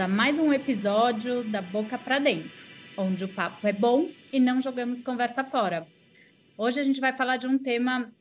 a 0.00 0.06
mais 0.06 0.38
um 0.38 0.52
episódio 0.52 1.42
da 1.42 1.60
Boca 1.60 1.98
para 1.98 2.20
Dentro, 2.20 2.62
onde 2.96 3.24
o 3.24 3.28
papo 3.28 3.66
é 3.66 3.72
bom 3.72 4.08
e 4.32 4.38
não 4.38 4.60
jogamos 4.60 5.02
conversa 5.02 5.42
fora. 5.42 5.88
Hoje 6.56 6.78
a 6.78 6.84
gente 6.84 7.00
vai 7.00 7.16
falar 7.16 7.36
de 7.36 7.48
um 7.48 7.58
tema 7.58 8.12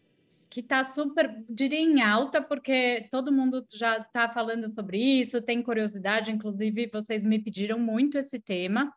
que 0.50 0.62
está 0.62 0.84
super, 0.84 1.44
diria 1.48 1.80
em 1.80 2.02
alta, 2.02 2.42
porque 2.42 3.08
todo 3.12 3.32
mundo 3.32 3.64
já 3.72 3.98
está 3.98 4.28
falando 4.28 4.72
sobre 4.72 4.98
isso, 4.98 5.40
tem 5.40 5.62
curiosidade, 5.62 6.32
inclusive 6.32 6.90
vocês 6.92 7.24
me 7.24 7.38
pediram 7.38 7.78
muito 7.78 8.18
esse 8.18 8.40
tema. 8.40 8.92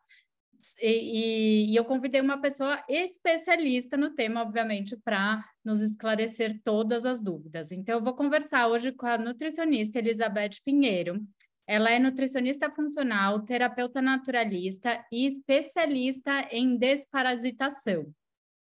E, 0.81 1.67
e, 1.67 1.71
e 1.71 1.75
eu 1.75 1.85
convidei 1.85 2.19
uma 2.19 2.41
pessoa 2.41 2.83
especialista 2.89 3.95
no 3.95 4.09
tema, 4.09 4.41
obviamente, 4.41 4.97
para 4.97 5.43
nos 5.63 5.81
esclarecer 5.81 6.59
todas 6.63 7.05
as 7.05 7.21
dúvidas. 7.21 7.71
Então, 7.71 7.95
eu 7.95 8.03
vou 8.03 8.15
conversar 8.15 8.67
hoje 8.67 8.91
com 8.91 9.05
a 9.05 9.19
nutricionista 9.19 9.99
Elizabeth 9.99 10.61
Pinheiro. 10.65 11.21
Ela 11.67 11.91
é 11.91 11.99
nutricionista 11.99 12.69
funcional, 12.69 13.41
terapeuta 13.41 14.01
naturalista 14.01 15.03
e 15.11 15.27
especialista 15.27 16.47
em 16.51 16.77
desparasitação. 16.77 18.11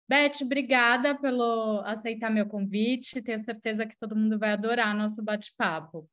Beth, 0.09 0.43
obrigada 0.43 1.15
pelo 1.15 1.81
aceitar 1.85 2.31
meu 2.31 2.47
convite. 2.47 3.23
Tenho 3.23 3.39
certeza 3.39 3.87
que 3.87 3.97
todo 3.99 4.17
mundo 4.17 4.39
vai 4.39 4.53
adorar 4.53 4.95
nosso 4.95 5.23
bate-papo. 5.23 6.09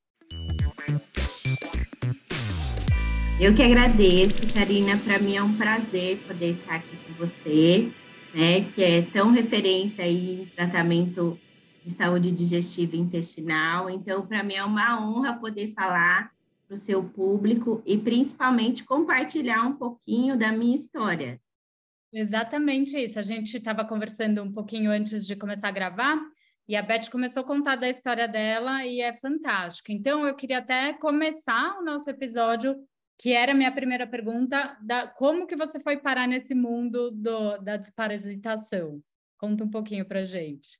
Eu 3.39 3.55
que 3.55 3.63
agradeço, 3.63 4.53
Karina. 4.53 4.97
Para 4.97 5.19
mim 5.19 5.35
é 5.35 5.43
um 5.43 5.57
prazer 5.57 6.19
poder 6.27 6.51
estar 6.51 6.75
aqui 6.75 6.95
com 7.05 7.13
você, 7.13 7.91
né? 8.33 8.61
Que 8.73 8.83
é 8.83 9.01
tão 9.01 9.31
referência 9.31 10.05
aí 10.05 10.43
em 10.43 10.45
tratamento 10.45 11.37
de 11.83 11.91
saúde 11.91 12.31
digestiva 12.31 12.95
e 12.95 12.99
intestinal. 12.99 13.89
Então, 13.89 14.21
para 14.21 14.43
mim 14.43 14.53
é 14.53 14.63
uma 14.63 15.03
honra 15.03 15.33
poder 15.33 15.73
falar 15.73 16.31
para 16.71 16.75
o 16.75 16.77
seu 16.77 17.03
público 17.03 17.83
e 17.85 17.97
principalmente 17.97 18.85
compartilhar 18.85 19.61
um 19.63 19.75
pouquinho 19.75 20.37
da 20.37 20.53
minha 20.53 20.73
história. 20.73 21.37
Exatamente 22.13 22.97
isso. 22.97 23.19
A 23.19 23.21
gente 23.21 23.57
estava 23.57 23.83
conversando 23.83 24.41
um 24.41 24.49
pouquinho 24.49 24.89
antes 24.89 25.27
de 25.27 25.35
começar 25.35 25.67
a 25.67 25.71
gravar 25.71 26.17
e 26.69 26.77
a 26.77 26.81
Beth 26.81 27.09
começou 27.11 27.43
a 27.43 27.45
contar 27.45 27.75
da 27.75 27.89
história 27.89 28.25
dela 28.25 28.85
e 28.85 29.01
é 29.01 29.11
fantástico. 29.17 29.91
Então, 29.91 30.25
eu 30.25 30.33
queria 30.33 30.59
até 30.59 30.93
começar 30.93 31.77
o 31.77 31.83
nosso 31.83 32.09
episódio, 32.09 32.77
que 33.19 33.33
era 33.33 33.51
a 33.51 33.55
minha 33.55 33.71
primeira 33.73 34.07
pergunta, 34.07 34.77
da 34.81 35.07
como 35.07 35.47
que 35.47 35.57
você 35.57 35.77
foi 35.77 35.97
parar 35.97 36.25
nesse 36.25 36.55
mundo 36.55 37.11
do, 37.11 37.57
da 37.57 37.75
desparasitação? 37.75 39.01
Conta 39.37 39.65
um 39.65 39.69
pouquinho 39.69 40.05
para 40.05 40.23
gente. 40.23 40.79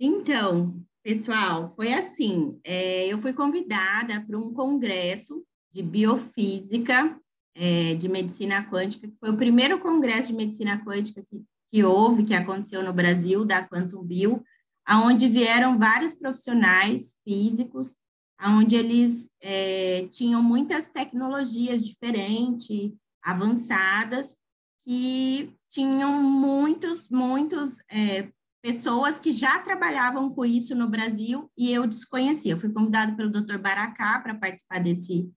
Então, 0.00 0.84
pessoal, 1.02 1.72
foi 1.74 1.92
assim. 1.92 2.60
É, 2.64 3.06
eu 3.06 3.18
fui 3.18 3.32
convidada 3.32 4.20
para 4.20 4.38
um 4.38 4.52
congresso 4.52 5.44
de 5.72 5.82
biofísica 5.82 7.18
é, 7.54 7.94
de 7.94 8.08
medicina 8.08 8.68
quântica, 8.70 9.08
que 9.08 9.16
foi 9.18 9.30
o 9.30 9.36
primeiro 9.36 9.78
congresso 9.80 10.28
de 10.28 10.36
medicina 10.36 10.82
quântica 10.84 11.22
que, 11.28 11.42
que 11.70 11.84
houve, 11.84 12.24
que 12.24 12.34
aconteceu 12.34 12.82
no 12.82 12.92
Brasil, 12.92 13.44
da 13.44 13.66
Quantum 13.66 14.02
Bio, 14.02 14.42
aonde 14.86 15.28
vieram 15.28 15.78
vários 15.78 16.14
profissionais 16.14 17.16
físicos, 17.24 17.96
aonde 18.38 18.76
eles 18.76 19.30
é, 19.40 20.06
tinham 20.10 20.42
muitas 20.42 20.88
tecnologias 20.88 21.84
diferentes, 21.84 22.92
avançadas, 23.22 24.36
que 24.84 25.54
tinham 25.68 26.20
muitos, 26.22 27.08
muitos 27.08 27.78
é, 27.88 28.28
pessoas 28.62 29.18
que 29.18 29.32
já 29.32 29.58
trabalhavam 29.58 30.30
com 30.30 30.44
isso 30.44 30.74
no 30.74 30.88
Brasil 30.88 31.50
e 31.58 31.70
eu 31.72 31.86
desconhecia. 31.86 32.52
Eu 32.52 32.58
fui 32.58 32.72
convidada 32.72 33.14
pelo 33.14 33.30
Dr. 33.30 33.58
Baracá 33.58 34.20
para 34.20 34.34
participar 34.34 34.78
desse, 34.78 35.28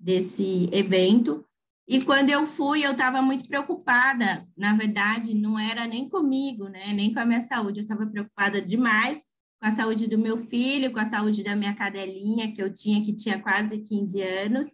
desse 0.00 0.68
evento 0.72 1.44
e 1.86 2.02
quando 2.04 2.30
eu 2.30 2.46
fui, 2.46 2.84
eu 2.84 2.92
estava 2.92 3.20
muito 3.20 3.48
preocupada. 3.48 4.46
Na 4.56 4.74
verdade, 4.74 5.34
não 5.34 5.58
era 5.58 5.86
nem 5.86 6.08
comigo, 6.08 6.68
né? 6.68 6.92
Nem 6.92 7.12
com 7.12 7.20
a 7.20 7.24
minha 7.24 7.40
saúde. 7.40 7.80
Eu 7.80 7.82
estava 7.82 8.06
preocupada 8.06 8.62
demais 8.62 9.18
com 9.60 9.68
a 9.68 9.70
saúde 9.70 10.06
do 10.06 10.18
meu 10.18 10.36
filho, 10.36 10.92
com 10.92 11.00
a 11.00 11.04
saúde 11.04 11.42
da 11.42 11.56
minha 11.56 11.74
cadelinha, 11.74 12.52
que 12.52 12.62
eu 12.62 12.72
tinha, 12.72 13.04
que 13.04 13.12
tinha 13.12 13.40
quase 13.40 13.80
15 13.80 14.22
anos. 14.22 14.68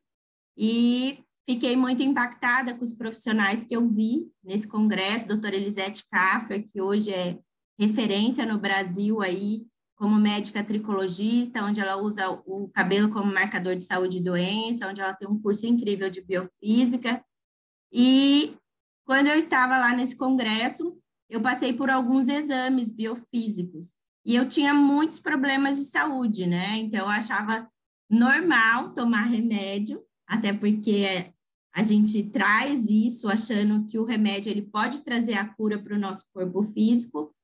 E 0.57 1.19
fiquei 1.47 1.77
muito 1.77 2.03
impactada 2.03 2.75
com 2.75 2.85
os 2.85 2.93
profissionais 2.93 3.65
que 3.65 3.75
eu 3.75 3.89
vi 3.89 4.31
nesse 4.45 4.69
congresso. 4.69 5.29
Doutora 5.29 5.57
Elisete 5.57 6.05
Kaffer, 6.11 6.67
que 6.69 6.81
hoje 6.81 7.11
é 7.11 7.39
referência 7.79 8.45
no 8.45 8.59
Brasil 8.59 9.21
aí 9.23 9.67
como 9.97 10.15
médica 10.15 10.63
tricologista, 10.63 11.65
onde 11.65 11.81
ela 11.81 11.97
usa 11.97 12.31
o 12.31 12.69
cabelo 12.69 13.11
como 13.11 13.33
marcador 13.33 13.75
de 13.75 13.85
saúde 13.85 14.19
e 14.19 14.23
doença, 14.23 14.89
onde 14.89 15.01
ela 15.01 15.13
tem 15.13 15.29
um 15.29 15.41
curso 15.41 15.67
incrível 15.67 16.09
de 16.09 16.21
biofísica. 16.21 17.23
E 17.93 18.55
quando 19.05 19.27
eu 19.27 19.37
estava 19.37 19.77
lá 19.77 19.95
nesse 19.97 20.17
congresso, 20.17 20.97
eu 21.29 21.41
passei 21.41 21.73
por 21.73 21.91
alguns 21.91 22.29
exames 22.29 22.91
biofísicos 22.91 23.95
e 24.25 24.37
eu 24.37 24.49
tinha 24.49 24.73
muitos 24.73 25.19
problemas 25.19 25.79
de 25.79 25.85
saúde, 25.85 26.47
né? 26.47 26.77
Então 26.77 27.01
eu 27.01 27.09
achava 27.09 27.69
normal 28.09 28.93
tomar 28.93 29.23
remédio, 29.23 30.03
até 30.27 30.53
porque 30.53 31.33
a 31.75 31.83
gente 31.83 32.25
traz 32.31 32.89
isso 32.89 33.29
achando 33.29 33.85
que 33.85 33.99
o 33.99 34.05
remédio 34.05 34.51
ele 34.51 34.63
pode 34.63 35.03
trazer 35.03 35.35
a 35.35 35.49
cura 35.49 35.79
para 35.79 35.95
o 35.95 35.99
nosso 35.99 36.25
corpo 36.33 36.63
físico, 36.63 37.35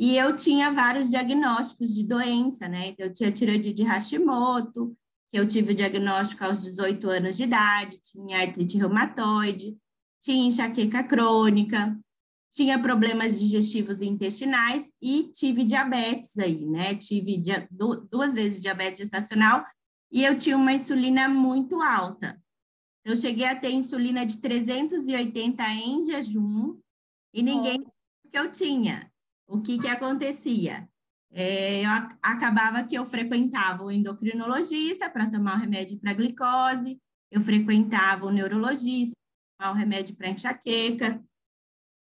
e 0.00 0.16
eu 0.16 0.34
tinha 0.34 0.70
vários 0.70 1.10
diagnósticos 1.10 1.94
de 1.94 2.02
doença, 2.02 2.66
né? 2.66 2.88
Então, 2.88 3.04
eu 3.04 3.12
tinha 3.12 3.30
tiroide 3.30 3.74
de 3.74 3.82
Hashimoto, 3.82 4.96
que 5.30 5.38
eu 5.38 5.46
tive 5.46 5.72
o 5.72 5.74
diagnóstico 5.74 6.42
aos 6.42 6.62
18 6.62 7.10
anos 7.10 7.36
de 7.36 7.42
idade, 7.42 8.00
tinha 8.00 8.40
artrite 8.40 8.78
reumatoide, 8.78 9.76
tinha 10.18 10.48
enxaqueca 10.48 11.04
crônica, 11.04 12.00
tinha 12.50 12.78
problemas 12.78 13.38
digestivos 13.38 14.00
e 14.00 14.06
intestinais 14.06 14.90
e 15.02 15.24
tive 15.34 15.64
diabetes 15.64 16.38
aí, 16.38 16.64
né? 16.64 16.94
Tive 16.94 17.38
duas 18.10 18.32
vezes 18.32 18.62
diabetes 18.62 19.00
gestacional 19.00 19.66
e 20.10 20.24
eu 20.24 20.34
tinha 20.38 20.56
uma 20.56 20.72
insulina 20.72 21.28
muito 21.28 21.82
alta. 21.82 22.42
Eu 23.04 23.14
cheguei 23.18 23.44
a 23.44 23.54
ter 23.54 23.70
insulina 23.70 24.24
de 24.24 24.40
380 24.40 25.62
em 25.74 26.02
jejum 26.02 26.80
e 27.34 27.42
ninguém 27.42 27.84
oh. 27.86 28.28
que 28.30 28.38
eu 28.38 28.50
tinha 28.50 29.09
o 29.50 29.60
que, 29.60 29.78
que 29.78 29.88
acontecia? 29.88 30.88
É, 31.32 31.84
eu 31.84 31.90
acabava 32.22 32.84
que 32.84 32.94
eu 32.94 33.04
frequentava 33.04 33.84
o 33.84 33.90
endocrinologista 33.90 35.10
para 35.10 35.28
tomar 35.28 35.56
o 35.56 35.60
remédio 35.60 35.98
para 35.98 36.14
glicose, 36.14 37.00
eu 37.30 37.40
frequentava 37.40 38.26
o 38.26 38.30
neurologista 38.30 39.12
para 39.58 39.66
tomar 39.68 39.76
o 39.76 39.78
remédio 39.78 40.16
para 40.16 40.30
enxaqueca, 40.30 41.22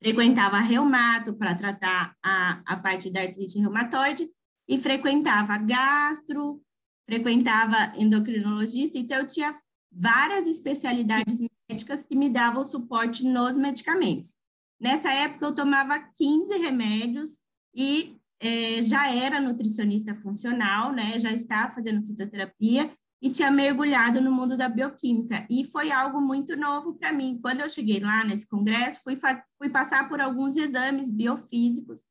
frequentava 0.01 0.59
reumato 0.59 1.33
para 1.35 1.55
tratar 1.55 2.15
a, 2.23 2.61
a 2.65 2.77
parte 2.77 3.11
da 3.11 3.21
artrite 3.21 3.59
reumatoide 3.59 4.29
e 4.67 4.77
frequentava 4.77 5.57
gastro, 5.57 6.61
frequentava 7.07 7.97
endocrinologista, 7.97 8.97
então 8.97 9.17
eu 9.17 9.27
tinha 9.27 9.59
várias 9.91 10.47
especialidades 10.47 11.39
médicas 11.69 12.03
que 12.03 12.15
me 12.15 12.29
davam 12.29 12.63
suporte 12.63 13.25
nos 13.25 13.57
medicamentos. 13.57 14.37
Nessa 14.83 15.13
época, 15.13 15.45
eu 15.45 15.55
tomava 15.55 15.97
15 15.97 16.57
remédios 16.57 17.39
e 17.73 18.17
é, 18.37 18.81
já 18.81 19.09
era 19.09 19.39
nutricionista 19.39 20.13
funcional, 20.13 20.91
né? 20.91 21.17
Já 21.17 21.31
estava 21.31 21.73
fazendo 21.73 22.05
fitoterapia 22.05 22.91
e 23.21 23.29
tinha 23.29 23.49
mergulhado 23.49 24.19
no 24.19 24.29
mundo 24.29 24.57
da 24.57 24.67
bioquímica. 24.67 25.47
E 25.49 25.63
foi 25.63 25.89
algo 25.89 26.19
muito 26.19 26.57
novo 26.57 26.95
para 26.95 27.13
mim. 27.13 27.39
Quando 27.41 27.61
eu 27.61 27.69
cheguei 27.69 28.01
lá 28.01 28.25
nesse 28.25 28.45
congresso, 28.49 28.99
fui, 29.01 29.17
fui 29.57 29.69
passar 29.69 30.09
por 30.09 30.19
alguns 30.19 30.57
exames 30.57 31.13
biofísicos, 31.13 32.03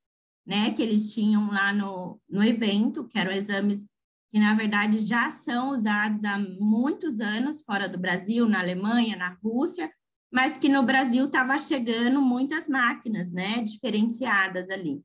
né? 0.47 0.73
Que 0.73 0.83
eles 0.83 1.13
tinham 1.13 1.51
lá 1.51 1.75
no, 1.75 2.19
no 2.27 2.43
evento, 2.43 3.05
que 3.05 3.19
eram 3.19 3.33
exames 3.33 3.87
que, 4.33 4.41
na 4.41 4.55
verdade, 4.55 4.99
já 5.01 5.31
são 5.31 5.73
usados 5.73 6.25
há 6.25 6.39
muitos 6.39 7.21
anos 7.21 7.61
fora 7.61 7.87
do 7.87 7.99
Brasil, 7.99 8.49
na 8.49 8.61
Alemanha, 8.61 9.15
na 9.15 9.37
Rússia, 9.45 9.93
mas 10.33 10.57
que 10.57 10.69
no 10.69 10.83
Brasil 10.83 11.27
estava 11.27 11.59
chegando 11.59 12.23
muitas 12.23 12.67
máquinas, 12.67 13.31
né, 13.31 13.63
diferenciadas 13.63 14.71
ali. 14.71 15.03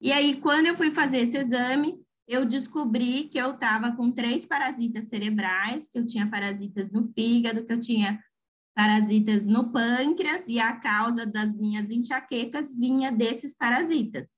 E 0.00 0.12
aí, 0.12 0.40
quando 0.40 0.66
eu 0.66 0.76
fui 0.76 0.90
fazer 0.90 1.18
esse 1.18 1.36
exame, 1.36 2.00
eu 2.26 2.46
descobri 2.46 3.24
que 3.24 3.36
eu 3.36 3.50
estava 3.50 3.90
com 3.96 4.12
três 4.12 4.46
parasitas 4.46 5.04
cerebrais, 5.06 5.88
que 5.88 5.98
eu 5.98 6.06
tinha 6.06 6.30
parasitas 6.30 6.90
no 6.90 7.04
fígado, 7.08 7.64
que 7.64 7.72
eu 7.72 7.80
tinha 7.80 8.22
parasitas 8.74 9.44
no 9.44 9.72
pâncreas, 9.72 10.44
e 10.46 10.60
a 10.60 10.76
causa 10.76 11.26
das 11.26 11.56
minhas 11.56 11.90
enxaquecas 11.90 12.76
vinha 12.76 13.10
desses 13.10 13.54
parasitas. 13.54 14.28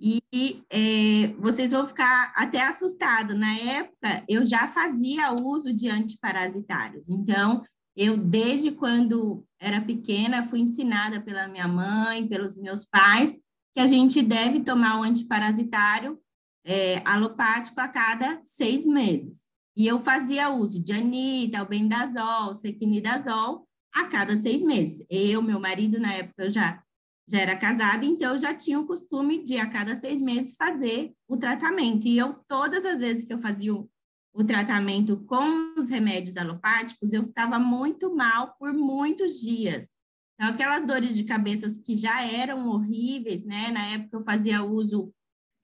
E 0.00 0.22
é, 0.70 1.34
vocês 1.38 1.72
vão 1.72 1.86
ficar 1.86 2.32
até 2.34 2.62
assustados. 2.62 3.38
Na 3.38 3.54
época, 3.54 4.24
eu 4.26 4.46
já 4.46 4.66
fazia 4.66 5.34
uso 5.34 5.74
de 5.74 5.90
antiparasitários. 5.90 7.08
Então, 7.10 7.62
eu, 7.96 8.16
desde 8.16 8.70
quando 8.72 9.44
era 9.60 9.80
pequena, 9.80 10.42
fui 10.42 10.60
ensinada 10.60 11.20
pela 11.20 11.48
minha 11.48 11.68
mãe, 11.68 12.26
pelos 12.26 12.56
meus 12.56 12.84
pais, 12.84 13.38
que 13.74 13.80
a 13.80 13.86
gente 13.86 14.22
deve 14.22 14.60
tomar 14.60 14.98
o 14.98 15.02
antiparasitário 15.02 16.18
é, 16.64 17.02
alopático 17.04 17.80
a 17.80 17.88
cada 17.88 18.40
seis 18.44 18.86
meses. 18.86 19.40
E 19.76 19.86
eu 19.86 19.98
fazia 19.98 20.50
uso 20.50 20.82
de 20.82 20.92
anita, 20.92 21.58
albendazol, 21.58 22.54
sequinidazol 22.54 23.66
a 23.92 24.04
cada 24.06 24.36
seis 24.36 24.62
meses. 24.62 25.04
Eu, 25.08 25.42
meu 25.42 25.60
marido, 25.60 25.98
na 25.98 26.12
época, 26.12 26.44
eu 26.44 26.50
já, 26.50 26.82
já 27.28 27.40
era 27.40 27.56
casada, 27.56 28.04
então 28.04 28.32
eu 28.32 28.38
já 28.38 28.54
tinha 28.54 28.78
o 28.78 28.86
costume 28.86 29.42
de, 29.42 29.58
a 29.58 29.68
cada 29.68 29.96
seis 29.96 30.20
meses, 30.20 30.56
fazer 30.56 31.12
o 31.28 31.36
tratamento. 31.36 32.06
E 32.06 32.18
eu, 32.18 32.34
todas 32.48 32.84
as 32.84 32.98
vezes 32.98 33.24
que 33.24 33.32
eu 33.32 33.38
fazia 33.38 33.74
o, 33.74 33.88
o 34.32 34.44
tratamento 34.44 35.18
com 35.24 35.74
os 35.76 35.90
remédios 35.90 36.36
alopáticos, 36.36 37.12
eu 37.12 37.24
ficava 37.24 37.58
muito 37.58 38.14
mal 38.14 38.54
por 38.58 38.72
muitos 38.72 39.40
dias. 39.40 39.88
Então, 40.34 40.54
aquelas 40.54 40.86
dores 40.86 41.14
de 41.14 41.24
cabeça 41.24 41.68
que 41.84 41.94
já 41.94 42.22
eram 42.22 42.68
horríveis, 42.68 43.44
né? 43.44 43.70
Na 43.70 43.86
época 43.88 44.16
eu 44.16 44.22
fazia 44.22 44.64
uso 44.64 45.12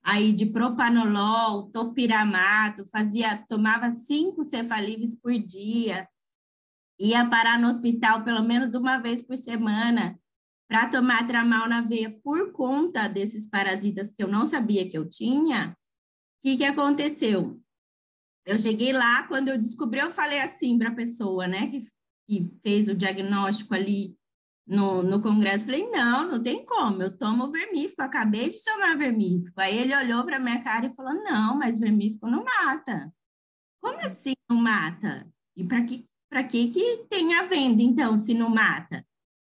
aí 0.03 0.33
de 0.33 0.47
propanolol, 0.47 1.71
topiramato, 1.71 2.87
fazia, 2.93 3.45
tomava 3.49 3.91
cinco 3.91 4.45
cefalíveis 4.45 5.19
por 5.19 5.33
dia, 5.33 6.09
ia 6.99 7.29
parar 7.29 7.59
no 7.59 7.69
hospital 7.69 8.23
pelo 8.23 8.43
menos 8.43 8.75
uma 8.75 8.99
vez 8.99 9.21
por 9.21 9.37
semana 9.37 10.19
para 10.69 10.89
tomar 10.89 11.27
tramal 11.27 11.69
na 11.69 11.81
veia 11.81 12.11
por 12.23 12.53
conta 12.53 13.09
desses 13.09 13.49
parasitas 13.49 14.13
que 14.13 14.23
eu 14.23 14.29
não 14.29 14.45
sabia 14.45 14.89
que 14.89 14.97
eu 14.97 15.09
tinha. 15.09 15.71
O 15.71 16.43
que, 16.43 16.57
que 16.57 16.65
aconteceu? 16.65 17.61
Eu 18.47 18.59
cheguei 18.59 18.93
lá, 18.93 19.25
quando 19.25 19.49
eu 19.49 19.59
descobri, 19.59 19.99
eu 19.99 20.13
falei 20.13 20.41
assim 20.41 20.79
para 20.79 20.91
a 20.91 20.95
pessoa, 20.95 21.49
né, 21.49 21.67
que, 21.67 21.85
que 22.29 22.57
fez 22.63 22.89
o 22.89 22.95
diagnóstico 22.95 23.75
ali 23.75 24.17
no, 24.67 25.03
no 25.03 25.21
congresso, 25.21 25.67
falei, 25.67 25.91
não, 25.91 26.31
não 26.31 26.43
tem 26.43 26.65
como, 26.65 27.03
eu 27.03 27.17
tomo 27.17 27.51
vermífugo, 27.51 28.03
acabei 28.03 28.49
de 28.49 28.63
tomar 28.65 28.97
vermífugo. 28.97 29.61
Aí 29.61 29.79
ele 29.79 29.97
olhou 29.97 30.25
para 30.25 30.39
minha 30.39 30.63
cara 30.63 30.87
e 30.87 30.95
falou, 30.95 31.15
não, 31.25 31.59
mas 31.59 31.81
vermífugo 31.81 32.29
não 32.29 32.45
mata. 32.45 33.13
Como 33.81 33.99
assim 33.99 34.35
não 34.49 34.57
mata? 34.57 35.29
E 35.57 35.65
para 35.65 35.85
que, 35.85 36.07
que 36.49 36.69
que 36.69 37.07
tem 37.09 37.35
a 37.35 37.43
venda, 37.45 37.83
então, 37.83 38.19
se 38.19 38.33
não 38.35 38.51
mata? 38.51 39.05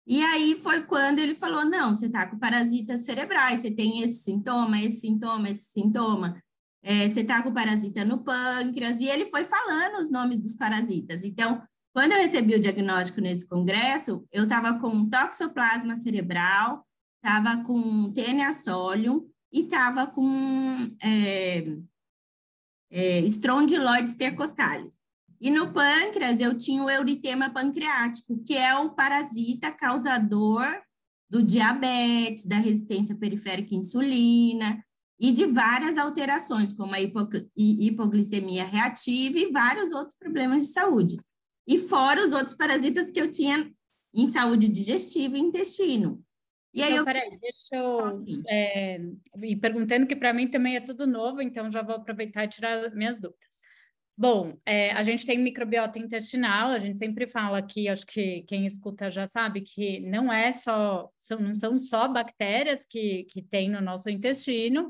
E 0.06 0.24
aí 0.24 0.56
foi 0.56 0.84
quando 0.84 1.20
ele 1.20 1.36
falou, 1.36 1.64
não, 1.64 1.94
você 1.94 2.08
está 2.08 2.26
com 2.26 2.40
parasitas 2.40 3.02
cerebrais, 3.02 3.62
você 3.62 3.70
tem 3.70 4.02
esse 4.02 4.24
sintoma, 4.24 4.82
esse 4.82 5.02
sintoma, 5.02 5.50
esse 5.50 5.72
sintoma, 5.72 6.42
é, 6.82 7.10
você 7.10 7.22
está 7.22 7.44
com 7.44 7.54
parasita 7.54 8.06
no 8.06 8.24
pâncreas, 8.24 9.00
e 9.02 9.06
ele 9.06 9.26
foi 9.26 9.46
falando 9.46 10.00
os 10.00 10.10
nomes 10.10 10.40
dos 10.40 10.56
parasitas. 10.56 11.24
Então, 11.24 11.62
quando 11.94 12.14
eu 12.14 12.20
recebi 12.20 12.56
o 12.56 12.60
diagnóstico 12.60 13.20
nesse 13.20 13.48
congresso, 13.48 14.26
eu 14.32 14.44
estava 14.44 14.80
com 14.80 15.10
toxoplasma 15.10 15.98
cerebral, 15.98 16.86
estava 17.18 17.64
com 17.64 18.12
TNA 18.14 18.54
solium 18.54 19.28
e 19.52 19.62
estava 19.62 20.08
com 20.08 20.88
é, 21.02 21.66
é, 22.92 23.20
intercostalis. 23.20 24.98
E 25.42 25.50
no 25.50 25.72
pâncreas 25.74 26.40
eu 26.40 26.58
tinha 26.58 26.84
o 26.84 26.90
euritema 26.90 27.50
pancreático, 27.50 28.44
que 28.44 28.56
é 28.56 28.76
o 28.76 28.92
parasita 28.92 29.72
causador 29.72 30.68
do 31.30 31.42
diabetes, 31.42 32.46
da 32.46 32.58
resistência 32.58 33.16
periférica 33.16 33.74
à 33.74 33.78
insulina 33.78 34.84
e 35.20 35.32
de 35.32 35.46
várias 35.46 35.98
alterações, 35.98 36.72
como 36.72 36.96
a 36.96 37.00
hipoglicemia 37.56 38.64
reativa 38.64 39.38
e 39.38 39.52
vários 39.52 39.92
outros 39.92 40.18
problemas 40.18 40.64
de 40.64 40.70
saúde 40.70 41.18
e 41.70 41.78
fora 41.78 42.26
os 42.26 42.34
outros 42.34 42.58
parasitas 42.58 43.12
que 43.12 43.22
eu 43.22 43.30
tinha 43.30 43.72
em 44.12 44.26
saúde 44.26 44.68
digestiva 44.68 45.38
e 45.38 45.40
intestino. 45.40 46.20
E 46.74 46.82
aí 46.82 46.90
então, 46.90 47.02
eu... 47.02 47.06
peraí, 47.06 47.38
deixa 47.40 47.76
eu 47.76 48.24
é, 48.48 49.00
ir 49.44 49.56
perguntando 49.58 50.08
que 50.08 50.16
para 50.16 50.34
mim 50.34 50.48
também 50.48 50.76
é 50.76 50.82
tudo 50.82 51.06
novo, 51.06 51.44
então 51.44 51.70
já 51.70 51.84
vou 51.84 51.96
aproveitar 51.96 52.46
e 52.46 52.48
tirar 52.48 52.92
minhas 52.96 53.20
dúvidas. 53.20 53.60
Bom, 54.18 54.58
é, 54.66 54.92
a 54.94 55.04
gente 55.04 55.26
tem 55.26 55.38
microbiota 55.38 56.00
intestinal, 56.00 56.72
a 56.72 56.80
gente 56.80 56.98
sempre 56.98 57.28
fala 57.28 57.60
aqui, 57.60 57.88
acho 57.88 58.06
que 58.06 58.42
quem 58.48 58.66
escuta 58.66 59.10
já 59.12 59.30
sabe 59.30 59.62
que 59.62 60.00
não 60.00 60.34
é 60.34 60.52
só, 60.52 61.10
são, 61.16 61.40
não 61.40 61.56
são 61.56 61.80
só 61.80 62.08
bactérias 62.08 62.84
que, 62.90 63.26
que 63.26 63.44
tem 63.44 63.70
no 63.70 63.80
nosso 63.80 64.10
intestino, 64.10 64.90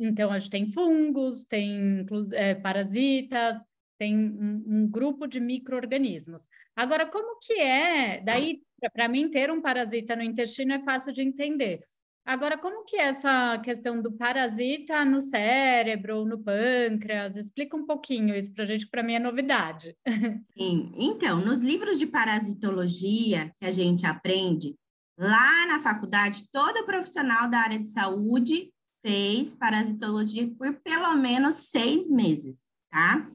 então 0.00 0.32
a 0.32 0.38
gente 0.38 0.50
tem 0.50 0.72
fungos, 0.72 1.44
tem 1.44 2.06
é, 2.32 2.54
parasitas, 2.54 3.62
tem 3.98 4.16
um, 4.16 4.64
um 4.66 4.88
grupo 4.88 5.26
de 5.26 5.38
micro-organismos. 5.38 6.48
Agora, 6.74 7.04
como 7.06 7.38
que 7.38 7.52
é? 7.52 8.22
Daí, 8.22 8.62
para 8.94 9.08
mim, 9.08 9.28
ter 9.28 9.50
um 9.50 9.60
parasita 9.60 10.16
no 10.16 10.22
intestino 10.22 10.72
é 10.72 10.82
fácil 10.82 11.12
de 11.12 11.22
entender. 11.22 11.80
Agora, 12.24 12.56
como 12.56 12.84
que 12.84 12.96
é 12.96 13.08
essa 13.08 13.58
questão 13.58 14.00
do 14.00 14.12
parasita 14.12 15.04
no 15.04 15.20
cérebro, 15.20 16.24
no 16.24 16.38
pâncreas? 16.38 17.36
Explica 17.36 17.76
um 17.76 17.84
pouquinho 17.84 18.34
isso 18.34 18.52
para 18.54 18.62
a 18.62 18.66
gente, 18.66 18.88
para 18.88 19.02
mim 19.02 19.14
é 19.14 19.18
novidade. 19.18 19.96
Sim, 20.56 20.92
então, 20.96 21.40
nos 21.40 21.60
livros 21.60 21.98
de 21.98 22.06
parasitologia 22.06 23.52
que 23.60 23.66
a 23.66 23.70
gente 23.70 24.06
aprende, 24.06 24.76
lá 25.18 25.66
na 25.66 25.80
faculdade, 25.80 26.44
todo 26.52 26.86
profissional 26.86 27.50
da 27.50 27.58
área 27.58 27.78
de 27.78 27.88
saúde 27.88 28.70
fez 29.02 29.54
parasitologia 29.54 30.50
por 30.56 30.74
pelo 30.80 31.14
menos 31.14 31.54
seis 31.70 32.10
meses, 32.10 32.58
tá? 32.90 33.30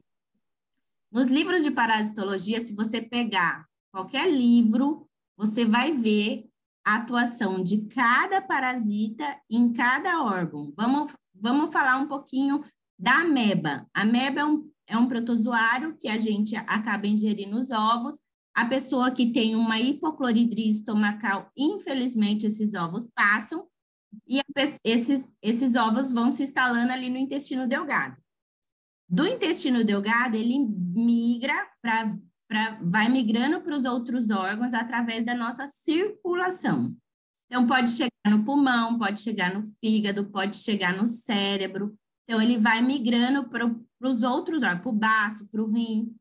Nos 1.10 1.28
livros 1.28 1.62
de 1.62 1.70
parasitologia, 1.70 2.60
se 2.60 2.74
você 2.74 3.00
pegar 3.00 3.66
qualquer 3.92 4.30
livro, 4.30 5.08
você 5.36 5.64
vai 5.64 5.92
ver 5.92 6.48
a 6.84 6.96
atuação 6.96 7.62
de 7.62 7.86
cada 7.86 8.40
parasita 8.40 9.40
em 9.50 9.72
cada 9.72 10.22
órgão. 10.22 10.72
Vamos, 10.76 11.12
vamos 11.34 11.72
falar 11.72 11.96
um 11.96 12.06
pouquinho 12.06 12.62
da 12.98 13.20
ameba. 13.20 13.86
A 13.94 14.02
ameba 14.02 14.40
é 14.40 14.44
um, 14.44 14.70
é 14.86 14.96
um 14.96 15.08
protozoário 15.08 15.96
que 15.96 16.08
a 16.08 16.18
gente 16.18 16.54
acaba 16.56 17.06
ingerindo 17.06 17.56
os 17.56 17.70
ovos. 17.70 18.20
A 18.54 18.64
pessoa 18.64 19.10
que 19.10 19.32
tem 19.32 19.56
uma 19.56 19.80
hipocloridria 19.80 20.70
estomacal, 20.70 21.50
infelizmente, 21.56 22.46
esses 22.46 22.74
ovos 22.74 23.08
passam 23.14 23.66
e 24.26 24.40
esses, 24.84 25.34
esses 25.42 25.76
ovos 25.76 26.12
vão 26.12 26.30
se 26.30 26.42
instalando 26.42 26.92
ali 26.92 27.10
no 27.10 27.18
intestino 27.18 27.66
delgado. 27.66 28.16
Do 29.08 29.26
intestino 29.26 29.84
delgado, 29.84 30.36
ele 30.36 30.58
migra 30.58 31.54
para 31.80 32.18
vai 32.80 33.08
migrando 33.08 33.60
para 33.60 33.74
os 33.74 33.84
outros 33.84 34.30
órgãos 34.30 34.72
através 34.72 35.24
da 35.24 35.34
nossa 35.34 35.66
circulação. 35.66 36.96
Então, 37.46 37.66
pode 37.66 37.90
chegar 37.90 38.10
no 38.28 38.44
pulmão, 38.44 38.98
pode 38.98 39.20
chegar 39.20 39.54
no 39.54 39.62
fígado, 39.80 40.30
pode 40.30 40.56
chegar 40.56 40.96
no 40.96 41.06
cérebro. 41.06 41.96
Então, 42.24 42.40
ele 42.40 42.58
vai 42.58 42.82
migrando 42.82 43.48
para 43.48 43.66
os 44.08 44.22
outros 44.22 44.62
órgãos, 44.62 44.82
para 44.82 44.90
o 44.90 44.92
baço, 44.92 45.48
para 45.48 45.62
o 45.62 45.70
rim. 45.70 46.14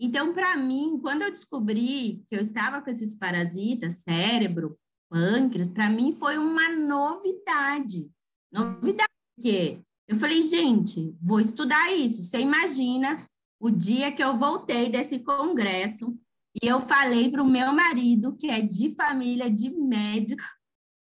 Então, 0.00 0.32
para 0.32 0.56
mim, 0.56 0.98
quando 1.00 1.22
eu 1.22 1.30
descobri 1.30 2.24
que 2.28 2.36
eu 2.36 2.40
estava 2.40 2.80
com 2.80 2.90
esses 2.90 3.16
parasitas, 3.16 4.02
cérebro, 4.08 4.78
pâncreas, 5.08 5.68
para 5.68 5.88
mim 5.90 6.12
foi 6.12 6.38
uma 6.38 6.68
novidade. 6.70 8.10
Novidade, 8.52 9.10
porque 9.36 9.80
eu 10.06 10.18
falei, 10.18 10.40
gente, 10.42 11.14
vou 11.20 11.40
estudar 11.40 11.92
isso. 11.92 12.22
Você 12.22 12.40
imagina 12.40 13.26
o 13.60 13.70
dia 13.70 14.12
que 14.12 14.22
eu 14.22 14.36
voltei 14.36 14.88
desse 14.88 15.18
congresso 15.18 16.16
e 16.62 16.66
eu 16.66 16.80
falei 16.80 17.30
para 17.30 17.42
o 17.42 17.48
meu 17.48 17.72
marido, 17.72 18.36
que 18.36 18.48
é 18.48 18.60
de 18.60 18.94
família 18.94 19.50
de 19.50 19.70
médico, 19.70 20.42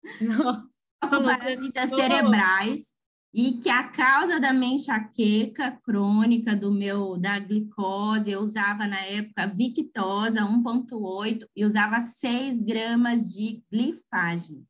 com 1.02 1.24
parasitas 1.24 1.90
cerebrais, 1.90 2.91
e 3.34 3.54
que 3.54 3.70
a 3.70 3.88
causa 3.88 4.40
da 4.40 4.52
minha 4.52 4.76
enxaqueca 4.76 5.72
crônica, 5.84 6.56
do 6.56 6.72
meu 6.72 7.18
da 7.18 7.40
glicose, 7.40 8.32
eu 8.32 8.42
usava 8.42 8.86
na 8.86 9.00
época 9.00 9.48
Victosa 9.48 10.42
1.8 10.42 11.48
e 11.56 11.66
usava 11.66 12.00
6 12.02 12.62
gramas 12.62 13.32
de 13.32 13.64
glifagem, 13.72 14.66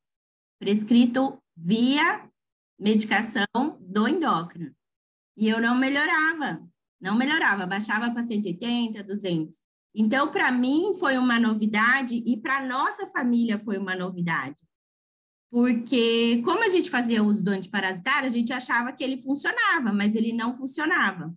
prescrito 0.59 1.41
via 1.57 2.29
medicação 2.79 3.45
do 3.79 4.07
endócrino. 4.07 4.71
E 5.35 5.49
eu 5.49 5.59
não 5.59 5.75
melhorava, 5.75 6.61
não 6.99 7.15
melhorava, 7.15 7.65
baixava 7.65 8.11
para 8.11 8.21
180, 8.21 9.03
200. 9.03 9.57
Então, 9.93 10.31
para 10.31 10.51
mim, 10.51 10.93
foi 10.99 11.17
uma 11.17 11.39
novidade 11.39 12.15
e 12.15 12.37
para 12.37 12.65
nossa 12.65 13.07
família 13.07 13.57
foi 13.57 13.77
uma 13.77 13.95
novidade. 13.95 14.63
Porque, 15.51 16.41
como 16.45 16.63
a 16.63 16.69
gente 16.69 16.89
fazia 16.89 17.21
uso 17.21 17.43
do 17.43 17.51
antiparasitário, 17.51 18.25
a 18.25 18.31
gente 18.31 18.53
achava 18.53 18.93
que 18.93 19.03
ele 19.03 19.17
funcionava, 19.17 19.91
mas 19.91 20.15
ele 20.15 20.31
não 20.31 20.53
funcionava. 20.53 21.33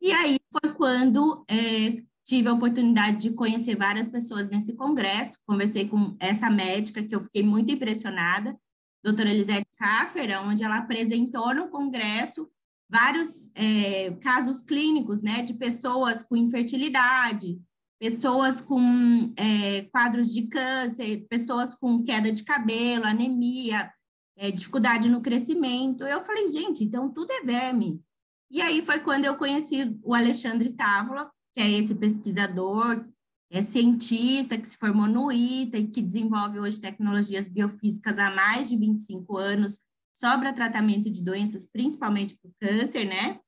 E 0.00 0.10
aí 0.10 0.38
foi 0.50 0.72
quando 0.72 1.44
é, 1.46 2.02
tive 2.24 2.48
a 2.48 2.54
oportunidade 2.54 3.22
de 3.28 3.34
conhecer 3.34 3.76
várias 3.76 4.08
pessoas 4.08 4.48
nesse 4.48 4.74
congresso, 4.74 5.38
conversei 5.46 5.86
com 5.86 6.16
essa 6.18 6.48
médica 6.48 7.02
que 7.02 7.14
eu 7.14 7.20
fiquei 7.20 7.42
muito 7.42 7.70
impressionada, 7.70 8.58
doutora 9.04 9.30
Elisete 9.30 9.68
Kaffer, 9.76 10.40
onde 10.42 10.64
ela 10.64 10.78
apresentou 10.78 11.54
no 11.54 11.68
congresso 11.68 12.50
vários 12.88 13.50
é, 13.54 14.12
casos 14.22 14.62
clínicos, 14.62 15.22
né, 15.22 15.42
de 15.42 15.54
pessoas 15.54 16.22
com 16.22 16.36
infertilidade, 16.36 17.60
pessoas 18.02 18.60
com 18.60 19.32
é, 19.36 19.82
quadros 19.82 20.32
de 20.32 20.48
câncer, 20.48 21.24
pessoas 21.28 21.72
com 21.72 22.02
queda 22.02 22.32
de 22.32 22.42
cabelo, 22.42 23.04
anemia, 23.04 23.94
é, 24.36 24.50
dificuldade 24.50 25.08
no 25.08 25.20
crescimento. 25.20 26.02
Eu 26.02 26.20
falei, 26.20 26.48
gente, 26.48 26.82
então 26.82 27.08
tudo 27.12 27.30
é 27.30 27.44
verme. 27.44 28.02
E 28.50 28.60
aí 28.60 28.84
foi 28.84 28.98
quando 28.98 29.24
eu 29.24 29.36
conheci 29.36 29.96
o 30.02 30.16
Alexandre 30.16 30.72
Távola, 30.72 31.30
que 31.54 31.60
é 31.60 31.70
esse 31.70 31.94
pesquisador, 31.94 33.06
é 33.48 33.62
cientista 33.62 34.58
que 34.58 34.66
se 34.66 34.76
formou 34.76 35.06
no 35.06 35.30
ITA 35.30 35.78
e 35.78 35.86
que 35.86 36.02
desenvolve 36.02 36.58
hoje 36.58 36.80
tecnologias 36.80 37.46
biofísicas 37.46 38.18
há 38.18 38.34
mais 38.34 38.68
de 38.68 38.76
25 38.76 39.36
anos 39.36 39.78
sobre 40.12 40.52
tratamento 40.52 41.08
de 41.08 41.22
doenças, 41.22 41.70
principalmente 41.70 42.36
por 42.42 42.50
câncer, 42.60 43.04
né? 43.04 43.38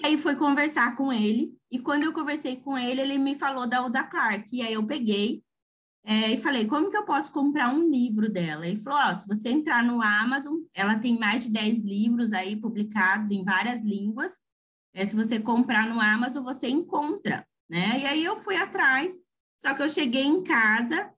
E 0.00 0.06
aí 0.06 0.18
foi 0.18 0.36
conversar 0.36 0.94
com 0.96 1.12
ele, 1.12 1.56
e 1.70 1.78
quando 1.78 2.04
eu 2.04 2.12
conversei 2.12 2.56
com 2.56 2.76
ele, 2.76 3.00
ele 3.00 3.18
me 3.18 3.34
falou 3.34 3.66
da 3.66 3.84
Uda 3.84 4.04
Clark, 4.04 4.54
e 4.54 4.62
aí 4.62 4.74
eu 4.74 4.86
peguei 4.86 5.42
é, 6.08 6.30
e 6.30 6.36
falei, 6.38 6.68
como 6.68 6.88
que 6.88 6.96
eu 6.96 7.04
posso 7.04 7.32
comprar 7.32 7.74
um 7.74 7.88
livro 7.90 8.30
dela? 8.30 8.64
Ele 8.64 8.80
falou, 8.80 9.10
oh, 9.10 9.14
se 9.16 9.26
você 9.26 9.48
entrar 9.48 9.82
no 9.82 10.00
Amazon, 10.00 10.60
ela 10.72 10.96
tem 10.96 11.18
mais 11.18 11.42
de 11.42 11.50
10 11.50 11.80
livros 11.80 12.32
aí 12.32 12.54
publicados 12.54 13.32
em 13.32 13.44
várias 13.44 13.82
línguas. 13.82 14.38
É, 14.94 15.04
se 15.04 15.16
você 15.16 15.40
comprar 15.40 15.88
no 15.88 16.00
Amazon, 16.00 16.44
você 16.44 16.68
encontra, 16.68 17.44
né? 17.68 17.98
E 17.98 18.06
aí 18.06 18.24
eu 18.24 18.36
fui 18.36 18.56
atrás, 18.56 19.14
só 19.58 19.74
que 19.74 19.82
eu 19.82 19.88
cheguei 19.88 20.22
em 20.22 20.44
casa 20.44 21.12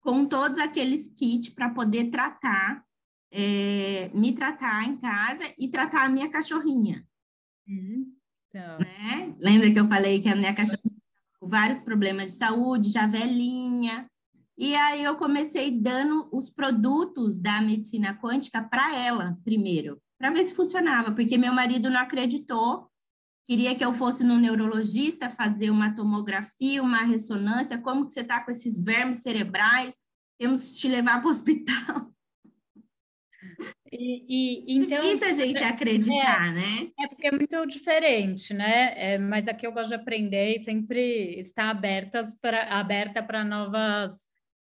com 0.00 0.24
todos 0.24 0.58
aqueles 0.58 1.08
kits 1.08 1.50
para 1.50 1.68
poder 1.68 2.08
tratar, 2.10 2.82
é, 3.30 4.10
me 4.14 4.32
tratar 4.32 4.84
em 4.88 4.96
casa 4.96 5.44
e 5.58 5.68
tratar 5.68 6.06
a 6.06 6.08
minha 6.08 6.30
cachorrinha. 6.30 7.06
Uhum. 7.68 8.10
Então... 8.50 8.78
Né? 8.78 9.34
Lembra 9.38 9.72
que 9.72 9.80
eu 9.80 9.86
falei 9.86 10.20
que 10.20 10.28
a 10.28 10.36
minha 10.36 10.54
cachorrinha 10.54 10.90
com 11.40 11.48
vários 11.48 11.80
problemas 11.80 12.32
de 12.32 12.36
saúde, 12.36 12.90
já 12.90 13.06
velhinha, 13.06 14.06
e 14.58 14.74
aí 14.74 15.02
eu 15.02 15.16
comecei 15.16 15.70
dando 15.70 16.28
os 16.30 16.50
produtos 16.50 17.38
da 17.38 17.62
medicina 17.62 18.14
quântica 18.14 18.62
para 18.62 18.94
ela 18.94 19.38
primeiro, 19.42 19.98
para 20.18 20.30
ver 20.30 20.44
se 20.44 20.54
funcionava, 20.54 21.12
porque 21.12 21.38
meu 21.38 21.54
marido 21.54 21.88
não 21.88 21.98
acreditou, 21.98 22.90
queria 23.46 23.74
que 23.74 23.82
eu 23.82 23.94
fosse 23.94 24.22
no 24.22 24.36
neurologista 24.36 25.30
fazer 25.30 25.70
uma 25.70 25.94
tomografia, 25.94 26.82
uma 26.82 27.04
ressonância, 27.04 27.78
como 27.78 28.06
que 28.06 28.12
você 28.12 28.20
está 28.20 28.44
com 28.44 28.50
esses 28.50 28.84
vermes 28.84 29.22
cerebrais, 29.22 29.94
temos 30.38 30.64
que 30.64 30.74
te 30.76 30.88
levar 30.88 31.20
para 31.20 31.28
o 31.28 31.30
hospital. 31.30 32.12
E, 33.92 34.24
e, 34.28 34.76
então, 34.78 35.00
Difícil 35.00 35.26
a 35.26 35.32
gente 35.32 35.64
acreditar, 35.64 36.48
é, 36.48 36.52
né? 36.52 36.90
É 36.98 37.08
porque 37.08 37.26
é 37.26 37.32
muito 37.32 37.66
diferente, 37.66 38.54
né? 38.54 38.92
É, 38.96 39.18
mas 39.18 39.48
aqui 39.48 39.66
eu 39.66 39.72
gosto 39.72 39.88
de 39.88 39.96
aprender 39.96 40.58
e 40.58 40.62
sempre 40.62 41.40
estar 41.40 41.70
abertas 41.70 42.34
pra, 42.40 42.78
aberta 42.78 43.20
para 43.20 43.44
novas 43.44 44.14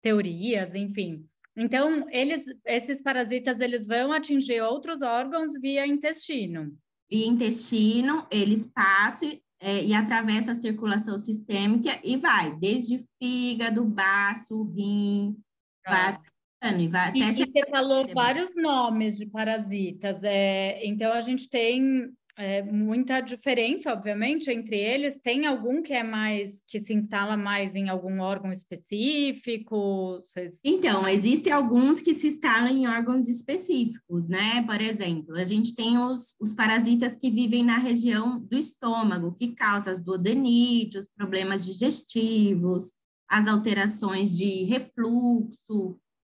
teorias, 0.01 0.73
enfim. 0.75 1.27
Então, 1.57 2.09
eles, 2.11 2.45
esses 2.65 3.03
parasitas, 3.03 3.59
eles 3.59 3.89
vão 3.89 4.13
atingir 4.13 4.61
outros 4.63 5.03
órgãos 5.03 5.53
via 5.61 5.85
intestino. 5.85 6.73
Via 7.11 7.27
intestino, 7.27 8.25
eles 8.31 8.67
passam 8.67 9.37
é, 9.61 9.83
e 9.85 9.93
atravessam 9.93 10.53
a 10.53 10.57
circulação 10.57 11.19
sistêmica 11.19 11.99
e 12.05 12.17
vai, 12.17 12.55
desde 12.57 13.05
fígado, 13.21 13.85
baço, 13.85 14.63
rim, 14.63 15.37
vai, 15.85 16.15
e 16.63 16.89
vai 16.89 17.09
até... 17.09 17.19
E 17.19 17.33
você 17.33 17.47
falou 17.71 18.07
vários 18.13 18.55
nomes 18.57 19.17
de 19.17 19.27
parasitas, 19.27 20.23
é, 20.25 20.85
então 20.85 21.13
a 21.13 21.21
gente 21.21 21.49
tem 21.49 22.11
é, 22.39 22.63
muita 22.63 23.21
diferença, 23.21 23.93
obviamente, 23.93 24.49
entre 24.49 24.77
eles. 24.77 25.19
Tem 25.21 25.45
algum 25.45 25.83
que 25.83 25.93
é 25.93 26.05
mais 26.05 26.63
que 26.69 26.81
se 26.81 26.95
instala 26.95 27.37
mais 27.37 27.75
em 27.75 27.89
algum 27.89 28.21
órgão 28.21 28.53
específico? 28.53 30.21
Vocês... 30.23 30.61
Então, 30.65 31.09
existem 31.09 31.53
alguns 31.53 32.01
que 32.01 32.15
se 32.15 32.29
instalam 32.29 32.71
em 32.71 32.87
órgãos 32.87 33.29
específicos, 33.29 34.29
né? 34.29 34.63
Por 34.63 34.81
exemplo, 34.81 35.35
a 35.35 35.43
gente 35.43 35.75
tem 35.75 35.99
os, 35.99 36.37
os 36.41 36.53
parasitas 36.53 37.17
que 37.17 37.29
vivem 37.29 37.65
na 37.65 37.79
região 37.79 38.39
do 38.39 38.57
estômago, 38.57 39.35
que 39.35 39.49
causam 39.49 39.93
as 39.93 40.05
duodenites, 40.05 41.09
problemas 41.17 41.67
digestivos, 41.67 42.93
as 43.29 43.49
alterações 43.49 44.31
de 44.37 44.63
refluxo, 44.63 45.99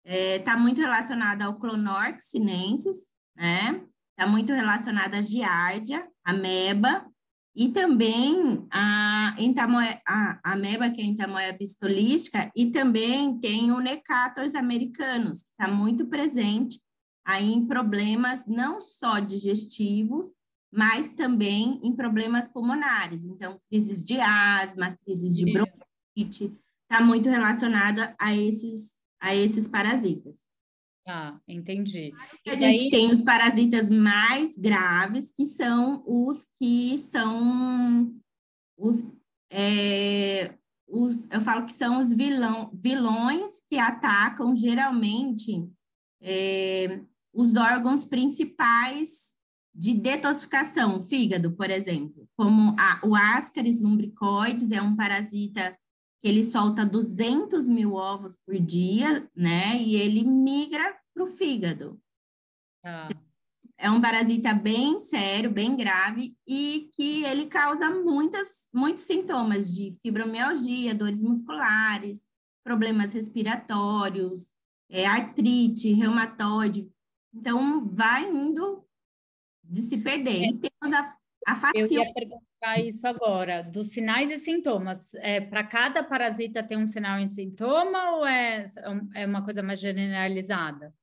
está 0.10 0.16
é, 0.16 0.40
tá 0.40 0.58
muito 0.58 0.82
relacionado 0.82 1.44
ao 1.44 1.60
Clonorx 1.60 2.26
sinensis, 2.26 2.98
né? 3.36 3.84
está 4.12 4.30
muito 4.30 4.52
relacionada 4.52 5.20
à 5.20 5.22
giardia, 5.22 6.06
ameba, 6.26 7.06
e 7.56 7.70
também 7.70 8.68
a, 8.72 9.36
entamoeba, 9.38 10.02
a, 10.08 10.40
a 10.44 10.54
ameba, 10.54 10.90
que 10.90 11.02
é 11.02 11.04
a 11.04 11.08
entamoeba 11.08 11.58
pistolística, 11.58 12.52
e 12.56 12.72
também 12.72 13.40
tem 13.40 13.72
o 13.72 13.80
necators 13.80 14.56
americanos, 14.56 15.44
que 15.44 15.50
está 15.52 15.68
muito 15.68 16.08
presente 16.08 16.82
aí 17.26 17.54
em 17.54 17.66
problemas 17.66 18.46
não 18.48 18.82
só 18.82 19.20
digestivos, 19.20 20.26
mas 20.72 21.12
também 21.12 21.80
em 21.84 21.96
problemas 21.96 22.48
pulmonares. 22.48 23.26
Então, 23.26 23.60
crises 23.70 24.06
de 24.06 24.20
asma, 24.20 24.98
crises 25.06 25.36
de 25.36 25.52
bronquite, 25.52 26.58
está 26.84 27.04
muito 27.04 27.30
relacionado 27.30 28.02
a 28.18 28.36
esses, 28.36 28.94
a 29.20 29.36
esses 29.36 29.68
parasitas. 29.68 30.50
Ah, 31.08 31.40
entendi. 31.48 32.12
a 32.48 32.56
gente 32.56 32.90
tem 32.92 33.12
os 33.12 33.22
parasitas 33.22 33.90
mais 33.90 34.56
graves, 34.56 35.32
que 35.32 35.46
são 35.46 36.04
os 36.06 36.46
que 36.58 37.00
são 37.00 38.14
os, 38.78 39.12
é, 39.50 40.54
os 40.88 41.30
eu 41.32 41.42
falo 41.42 41.66
que 41.66 41.74
são 41.74 42.00
os 42.00 42.14
vilão, 42.14 42.70
vilões 42.74 43.60
que 43.68 43.78
atacam 43.80 44.56
geralmente 44.56 45.68
é, 46.22 47.02
os 47.34 47.56
órgãos 47.56 48.06
principais 48.06 49.34
de 49.74 49.94
detoxificação, 49.94 51.02
fígado, 51.02 51.54
por 51.54 51.70
exemplo, 51.70 52.28
como 52.36 52.76
a, 52.78 53.00
o 53.04 53.16
Ascaris 53.16 53.82
lumbricoides 53.82 54.72
é 54.72 54.82
um 54.82 54.96
parasita 54.96 55.76
que 56.22 56.28
ele 56.28 56.44
solta 56.44 56.86
200 56.86 57.68
mil 57.68 57.94
ovos 57.94 58.36
por 58.36 58.58
dia, 58.60 59.30
né? 59.36 59.78
E 59.82 59.96
ele 59.96 60.24
migra 60.24 60.98
para 61.14 61.24
o 61.24 61.28
fígado. 61.28 62.00
Ah. 62.84 63.10
É 63.78 63.90
um 63.90 64.02
parasita 64.02 64.54
bem 64.54 65.00
sério, 65.00 65.50
bem 65.50 65.74
grave 65.76 66.36
e 66.46 66.90
que 66.94 67.24
ele 67.24 67.46
causa 67.46 67.90
muitas, 67.90 68.68
muitos 68.74 69.04
sintomas 69.04 69.74
de 69.74 69.98
fibromialgia, 70.02 70.94
dores 70.94 71.24
musculares, 71.24 72.26
problemas 72.62 73.14
respiratórios, 73.14 74.52
é, 74.90 75.06
artrite, 75.06 75.94
reumatoide. 75.94 76.92
Então, 77.34 77.88
vai 77.88 78.30
indo 78.30 78.84
de 79.64 79.82
se 79.82 79.98
perder. 79.98 80.44
É. 80.44 80.50
E 80.50 80.58
temos 80.58 80.94
a, 80.94 81.18
a 81.48 81.56
facil... 81.56 81.82
Eu 81.82 81.88
ia 81.88 82.14
perguntar 82.60 82.80
isso 82.80 83.08
agora, 83.08 83.64
dos 83.64 83.90
sinais 83.90 84.30
e 84.30 84.40
sintomas. 84.40 85.14
É, 85.16 85.40
Para 85.42 85.64
cada 85.64 86.04
parasita 86.04 86.62
tem 86.62 86.78
um 86.78 86.88
sinal 86.88 87.20
e 87.20 87.30
sintoma 87.30 88.18
ou 88.18 88.26
é, 88.26 88.66
é 89.16 89.26
uma 89.26 89.44
coisa 89.44 89.64
mais 89.64 89.80
generalizada? 89.80 90.94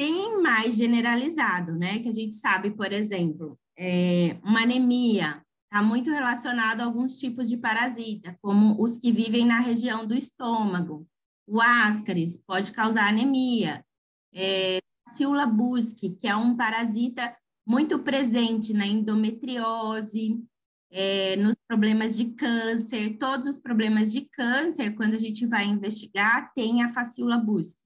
tem 0.00 0.40
mais 0.40 0.76
generalizado, 0.76 1.76
né? 1.76 1.98
Que 1.98 2.08
a 2.08 2.12
gente 2.12 2.34
sabe, 2.34 2.70
por 2.70 2.90
exemplo, 2.90 3.58
é, 3.78 4.38
uma 4.42 4.62
anemia 4.62 5.44
está 5.64 5.82
muito 5.82 6.10
relacionado 6.10 6.80
a 6.80 6.84
alguns 6.84 7.18
tipos 7.18 7.50
de 7.50 7.58
parasita, 7.58 8.34
como 8.40 8.82
os 8.82 8.96
que 8.96 9.12
vivem 9.12 9.44
na 9.44 9.60
região 9.60 10.06
do 10.06 10.14
estômago. 10.14 11.06
O 11.46 11.60
ascaris 11.60 12.38
pode 12.38 12.72
causar 12.72 13.10
anemia. 13.10 13.84
É, 14.32 14.78
Bacillus 15.06 15.52
busque, 15.52 16.16
que 16.16 16.26
é 16.26 16.34
um 16.34 16.56
parasita 16.56 17.36
muito 17.66 17.98
presente 17.98 18.72
na 18.72 18.86
endometriose, 18.86 20.42
é, 20.90 21.36
nos 21.36 21.56
problemas 21.68 22.16
de 22.16 22.32
câncer, 22.32 23.16
todos 23.18 23.46
os 23.46 23.58
problemas 23.58 24.10
de 24.10 24.22
câncer, 24.22 24.94
quando 24.94 25.14
a 25.14 25.18
gente 25.18 25.46
vai 25.46 25.64
investigar, 25.66 26.52
tem 26.54 26.82
a 26.82 26.88
faciola 26.88 27.38
busque. 27.38 27.80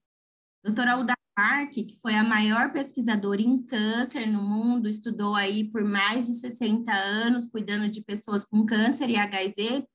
Doutora 0.64 0.92
Alda 0.92 1.14
Park, 1.36 1.72
que 1.72 1.98
foi 2.00 2.14
a 2.14 2.24
maior 2.24 2.72
pesquisadora 2.72 3.42
em 3.42 3.62
câncer 3.62 4.26
no 4.26 4.42
mundo, 4.42 4.88
estudou 4.88 5.34
aí 5.34 5.68
por 5.68 5.84
mais 5.84 6.26
de 6.26 6.34
60 6.34 6.90
anos, 6.92 7.46
cuidando 7.46 7.88
de 7.88 8.02
pessoas 8.02 8.44
com 8.44 8.64
câncer 8.64 9.10
e 9.10 9.16
HIV, 9.16 9.86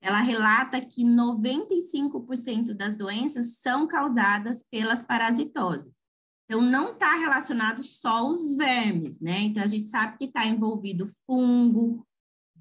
ela 0.00 0.20
relata 0.20 0.80
que 0.80 1.04
95% 1.04 2.74
das 2.74 2.96
doenças 2.96 3.58
são 3.58 3.86
causadas 3.86 4.64
pelas 4.70 5.02
parasitoses. 5.02 5.92
Então, 6.44 6.60
não 6.60 6.92
está 6.92 7.14
relacionado 7.16 7.82
só 7.82 8.28
os 8.28 8.56
vermes, 8.56 9.20
né? 9.20 9.40
Então, 9.40 9.62
a 9.62 9.66
gente 9.66 9.88
sabe 9.88 10.18
que 10.18 10.24
está 10.24 10.44
envolvido 10.44 11.06
fungo, 11.24 12.06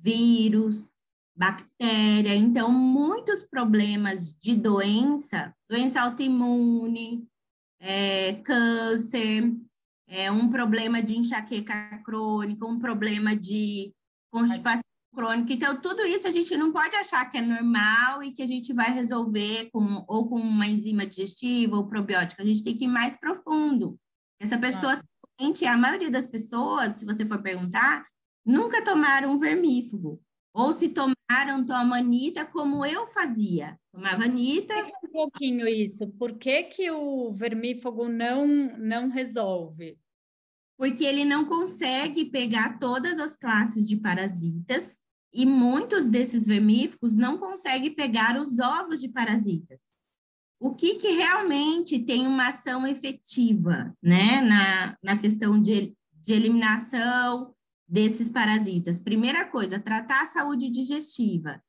vírus, 0.02 0.92
bactéria. 1.36 2.36
Então, 2.36 2.72
muitos 2.72 3.44
problemas 3.44 4.36
de 4.36 4.56
doença, 4.56 5.54
doença 5.70 6.02
autoimune, 6.02 7.28
é, 7.80 8.34
câncer, 8.44 9.52
é, 10.08 10.32
um 10.32 10.50
problema 10.50 11.02
de 11.02 11.18
enxaqueca 11.18 12.02
crônica, 12.04 12.66
um 12.66 12.80
problema 12.80 13.36
de 13.36 13.94
constipação 14.32 14.84
crônica. 15.16 15.54
Então, 15.54 15.80
tudo 15.80 16.02
isso 16.04 16.28
a 16.28 16.32
gente 16.32 16.56
não 16.58 16.72
pode 16.72 16.96
achar 16.96 17.30
que 17.30 17.38
é 17.38 17.42
normal 17.42 18.24
e 18.24 18.32
que 18.32 18.42
a 18.44 18.46
gente 18.46 18.74
vai 18.74 18.92
resolver 18.94 19.70
com, 19.72 20.04
ou 20.08 20.28
com 20.28 20.40
uma 20.40 20.68
enzima 20.68 21.06
digestiva 21.06 21.76
ou 21.76 21.88
probiótica. 21.88 22.44
A 22.44 22.46
gente 22.46 22.64
tem 22.64 22.76
que 22.76 22.86
ir 22.86 22.90
mais 22.90 23.18
profundo. 23.20 23.98
Essa 24.40 24.58
pessoa, 24.58 25.02
a 25.40 25.78
maioria 25.78 26.12
das 26.12 26.28
pessoas, 26.28 26.98
se 26.98 27.06
você 27.06 27.26
for 27.26 27.42
perguntar, 27.42 28.06
nunca 28.46 28.84
tomaram 28.84 29.38
vermífugo. 29.38 30.22
Ou 30.54 30.74
se 30.74 30.90
tomaram, 30.90 31.66
toma 31.66 31.98
Anitta 31.98 32.46
como 32.46 32.86
eu 32.86 33.08
fazia. 33.08 33.80
Tomava 33.92 34.26
Anitta. 34.26 34.74
Um 35.04 35.12
pouquinho 35.12 35.68
isso. 35.68 36.08
Por 36.20 36.38
que, 36.38 36.64
que 36.64 36.92
o 36.92 37.32
vermífugo 37.34 38.10
não, 38.10 38.46
não 38.78 39.10
resolve? 39.10 39.98
Porque 40.78 41.06
ele 41.06 41.24
não 41.24 41.46
consegue 41.46 42.26
pegar 42.26 42.80
todas 42.80 43.18
as 43.18 43.38
classes 43.38 43.88
de 43.88 43.96
parasitas 43.98 45.00
e 45.34 45.46
muitos 45.46 46.10
desses 46.10 46.46
vermífugos 46.46 47.14
não 47.14 47.38
conseguem 47.38 47.94
pegar 47.94 48.40
os 48.40 48.60
ovos 48.60 49.00
de 49.00 49.08
parasitas. 49.08 49.80
O 50.60 50.76
que, 50.76 50.96
que 50.96 51.12
realmente 51.12 52.00
tem 52.00 52.28
uma 52.28 52.50
ação 52.50 52.86
efetiva 52.86 53.96
né, 54.02 54.42
na, 54.42 54.98
na 55.02 55.18
questão 55.18 55.60
de, 55.60 55.96
de 56.14 56.34
eliminação 56.34 57.56
desses 57.92 58.30
parasitas? 58.30 58.98
Primeira 58.98 59.44
coisa, 59.44 59.78
tratar 59.78 60.22
a 60.22 60.28
saúde 60.28 60.70
digestiva. 60.70 61.62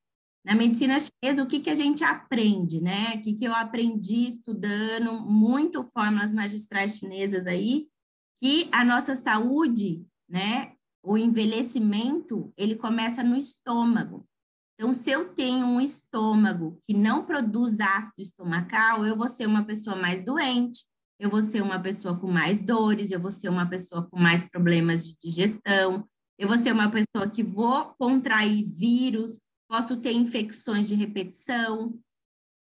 Na 0.45 0.55
medicina 0.55 0.99
chinesa, 0.99 1.43
o 1.43 1.47
que, 1.47 1.59
que 1.59 1.71
a 1.71 1.75
gente 1.75 2.05
aprende, 2.05 2.81
né? 2.81 3.15
O 3.17 3.23
que, 3.23 3.35
que 3.35 3.45
eu 3.45 3.53
aprendi 3.53 4.27
estudando 4.27 5.21
muito 5.21 5.83
fórmulas 5.83 6.33
magistrais 6.33 6.97
chinesas 6.97 7.49
aí, 7.49 7.89
que 8.37 8.69
a 8.71 8.85
nossa 8.85 9.17
saúde, 9.17 10.05
né, 10.29 10.73
o 11.03 11.19
envelhecimento, 11.19 12.53
ele 12.57 12.77
começa 12.77 13.23
no 13.23 13.37
estômago. 13.37 14.27
Então, 14.75 14.95
se 14.95 15.11
eu 15.11 15.33
tenho 15.33 15.67
um 15.67 15.81
estômago 15.81 16.79
que 16.83 16.95
não 16.95 17.25
produz 17.25 17.79
ácido 17.79 18.21
estomacal, 18.21 19.07
eu 19.07 19.17
vou 19.17 19.29
ser 19.29 19.47
uma 19.47 19.65
pessoa 19.65 19.95
mais 19.95 20.25
doente, 20.25 20.85
eu 21.21 21.31
vou 21.31 21.41
ser 21.41 21.63
uma 21.63 21.79
pessoa 21.79 22.19
com 22.19 22.27
mais 22.27 22.61
dores, 22.61 23.13
eu 23.13 23.21
vou 23.21 23.31
ser 23.31 23.49
uma 23.49 23.69
pessoa 23.69 24.09
com 24.09 24.19
mais 24.19 24.51
problemas 24.51 25.07
de 25.07 25.17
digestão, 25.17 26.05
eu 26.43 26.49
vou 26.49 26.59
ser 26.59 26.73
uma 26.73 26.91
pessoa 26.91 27.31
que 27.31 27.41
vou 27.41 27.95
contrair 27.97 28.65
vírus, 28.65 29.41
posso 29.69 29.99
ter 29.99 30.11
infecções 30.11 30.89
de 30.89 30.95
repetição. 30.97 31.97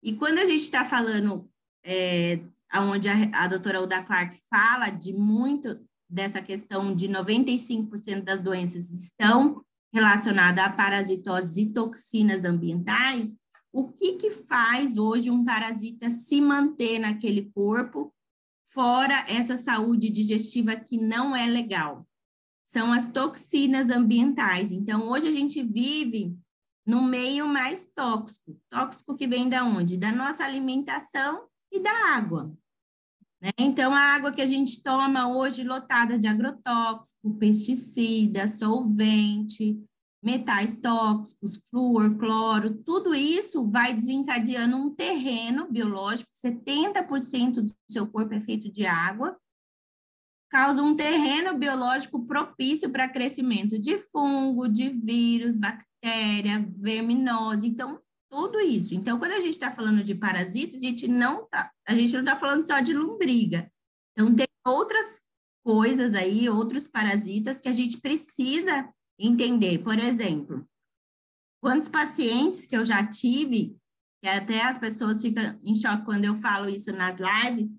E 0.03 0.13
quando 0.13 0.41
a 0.41 0.45
gente 0.45 0.63
está 0.63 0.85
falando, 0.85 1.49
é, 1.85 2.41
onde 2.75 3.09
a, 3.09 3.15
a 3.33 3.47
doutora 3.47 3.81
Uda 3.81 4.03
Clark 4.03 4.37
fala 4.51 4.91
de 4.91 5.13
muito 5.13 5.81
dessa 6.09 6.43
questão 6.43 6.93
de 6.93 7.09
95% 7.09 8.23
das 8.23 8.43
doenças 8.43 8.91
estão 8.91 9.65
relacionadas 9.95 10.65
a 10.65 10.71
parasitoses 10.71 11.57
e 11.57 11.67
toxinas 11.67 12.45
ambientais, 12.45 13.37
o 13.73 13.87
que, 13.87 14.15
que 14.15 14.33
faz 14.33 14.99
hoje 14.99 15.31
um 15.31 15.45
parasita 15.45 16.11
se 16.11 16.41
manter 16.41 16.99
naquele 16.99 17.49
corpo, 17.55 18.13
fora 18.65 19.25
essa 19.29 19.57
saúde 19.57 20.11
digestiva 20.11 20.75
que 20.75 20.99
não 20.99 21.37
é 21.37 21.47
legal? 21.47 22.05
São 22.71 22.93
as 22.93 23.11
toxinas 23.11 23.91
ambientais. 23.91 24.71
Então, 24.71 25.09
hoje 25.09 25.27
a 25.27 25.33
gente 25.33 25.61
vive 25.61 26.39
no 26.87 27.03
meio 27.03 27.49
mais 27.49 27.89
tóxico. 27.89 28.57
Tóxico 28.71 29.17
que 29.17 29.27
vem 29.27 29.49
da 29.49 29.65
onde? 29.65 29.97
Da 29.97 30.13
nossa 30.13 30.45
alimentação 30.45 31.49
e 31.73 31.81
da 31.81 32.15
água. 32.15 32.57
Né? 33.43 33.51
Então, 33.59 33.93
a 33.93 33.99
água 33.99 34.31
que 34.31 34.41
a 34.41 34.47
gente 34.47 34.85
toma 34.85 35.35
hoje, 35.35 35.65
lotada 35.65 36.17
de 36.17 36.29
agrotóxico, 36.29 37.35
pesticida, 37.41 38.47
solvente, 38.47 39.77
metais 40.23 40.77
tóxicos, 40.77 41.61
flúor, 41.69 42.17
cloro, 42.19 42.75
tudo 42.85 43.13
isso 43.13 43.69
vai 43.69 43.95
desencadeando 43.95 44.77
um 44.77 44.95
terreno 44.95 45.67
biológico, 45.69 46.31
70% 46.37 47.63
do 47.63 47.75
seu 47.91 48.07
corpo 48.07 48.33
é 48.33 48.41
feito 48.41 48.71
de 48.71 48.87
água, 48.87 49.37
causa 50.51 50.83
um 50.83 50.97
terreno 50.97 51.57
biológico 51.57 52.27
propício 52.27 52.91
para 52.91 53.09
crescimento 53.09 53.79
de 53.79 53.97
fungo, 53.99 54.69
de 54.69 54.91
vírus, 54.91 55.57
bactéria, 55.57 56.69
verminose. 56.77 57.69
Então, 57.69 58.01
tudo 58.29 58.61
isso. 58.61 58.95
Então, 58.95 59.19
quando 59.19 59.33
a 59.33 59.41
gente 59.41 59.55
está 59.55 59.71
falando 59.71 60.03
de 60.03 60.15
parasitas, 60.15 60.83
a 60.83 60.85
gente 60.85 61.07
não 61.07 61.47
tá, 61.49 61.71
está 61.89 62.37
falando 62.37 62.67
só 62.67 62.81
de 62.81 62.93
lombriga. 62.93 63.71
Então, 64.13 64.35
tem 64.35 64.47
outras 64.67 65.21
coisas 65.65 66.15
aí, 66.15 66.49
outros 66.49 66.87
parasitas 66.87 67.61
que 67.61 67.69
a 67.69 67.73
gente 67.73 68.01
precisa 68.01 68.93
entender. 69.19 69.79
Por 69.79 69.99
exemplo, 69.99 70.67
quantos 71.63 71.89
pacientes 71.89 72.67
que 72.67 72.77
eu 72.77 72.85
já 72.85 73.07
tive, 73.07 73.77
que 74.23 74.29
até 74.29 74.63
as 74.63 74.79
pessoas 74.79 75.23
ficam 75.23 75.59
em 75.63 75.75
choque 75.77 76.05
quando 76.05 76.25
eu 76.25 76.35
falo 76.35 76.69
isso 76.69 76.93
nas 76.93 77.19
lives, 77.19 77.71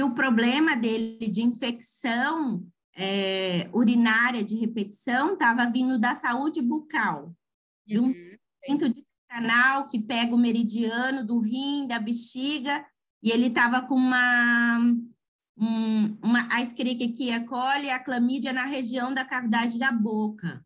que 0.00 0.04
o 0.04 0.14
problema 0.14 0.74
dele 0.74 1.28
de 1.28 1.42
infecção 1.42 2.66
é, 2.96 3.68
urinária 3.70 4.42
de 4.42 4.56
repetição 4.56 5.34
estava 5.34 5.70
vindo 5.70 5.98
da 5.98 6.14
saúde 6.14 6.62
bucal, 6.62 7.36
de 7.86 7.98
um 7.98 8.06
uhum. 8.06 8.78
de 8.78 9.04
canal 9.28 9.88
que 9.88 10.00
pega 10.00 10.34
o 10.34 10.38
meridiano 10.38 11.22
do 11.22 11.38
rim, 11.38 11.86
da 11.86 11.98
bexiga, 11.98 12.82
e 13.22 13.30
ele 13.30 13.48
estava 13.48 13.82
com 13.82 13.94
uma, 13.94 14.78
um, 15.58 16.18
uma 16.22 16.48
a 16.50 16.62
Escherichia 16.62 17.44
coli 17.44 17.84
e 17.84 17.90
a 17.90 17.98
clamídia 17.98 18.54
na 18.54 18.64
região 18.64 19.12
da 19.12 19.22
cavidade 19.22 19.78
da 19.78 19.92
boca. 19.92 20.64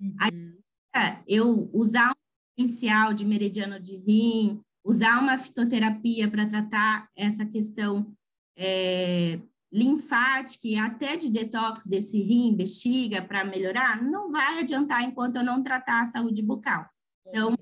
Uhum. 0.00 0.16
Aí, 0.18 1.22
eu 1.28 1.70
usar 1.72 2.10
um 2.10 2.56
potencial 2.56 3.14
de 3.14 3.24
meridiano 3.24 3.78
de 3.78 3.94
rim, 3.94 4.60
usar 4.84 5.20
uma 5.20 5.38
fitoterapia 5.38 6.28
para 6.28 6.48
tratar 6.48 7.08
essa 7.16 7.46
questão 7.46 8.12
é, 8.64 9.40
linfática 9.72 10.68
e 10.68 10.76
até 10.76 11.16
de 11.16 11.28
detox 11.30 11.84
desse 11.86 12.22
rim, 12.22 12.54
bexiga, 12.54 13.20
para 13.20 13.44
melhorar, 13.44 14.00
não 14.00 14.30
vai 14.30 14.60
adiantar 14.60 15.02
enquanto 15.02 15.36
eu 15.36 15.44
não 15.44 15.62
tratar 15.62 16.02
a 16.02 16.04
saúde 16.04 16.42
bucal. 16.42 16.88
Então, 17.26 17.56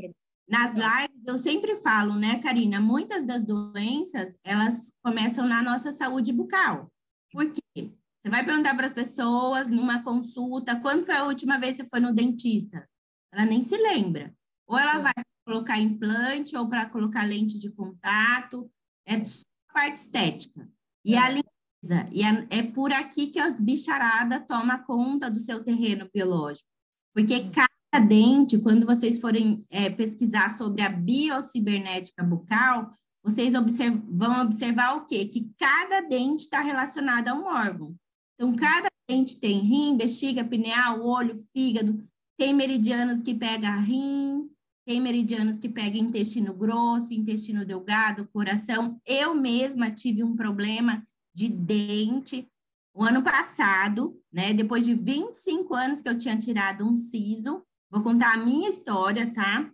nas 0.47 0.75
lives, 0.75 1.27
eu 1.27 1.39
sempre 1.39 1.77
falo, 1.77 2.17
né, 2.17 2.39
Karina? 2.41 2.81
Muitas 2.81 3.25
das 3.25 3.47
doenças, 3.47 4.37
elas 4.45 4.93
começam 5.03 5.47
na 5.47 5.63
nossa 5.63 5.91
saúde 5.91 6.33
bucal. 6.33 6.93
Por 7.33 7.51
quê? 7.51 7.93
Você 8.19 8.29
vai 8.29 8.45
perguntar 8.45 8.75
para 8.75 8.85
as 8.85 8.93
pessoas 8.93 9.69
numa 9.69 10.03
consulta, 10.03 10.79
quando 10.81 11.07
foi 11.07 11.15
a 11.15 11.25
última 11.25 11.59
vez 11.59 11.77
que 11.77 11.85
você 11.85 11.89
foi 11.89 12.01
no 12.01 12.13
dentista? 12.13 12.87
Ela 13.33 13.47
nem 13.47 13.63
se 13.63 13.77
lembra. 13.77 14.35
Ou 14.67 14.77
ela 14.77 14.99
vai 14.99 15.13
colocar 15.47 15.79
implante, 15.79 16.57
ou 16.57 16.69
para 16.69 16.87
colocar 16.87 17.25
lente 17.25 17.59
de 17.59 17.71
contato. 17.71 18.71
É 19.07 19.25
só 19.25 19.43
a 19.71 19.73
parte 19.73 19.97
estética. 19.97 20.69
E 21.05 21.17
a 21.17 21.29
limpeza. 21.29 22.09
E 22.13 22.23
é 22.51 22.63
por 22.63 22.93
aqui 22.93 23.29
que 23.29 23.39
as 23.39 23.59
bicharadas 23.61 24.45
tomam 24.47 24.83
conta 24.85 25.31
do 25.31 25.39
seu 25.39 25.65
terreno 25.65 26.09
biológico. 26.13 26.69
Porque 27.15 27.51
cada 27.51 28.07
dente, 28.07 28.59
quando 28.59 28.87
vocês 28.87 29.21
forem 29.21 29.65
é, 29.71 29.91
pesquisar 29.91 30.57
sobre 30.57 30.83
a 30.83 30.89
biocibernética 30.89 32.23
bucal, 32.23 32.95
vocês 33.23 33.55
observ 33.55 34.01
vão 34.09 34.43
observar 34.43 34.97
o 34.97 35.05
quê? 35.05 35.27
Que 35.27 35.51
cada 35.59 36.01
dente 36.01 36.45
está 36.45 36.61
relacionado 36.61 37.29
a 37.29 37.35
um 37.35 37.45
órgão. 37.45 37.95
Então, 38.35 38.55
cada 38.57 38.89
dente 39.09 39.39
tem 39.39 39.59
rim, 39.61 39.97
bexiga, 39.97 40.45
pineal, 40.45 41.05
olho, 41.05 41.37
fígado, 41.53 42.03
tem 42.39 42.55
meridianos 42.55 43.21
que 43.21 43.35
pega 43.35 43.77
rim, 43.77 44.49
tem 44.87 45.01
meridianos 45.01 45.59
que 45.59 45.69
pega 45.69 45.99
intestino 45.99 46.55
grosso, 46.55 47.15
intestino 47.15 47.65
delgado, 47.65 48.29
coração. 48.33 49.01
Eu 49.07 49.35
mesma 49.35 49.91
tive 49.91 50.25
um 50.25 50.35
problema 50.35 51.07
de 51.35 51.49
dente 51.49 52.49
o 52.95 53.05
ano 53.05 53.23
passado, 53.23 54.21
né? 54.33 54.53
Depois 54.53 54.85
de 54.85 54.95
25 54.95 55.75
anos 55.75 56.01
que 56.01 56.09
eu 56.09 56.19
tinha 56.19 56.37
tirado 56.37 56.85
um 56.85 56.97
siso, 56.97 57.65
Vou 57.91 58.03
contar 58.03 58.35
a 58.35 58.37
minha 58.37 58.71
história, 58.71 59.33
tá? 59.35 59.69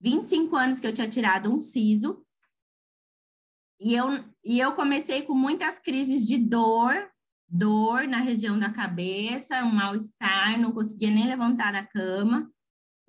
25 0.00 0.56
anos 0.56 0.80
que 0.80 0.86
eu 0.86 0.92
tinha 0.92 1.08
tirado 1.08 1.54
um 1.54 1.60
siso. 1.60 2.24
E 3.80 3.94
eu, 3.94 4.08
e 4.44 4.58
eu 4.58 4.72
comecei 4.72 5.22
com 5.22 5.34
muitas 5.34 5.78
crises 5.78 6.26
de 6.26 6.36
dor, 6.36 7.08
dor 7.48 8.08
na 8.08 8.18
região 8.18 8.58
da 8.58 8.70
cabeça, 8.70 9.64
um 9.64 9.72
mal-estar, 9.72 10.58
não 10.60 10.72
conseguia 10.72 11.10
nem 11.10 11.28
levantar 11.28 11.72
da 11.72 11.86
cama. 11.86 12.50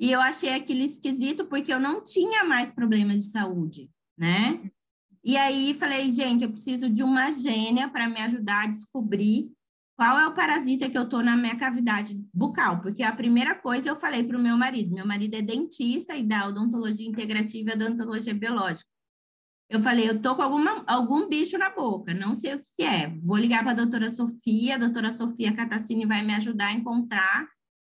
E 0.02 0.12
eu 0.12 0.20
achei 0.20 0.50
aquilo 0.50 0.82
esquisito 0.82 1.46
porque 1.46 1.72
eu 1.72 1.80
não 1.80 2.04
tinha 2.04 2.44
mais 2.44 2.72
problemas 2.72 3.18
de 3.18 3.30
saúde, 3.30 3.88
né? 4.18 4.72
E 5.24 5.38
aí 5.38 5.76
falei, 5.76 6.10
gente, 6.10 6.44
eu 6.44 6.50
preciso 6.50 6.90
de 6.90 7.04
uma 7.04 7.30
gênia 7.30 7.88
para 7.88 8.10
me 8.10 8.20
ajudar 8.20 8.64
a 8.64 8.68
descobrir 8.68 9.52
qual 9.96 10.20
é 10.20 10.28
o 10.28 10.34
parasita 10.34 10.90
que 10.90 10.98
eu 10.98 11.08
tô 11.08 11.22
na 11.22 11.38
minha 11.38 11.56
cavidade 11.56 12.20
bucal? 12.34 12.82
Porque 12.82 13.04
a 13.04 13.16
primeira 13.16 13.54
coisa 13.54 13.90
eu 13.90 13.96
falei 13.96 14.24
para 14.24 14.36
o 14.36 14.42
meu 14.42 14.58
marido, 14.58 14.92
meu 14.92 15.06
marido 15.06 15.36
é 15.36 15.42
dentista 15.44 16.16
e 16.16 16.24
da 16.24 16.48
odontologia 16.48 17.08
integrativa 17.08 17.70
e 17.70 17.74
odontologia 17.76 18.34
biológica. 18.34 18.90
Eu 19.70 19.80
falei, 19.80 20.10
eu 20.10 20.20
tô 20.20 20.36
com 20.36 20.42
alguma, 20.42 20.84
algum 20.88 21.30
bicho 21.30 21.56
na 21.60 21.70
boca, 21.70 22.16
não 22.16 22.34
sei 22.34 22.56
o 22.56 22.62
que 22.76 22.82
é. 22.82 23.16
Vou 23.22 23.38
ligar 23.38 23.62
para 23.62 23.74
a 23.74 23.76
doutora 23.76 24.10
Sofia, 24.10 24.74
a 24.74 24.80
doutora 24.80 25.12
Sofia 25.12 25.56
Catacini 25.56 26.08
vai 26.08 26.24
me 26.24 26.34
ajudar 26.34 26.70
a 26.70 26.74
encontrar 26.74 27.48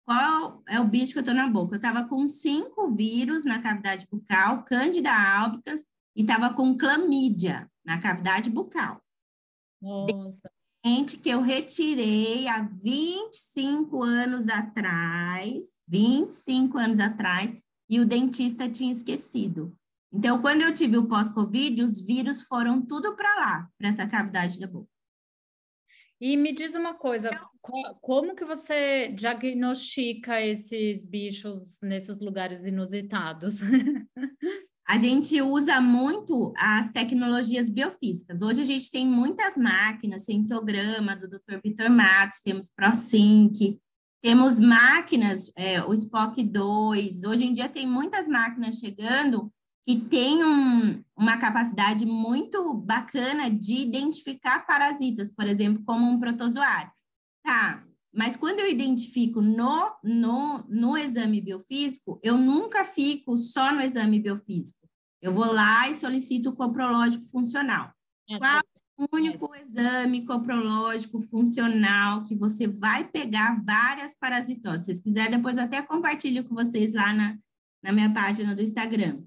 qual 0.08 0.62
é 0.66 0.80
o 0.80 0.88
bicho 0.88 1.12
que 1.12 1.18
eu 1.18 1.22
tô 1.22 1.34
na 1.34 1.46
boca. 1.46 1.76
Eu 1.76 1.80
tava 1.80 2.08
com 2.08 2.26
cinco 2.26 2.90
vírus 2.94 3.44
na 3.44 3.60
cavidade 3.60 4.08
bucal, 4.10 4.64
Cândida 4.64 5.12
albicans, 5.12 5.84
e 6.16 6.24
tava 6.24 6.54
com 6.54 6.78
clamídia 6.78 7.70
na 7.84 8.00
cavidade 8.00 8.48
bucal. 8.48 9.02
Nossa. 9.82 10.50
que 11.22 11.28
eu 11.28 11.42
retirei 11.42 12.48
há 12.48 12.62
25 12.62 14.02
anos 14.02 14.48
atrás, 14.48 15.66
25 15.86 16.78
anos 16.78 17.00
atrás, 17.00 17.54
e 17.86 18.00
o 18.00 18.06
dentista 18.06 18.66
tinha 18.66 18.90
esquecido. 18.90 19.76
Então, 20.10 20.40
quando 20.40 20.62
eu 20.62 20.72
tive 20.72 20.96
o 20.96 21.06
pós-Covid, 21.06 21.82
os 21.82 22.00
vírus 22.00 22.40
foram 22.40 22.80
tudo 22.80 23.14
para 23.14 23.34
lá, 23.36 23.68
para 23.76 23.88
essa 23.88 24.06
cavidade 24.06 24.58
da 24.58 24.66
boca. 24.66 24.88
E 26.20 26.36
me 26.36 26.52
diz 26.52 26.74
uma 26.74 26.94
coisa, 26.94 27.30
como 28.00 28.34
que 28.34 28.44
você 28.44 29.08
diagnostica 29.08 30.40
esses 30.40 31.06
bichos 31.06 31.78
nesses 31.80 32.18
lugares 32.20 32.64
inusitados? 32.64 33.60
A 34.88 34.96
gente 34.96 35.40
usa 35.42 35.82
muito 35.82 36.52
as 36.56 36.90
tecnologias 36.90 37.68
biofísicas. 37.68 38.40
Hoje 38.40 38.62
a 38.62 38.64
gente 38.64 38.90
tem 38.90 39.06
muitas 39.06 39.54
máquinas, 39.58 40.24
sensograma 40.24 41.14
do 41.14 41.28
Dr. 41.28 41.60
Vitor 41.62 41.90
Matos, 41.90 42.40
temos 42.40 42.70
ProSync, 42.70 43.78
temos 44.22 44.58
máquinas, 44.58 45.52
é, 45.54 45.82
o 45.84 45.92
Spock 45.92 46.42
2. 46.42 47.24
Hoje 47.24 47.44
em 47.44 47.52
dia 47.52 47.68
tem 47.68 47.86
muitas 47.86 48.26
máquinas 48.26 48.76
chegando 48.76 49.52
que 49.82 50.00
têm 50.00 50.44
um, 50.44 51.02
uma 51.16 51.38
capacidade 51.38 52.04
muito 52.04 52.74
bacana 52.74 53.50
de 53.50 53.74
identificar 53.74 54.66
parasitas, 54.66 55.30
por 55.34 55.46
exemplo, 55.46 55.82
como 55.84 56.06
um 56.06 56.18
protozoário. 56.18 56.92
Tá, 57.42 57.82
mas 58.12 58.36
quando 58.36 58.60
eu 58.60 58.68
identifico 58.68 59.40
no, 59.40 59.90
no, 60.02 60.64
no 60.68 60.96
exame 60.96 61.40
biofísico, 61.40 62.18
eu 62.22 62.36
nunca 62.36 62.84
fico 62.84 63.36
só 63.36 63.72
no 63.72 63.80
exame 63.80 64.18
biofísico. 64.18 64.88
Eu 65.20 65.32
vou 65.32 65.52
lá 65.52 65.88
e 65.88 65.96
solicito 65.96 66.50
o 66.50 66.56
coprológico 66.56 67.24
funcional. 67.26 67.92
É, 68.28 68.38
Qual 68.38 68.62
o 68.98 69.16
único 69.16 69.54
exame 69.54 70.24
coprológico 70.24 71.20
funcional 71.20 72.24
que 72.24 72.34
você 72.34 72.66
vai 72.66 73.04
pegar 73.04 73.62
várias 73.64 74.16
parasitoses? 74.18 74.80
Se 74.80 74.86
vocês 74.86 75.00
quiserem, 75.00 75.36
depois 75.36 75.56
eu 75.56 75.64
até 75.64 75.82
compartilho 75.82 76.44
com 76.44 76.54
vocês 76.54 76.92
lá 76.92 77.12
na, 77.12 77.38
na 77.82 77.92
minha 77.92 78.12
página 78.12 78.54
do 78.54 78.62
Instagram. 78.62 79.22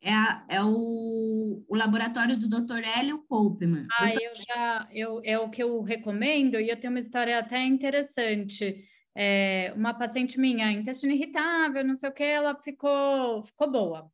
É, 0.00 0.12
a, 0.12 0.46
é 0.48 0.62
o, 0.62 1.64
o 1.68 1.74
laboratório 1.74 2.38
do 2.38 2.48
Dr. 2.48 2.82
Hélio 2.84 3.24
Copeman. 3.28 3.86
Ah, 3.98 4.06
Dr. 4.06 4.20
eu 4.22 4.32
já, 4.34 4.88
eu, 4.92 5.20
é 5.24 5.38
o 5.38 5.48
que 5.48 5.62
eu 5.62 5.82
recomendo, 5.82 6.60
e 6.60 6.68
eu 6.68 6.78
tenho 6.78 6.92
uma 6.92 7.00
história 7.00 7.38
até 7.38 7.62
interessante. 7.64 8.84
É, 9.14 9.72
uma 9.74 9.94
paciente 9.94 10.38
minha, 10.38 10.70
intestino 10.70 11.12
irritável, 11.12 11.82
não 11.82 11.94
sei 11.94 12.10
o 12.10 12.12
que, 12.12 12.22
ela 12.22 12.54
ficou, 12.54 13.42
ficou 13.42 13.70
boa. 13.70 14.12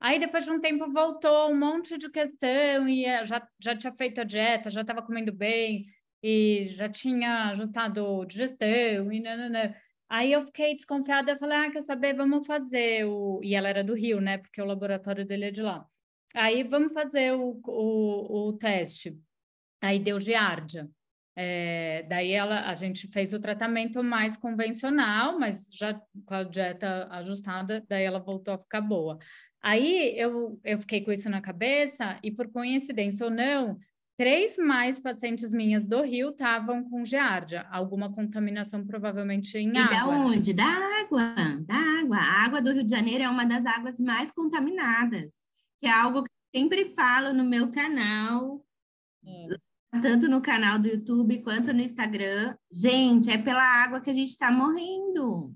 Aí, 0.00 0.18
depois 0.18 0.44
de 0.44 0.50
um 0.50 0.60
tempo, 0.60 0.92
voltou 0.92 1.50
um 1.50 1.58
monte 1.58 1.96
de 1.96 2.10
questão 2.10 2.86
e 2.88 3.06
eh, 3.06 3.24
já, 3.24 3.46
já 3.58 3.74
tinha 3.74 3.92
feito 3.92 4.20
a 4.20 4.24
dieta, 4.24 4.68
já 4.70 4.82
estava 4.82 5.02
comendo 5.02 5.32
bem 5.32 5.86
e 6.22 6.68
já 6.74 6.88
tinha 6.88 7.50
ajustado 7.50 8.24
digestão 8.26 9.10
e 9.12 9.20
nananã. 9.20 9.74
Aí 10.08 10.32
eu 10.32 10.44
fiquei 10.44 10.74
desconfiada, 10.74 11.32
eu 11.32 11.38
falei, 11.38 11.58
ah, 11.58 11.70
quer 11.70 11.82
saber, 11.82 12.14
vamos 12.14 12.46
fazer 12.46 13.04
o... 13.06 13.40
E 13.42 13.54
ela 13.54 13.68
era 13.68 13.82
do 13.82 13.94
Rio, 13.94 14.20
né, 14.20 14.38
porque 14.38 14.60
o 14.60 14.66
laboratório 14.66 15.24
dele 15.24 15.46
é 15.46 15.50
de 15.50 15.62
lá. 15.62 15.86
Aí, 16.34 16.62
vamos 16.64 16.92
fazer 16.92 17.32
o, 17.32 17.60
o, 17.66 18.48
o 18.48 18.52
teste. 18.54 19.16
Aí 19.80 19.98
deu 19.98 20.20
giardia. 20.20 20.88
É, 21.36 22.04
daí 22.08 22.30
ela, 22.32 22.68
a 22.68 22.74
gente 22.74 23.08
fez 23.08 23.32
o 23.32 23.40
tratamento 23.40 24.02
mais 24.04 24.36
convencional, 24.36 25.38
mas 25.38 25.68
já 25.72 26.00
com 26.24 26.34
a 26.34 26.44
dieta 26.44 27.08
ajustada, 27.10 27.84
daí 27.88 28.04
ela 28.04 28.20
voltou 28.20 28.54
a 28.54 28.58
ficar 28.58 28.80
boa. 28.80 29.18
Aí 29.60 30.12
eu, 30.18 30.60
eu 30.62 30.78
fiquei 30.78 31.02
com 31.02 31.10
isso 31.10 31.28
na 31.28 31.40
cabeça 31.40 32.18
e, 32.22 32.30
por 32.30 32.50
coincidência 32.50 33.24
ou 33.24 33.32
não, 33.32 33.78
três 34.16 34.56
mais 34.58 35.00
pacientes 35.00 35.52
minhas 35.52 35.86
do 35.86 36.02
Rio 36.02 36.30
estavam 36.30 36.88
com 36.88 37.04
giardia, 37.04 37.66
alguma 37.70 38.12
contaminação 38.12 38.86
provavelmente 38.86 39.56
em 39.58 39.72
e 39.74 39.78
água. 39.78 39.84
E 39.84 39.96
da 39.96 40.06
onde? 40.06 40.52
Da 40.52 41.00
água, 41.00 41.34
da 41.60 41.74
água. 41.74 42.16
A 42.16 42.44
água 42.44 42.62
do 42.62 42.72
Rio 42.72 42.84
de 42.84 42.90
Janeiro 42.90 43.24
é 43.24 43.28
uma 43.28 43.44
das 43.44 43.66
águas 43.66 43.98
mais 43.98 44.30
contaminadas, 44.30 45.32
que 45.80 45.86
é 45.86 45.92
algo 45.92 46.22
que 46.22 46.30
eu 46.30 46.60
sempre 46.60 46.84
falo 46.94 47.32
no 47.32 47.44
meu 47.44 47.70
canal, 47.70 48.64
é. 49.26 50.00
tanto 50.00 50.28
no 50.28 50.40
canal 50.40 50.78
do 50.78 50.88
YouTube 50.88 51.42
quanto 51.42 51.72
no 51.72 51.80
Instagram. 51.80 52.56
Gente, 52.72 53.30
é 53.30 53.38
pela 53.38 53.62
água 53.62 54.00
que 54.00 54.10
a 54.10 54.14
gente 54.14 54.28
está 54.28 54.50
morrendo. 54.50 55.54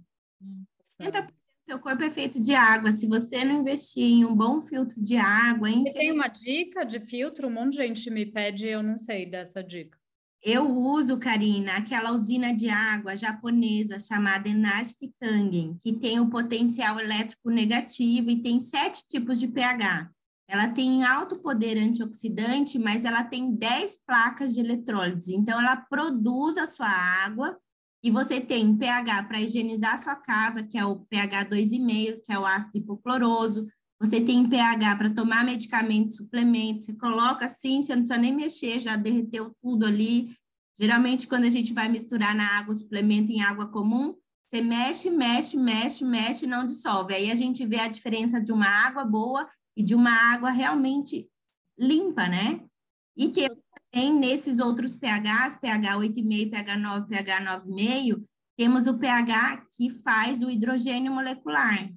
Nossa 0.98 1.37
seu 1.68 1.78
corpo 1.78 2.02
é 2.02 2.10
feito 2.10 2.40
de 2.40 2.54
água. 2.54 2.90
Se 2.90 3.06
você 3.06 3.44
não 3.44 3.60
investir 3.60 4.02
em 4.02 4.24
um 4.24 4.34
bom 4.34 4.62
filtro 4.62 4.98
de 4.98 5.18
água, 5.18 5.68
Você 5.68 5.90
tem 5.92 6.10
uma 6.10 6.26
dica 6.26 6.82
de 6.82 6.98
filtro? 6.98 7.46
Um 7.46 7.50
monte 7.50 7.72
de 7.72 7.76
gente 7.76 8.10
me 8.10 8.24
pede, 8.24 8.66
eu 8.66 8.82
não 8.82 8.96
sei 8.96 9.26
dessa 9.26 9.62
dica. 9.62 9.98
Eu 10.42 10.70
uso, 10.70 11.18
Karina, 11.18 11.76
aquela 11.76 12.12
usina 12.12 12.54
de 12.54 12.70
água 12.70 13.14
japonesa 13.14 13.98
chamada 13.98 14.48
Enagic 14.48 15.12
Kangen, 15.20 15.76
que 15.82 15.92
tem 15.92 16.18
o 16.18 16.30
potencial 16.30 16.98
elétrico 16.98 17.50
negativo 17.50 18.30
e 18.30 18.40
tem 18.40 18.60
sete 18.60 19.06
tipos 19.06 19.38
de 19.38 19.48
pH. 19.48 20.10
Ela 20.48 20.68
tem 20.68 21.04
alto 21.04 21.38
poder 21.38 21.76
antioxidante, 21.76 22.78
mas 22.78 23.04
ela 23.04 23.22
tem 23.22 23.54
10 23.54 24.04
placas 24.06 24.54
de 24.54 24.60
eletrólise. 24.60 25.34
Então, 25.34 25.60
ela 25.60 25.76
produz 25.76 26.56
a 26.56 26.66
sua 26.66 26.88
água 26.88 27.58
e 28.02 28.10
você 28.10 28.40
tem 28.40 28.76
pH 28.76 29.24
para 29.24 29.40
higienizar 29.40 29.98
sua 29.98 30.14
casa, 30.14 30.62
que 30.62 30.78
é 30.78 30.84
o 30.84 31.00
pH 31.06 31.46
2,5, 31.46 32.22
que 32.24 32.32
é 32.32 32.38
o 32.38 32.46
ácido 32.46 32.78
hipocloroso. 32.78 33.66
Você 34.00 34.20
tem 34.20 34.48
pH 34.48 34.96
para 34.96 35.10
tomar 35.10 35.44
medicamentos, 35.44 36.16
suplementos. 36.16 36.86
Você 36.86 36.94
coloca 36.94 37.46
assim, 37.46 37.82
você 37.82 37.96
não 37.96 38.02
precisa 38.02 38.20
nem 38.20 38.34
mexer, 38.34 38.78
já 38.78 38.94
derreteu 38.94 39.52
tudo 39.60 39.84
ali. 39.84 40.30
Geralmente, 40.78 41.26
quando 41.26 41.44
a 41.44 41.50
gente 41.50 41.72
vai 41.72 41.88
misturar 41.88 42.36
na 42.36 42.58
água 42.58 42.72
o 42.72 42.76
suplemento 42.76 43.32
em 43.32 43.42
água 43.42 43.66
comum, 43.66 44.14
você 44.46 44.62
mexe, 44.62 45.10
mexe, 45.10 45.56
mexe, 45.56 46.04
mexe 46.04 46.46
e 46.46 46.48
não 46.48 46.66
dissolve. 46.66 47.14
Aí 47.14 47.30
a 47.32 47.34
gente 47.34 47.66
vê 47.66 47.80
a 47.80 47.88
diferença 47.88 48.40
de 48.40 48.52
uma 48.52 48.68
água 48.68 49.04
boa 49.04 49.48
e 49.76 49.82
de 49.82 49.94
uma 49.94 50.12
água 50.12 50.50
realmente 50.50 51.28
limpa, 51.76 52.28
né? 52.28 52.60
E 53.16 53.28
tem 53.28 53.48
tem 53.90 54.12
nesses 54.12 54.58
outros 54.58 54.94
pHs, 54.94 55.56
pH 55.60 55.96
8,5, 55.96 56.50
pH 56.50 56.76
9, 56.76 57.06
pH 57.08 57.60
9,5, 57.64 58.24
temos 58.56 58.86
o 58.86 58.98
pH 58.98 59.66
que 59.76 59.88
faz 59.88 60.42
o 60.42 60.50
hidrogênio 60.50 61.12
molecular. 61.12 61.88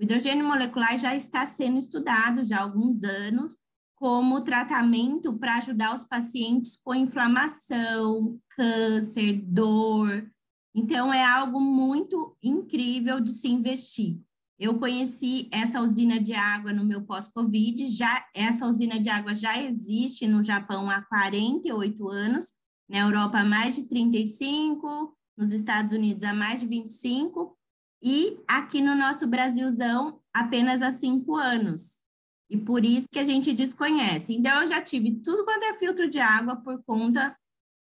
O 0.00 0.04
hidrogênio 0.04 0.46
molecular 0.46 0.96
já 0.98 1.14
está 1.14 1.46
sendo 1.46 1.78
estudado 1.78 2.44
já 2.44 2.58
há 2.58 2.62
alguns 2.62 3.02
anos 3.04 3.56
como 3.96 4.42
tratamento 4.42 5.38
para 5.38 5.56
ajudar 5.56 5.94
os 5.94 6.04
pacientes 6.04 6.76
com 6.82 6.94
inflamação, 6.94 8.38
câncer, 8.50 9.40
dor. 9.42 10.30
Então, 10.74 11.12
é 11.12 11.24
algo 11.24 11.58
muito 11.58 12.36
incrível 12.42 13.20
de 13.20 13.32
se 13.32 13.48
investir. 13.48 14.20
Eu 14.58 14.78
conheci 14.78 15.48
essa 15.52 15.80
usina 15.82 16.18
de 16.18 16.32
água 16.32 16.72
no 16.72 16.84
meu 16.84 17.02
pós-Covid, 17.02 17.86
já 17.88 18.26
essa 18.34 18.66
usina 18.66 18.98
de 18.98 19.10
água 19.10 19.34
já 19.34 19.60
existe 19.62 20.26
no 20.26 20.42
Japão 20.42 20.90
há 20.90 21.02
48 21.02 22.08
anos, 22.08 22.54
na 22.88 22.98
Europa 22.98 23.40
há 23.40 23.44
mais 23.44 23.74
de 23.74 23.86
35, 23.86 25.14
nos 25.36 25.52
Estados 25.52 25.92
Unidos 25.92 26.24
há 26.24 26.32
mais 26.32 26.60
de 26.60 26.66
25 26.66 27.56
e 28.02 28.38
aqui 28.48 28.80
no 28.80 28.94
nosso 28.94 29.26
Brasilzão 29.26 30.20
apenas 30.32 30.80
há 30.80 30.90
5 30.90 31.36
anos. 31.36 32.04
E 32.48 32.56
por 32.56 32.84
isso 32.84 33.08
que 33.10 33.18
a 33.18 33.24
gente 33.24 33.52
desconhece. 33.52 34.34
Então 34.34 34.62
eu 34.62 34.66
já 34.66 34.80
tive 34.80 35.20
tudo 35.20 35.44
quanto 35.44 35.64
é 35.64 35.74
filtro 35.74 36.08
de 36.08 36.20
água 36.20 36.56
por 36.56 36.82
conta 36.84 37.36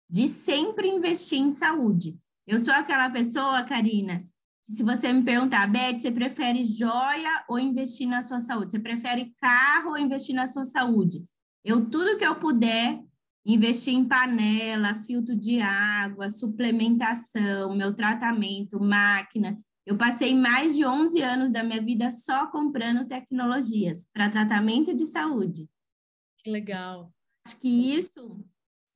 de 0.08 0.28
sempre 0.28 0.88
investir 0.88 1.38
em 1.38 1.50
saúde. 1.50 2.18
Eu 2.46 2.58
sou 2.58 2.72
aquela 2.72 3.10
pessoa, 3.10 3.62
Karina, 3.64 4.24
se 4.68 4.82
você 4.82 5.12
me 5.12 5.22
perguntar, 5.22 5.66
Beth, 5.66 5.98
você 5.98 6.10
prefere 6.10 6.64
joia 6.64 7.44
ou 7.48 7.58
investir 7.58 8.08
na 8.08 8.22
sua 8.22 8.40
saúde? 8.40 8.72
Você 8.72 8.78
prefere 8.78 9.34
carro 9.40 9.90
ou 9.90 9.98
investir 9.98 10.34
na 10.34 10.46
sua 10.46 10.64
saúde? 10.64 11.22
Eu, 11.64 11.88
tudo 11.88 12.16
que 12.16 12.24
eu 12.24 12.36
puder, 12.36 13.02
investir 13.44 13.94
em 13.94 14.04
panela, 14.04 14.94
filtro 14.94 15.36
de 15.36 15.60
água, 15.60 16.30
suplementação, 16.30 17.74
meu 17.76 17.94
tratamento, 17.94 18.80
máquina. 18.80 19.58
Eu 19.84 19.96
passei 19.96 20.34
mais 20.34 20.76
de 20.76 20.84
11 20.84 21.20
anos 21.20 21.52
da 21.52 21.62
minha 21.62 21.82
vida 21.82 22.08
só 22.08 22.46
comprando 22.46 23.06
tecnologias 23.06 24.06
para 24.12 24.30
tratamento 24.30 24.94
de 24.94 25.06
saúde. 25.06 25.68
Que 26.38 26.50
legal. 26.50 27.12
Acho 27.44 27.58
que 27.58 27.68
isso, 27.68 28.44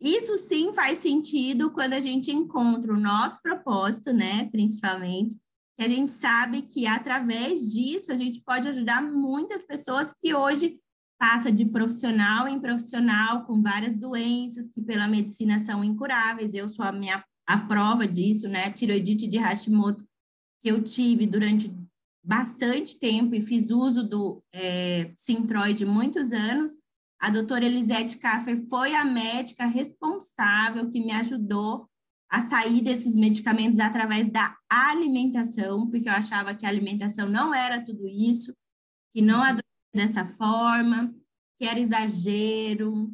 isso 0.00 0.38
sim 0.38 0.72
faz 0.72 1.00
sentido 1.00 1.72
quando 1.72 1.94
a 1.94 2.00
gente 2.00 2.30
encontra 2.30 2.92
o 2.92 3.00
nosso 3.00 3.42
propósito, 3.42 4.12
né, 4.12 4.48
principalmente, 4.50 5.36
que 5.76 5.84
a 5.84 5.88
gente 5.88 6.10
sabe 6.10 6.62
que 6.62 6.86
através 6.86 7.70
disso 7.70 8.10
a 8.10 8.16
gente 8.16 8.40
pode 8.42 8.68
ajudar 8.68 9.02
muitas 9.02 9.62
pessoas 9.62 10.14
que 10.18 10.34
hoje 10.34 10.80
passa 11.18 11.50
de 11.52 11.64
profissional 11.64 12.48
em 12.48 12.60
profissional 12.60 13.44
com 13.44 13.62
várias 13.62 13.96
doenças 13.96 14.68
que 14.68 14.80
pela 14.80 15.06
medicina 15.06 15.58
são 15.60 15.84
incuráveis. 15.84 16.54
Eu 16.54 16.68
sou 16.68 16.84
a 16.84 16.92
minha 16.92 17.24
a 17.46 17.58
prova 17.58 18.08
disso, 18.08 18.48
né? 18.48 18.70
Tiroidite 18.70 19.28
de 19.28 19.38
Hashimoto 19.38 20.04
que 20.60 20.68
eu 20.68 20.82
tive 20.82 21.26
durante 21.26 21.72
bastante 22.24 22.98
tempo 22.98 23.34
e 23.34 23.40
fiz 23.40 23.70
uso 23.70 24.02
do 24.02 24.42
é, 24.52 25.12
Sintroid 25.14 25.84
muitos 25.86 26.32
anos. 26.32 26.72
A 27.20 27.30
doutora 27.30 27.64
Elisete 27.64 28.18
Kaffer 28.18 28.66
foi 28.68 28.94
a 28.94 29.04
médica 29.04 29.64
responsável 29.66 30.90
que 30.90 31.00
me 31.00 31.12
ajudou 31.12 31.88
a 32.36 32.42
sair 32.42 32.82
desses 32.82 33.16
medicamentos 33.16 33.80
através 33.80 34.30
da 34.30 34.54
alimentação, 34.68 35.88
porque 35.88 36.06
eu 36.06 36.12
achava 36.12 36.54
que 36.54 36.66
a 36.66 36.68
alimentação 36.68 37.30
não 37.30 37.54
era 37.54 37.82
tudo 37.82 38.06
isso, 38.06 38.54
que 39.14 39.22
não 39.22 39.40
adoecia 39.42 39.64
dessa 39.94 40.26
forma, 40.26 41.14
que 41.58 41.66
era 41.66 41.80
exagero. 41.80 43.10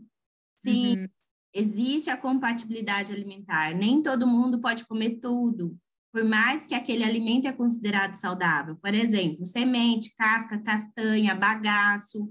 Sim, 0.58 0.98
uhum. 0.98 1.08
existe 1.54 2.11
a 2.11 2.16
compatibilidade 2.16 3.12
alimentar. 3.12 3.72
Nem 3.76 4.02
todo 4.02 4.26
mundo 4.26 4.61
pode 4.61 4.85
comer 4.87 5.20
tudo, 5.20 5.78
por 6.12 6.24
mais 6.24 6.66
que 6.66 6.74
aquele 6.74 7.04
alimento 7.04 7.46
é 7.46 7.52
considerado 7.52 8.16
saudável. 8.16 8.74
Por 8.74 8.92
exemplo, 8.92 9.46
semente, 9.46 10.12
casca, 10.16 10.58
castanha, 10.58 11.37
bagaço, 11.37 12.28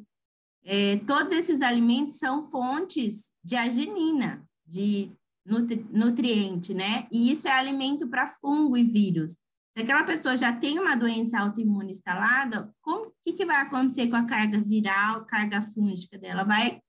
é, 0.65 0.97
todos 1.07 1.31
esses 1.31 1.61
alimentos 1.61 2.17
são 2.17 2.43
fontes 2.51 3.31
de 3.41 3.55
arginina, 3.55 4.45
de 4.67 5.09
nutri 5.51 5.85
nutriente, 5.91 6.73
né? 6.73 7.07
E 7.11 7.31
isso 7.31 7.47
é 7.47 7.51
alimento 7.51 8.07
para 8.07 8.27
fungo 8.27 8.77
e 8.77 8.83
vírus. 8.83 9.37
Se 9.73 9.81
aquela 9.81 10.03
pessoa 10.03 10.35
já 10.35 10.53
tem 10.53 10.79
uma 10.79 10.95
doença 10.95 11.39
autoimune 11.39 11.91
instalada, 11.91 12.73
o 12.85 13.11
que, 13.21 13.33
que 13.33 13.45
vai 13.45 13.57
acontecer 13.57 14.07
com 14.07 14.15
a 14.15 14.25
carga 14.25 14.59
viral, 14.59 15.25
carga 15.25 15.61
fúngica 15.61 16.17
dela? 16.17 16.43
Vai 16.43 16.81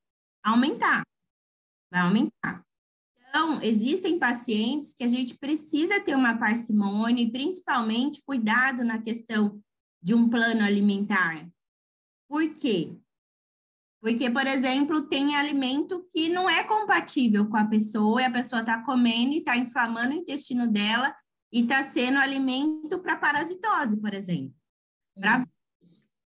aumentar, 0.42 1.02
vai 1.90 2.00
aumentar. 2.00 2.64
Então, 3.28 3.62
existem 3.62 4.18
pacientes 4.18 4.92
que 4.92 5.04
a 5.04 5.08
gente 5.08 5.38
precisa 5.38 6.00
ter 6.00 6.14
uma 6.14 6.36
parcimônia 6.36 7.22
e, 7.22 7.30
principalmente, 7.30 8.22
cuidado 8.26 8.84
na 8.84 9.00
questão 9.00 9.60
de 10.02 10.14
um 10.14 10.28
plano 10.28 10.62
alimentar. 10.62 11.48
Por 12.28 12.52
quê? 12.52 12.96
Porque, 14.02 14.28
por 14.28 14.44
exemplo, 14.48 15.06
tem 15.06 15.36
alimento 15.36 16.04
que 16.10 16.28
não 16.28 16.50
é 16.50 16.64
compatível 16.64 17.48
com 17.48 17.56
a 17.56 17.64
pessoa 17.64 18.20
e 18.20 18.24
a 18.24 18.32
pessoa 18.32 18.60
está 18.60 18.82
comendo 18.82 19.32
e 19.32 19.38
está 19.38 19.56
inflamando 19.56 20.08
o 20.08 20.18
intestino 20.18 20.66
dela 20.66 21.14
e 21.52 21.60
está 21.60 21.84
sendo 21.84 22.18
alimento 22.18 22.98
para 22.98 23.16
parasitose, 23.16 23.96
por 24.00 24.12
exemplo, 24.12 24.52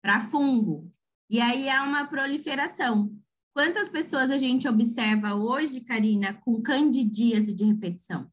para 0.02 0.20
fungo. 0.30 0.92
E 1.30 1.40
aí 1.40 1.70
há 1.70 1.82
uma 1.84 2.06
proliferação. 2.06 3.10
Quantas 3.54 3.88
pessoas 3.88 4.30
a 4.30 4.36
gente 4.36 4.68
observa 4.68 5.34
hoje, 5.34 5.80
Karina, 5.80 6.34
com 6.34 6.60
candidíase 6.60 7.54
de 7.54 7.64
repetição? 7.64 8.30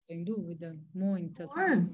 Sem 0.00 0.22
dúvida, 0.22 0.78
muitas. 0.94 1.50
Por 1.50 1.88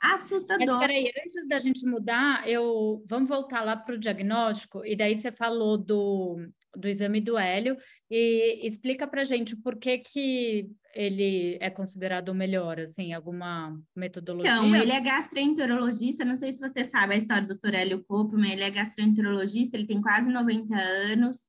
assustador. 0.00 0.66
Mas 0.66 0.78
peraí, 0.78 1.12
antes 1.24 1.48
da 1.48 1.58
gente 1.58 1.86
mudar, 1.86 2.48
eu 2.48 3.04
vamos 3.08 3.28
voltar 3.28 3.62
lá 3.62 3.76
para 3.76 3.94
o 3.94 3.98
diagnóstico, 3.98 4.84
e 4.84 4.96
daí 4.96 5.16
você 5.16 5.32
falou 5.32 5.76
do, 5.78 6.36
do 6.76 6.88
exame 6.88 7.20
do 7.20 7.38
hélio, 7.38 7.76
e 8.10 8.66
explica 8.66 9.06
para 9.06 9.24
gente 9.24 9.56
por 9.56 9.76
que, 9.76 9.98
que 9.98 10.70
ele 10.94 11.58
é 11.60 11.70
considerado 11.70 12.30
o 12.30 12.34
melhor, 12.34 12.80
assim, 12.80 13.12
alguma 13.12 13.78
metodologia? 13.94 14.52
Então, 14.52 14.74
ele 14.74 14.92
é 14.92 15.00
gastroenterologista, 15.00 16.24
não 16.24 16.36
sei 16.36 16.52
se 16.52 16.60
você 16.60 16.84
sabe 16.84 17.14
a 17.14 17.18
história 17.18 17.46
do 17.46 17.56
Dr. 17.56 17.74
Hélio 17.74 18.04
Copo, 18.04 18.36
mas 18.36 18.52
ele 18.52 18.62
é 18.62 18.70
gastroenterologista, 18.70 19.76
ele 19.76 19.86
tem 19.86 20.00
quase 20.00 20.30
90 20.30 20.74
anos, 20.74 21.46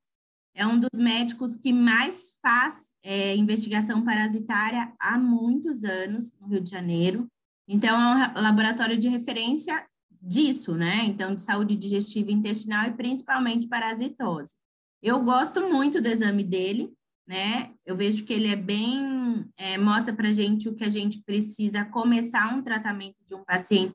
é 0.58 0.66
um 0.66 0.80
dos 0.80 1.00
médicos 1.00 1.56
que 1.56 1.72
mais 1.72 2.38
faz 2.42 2.88
é, 3.04 3.36
investigação 3.36 4.04
parasitária 4.04 4.92
há 5.00 5.18
muitos 5.20 5.84
anos 5.84 6.34
no 6.42 6.48
Rio 6.48 6.62
de 6.62 6.72
Janeiro. 6.72 7.28
Então, 7.68 8.00
é 8.00 8.34
um 8.38 8.42
laboratório 8.42 8.98
de 8.98 9.10
referência 9.10 9.86
disso, 10.22 10.76
né? 10.76 11.04
Então, 11.06 11.36
de 11.36 11.42
saúde 11.42 11.76
digestiva 11.76 12.32
intestinal 12.32 12.86
e 12.86 12.94
principalmente 12.94 13.68
parasitose. 13.68 14.56
Eu 15.02 15.24
gosto 15.24 15.70
muito 15.70 16.02
do 16.02 16.08
exame 16.08 16.44
dele, 16.44 16.94
né? 17.28 17.74
Eu 17.86 17.96
vejo 17.96 18.24
que 18.24 18.34
ele 18.34 18.48
é 18.48 18.56
bem, 18.56 19.46
é, 19.58 19.78
mostra 19.78 20.14
para 20.14 20.32
gente 20.32 20.70
o 20.70 20.76
que 20.76 20.84
a 20.84 20.90
gente 20.90 21.22
precisa 21.24 21.86
começar 21.86 22.56
um 22.56 22.64
tratamento 22.64 23.18
de 23.26 23.36
um 23.36 23.44
paciente 23.44 23.94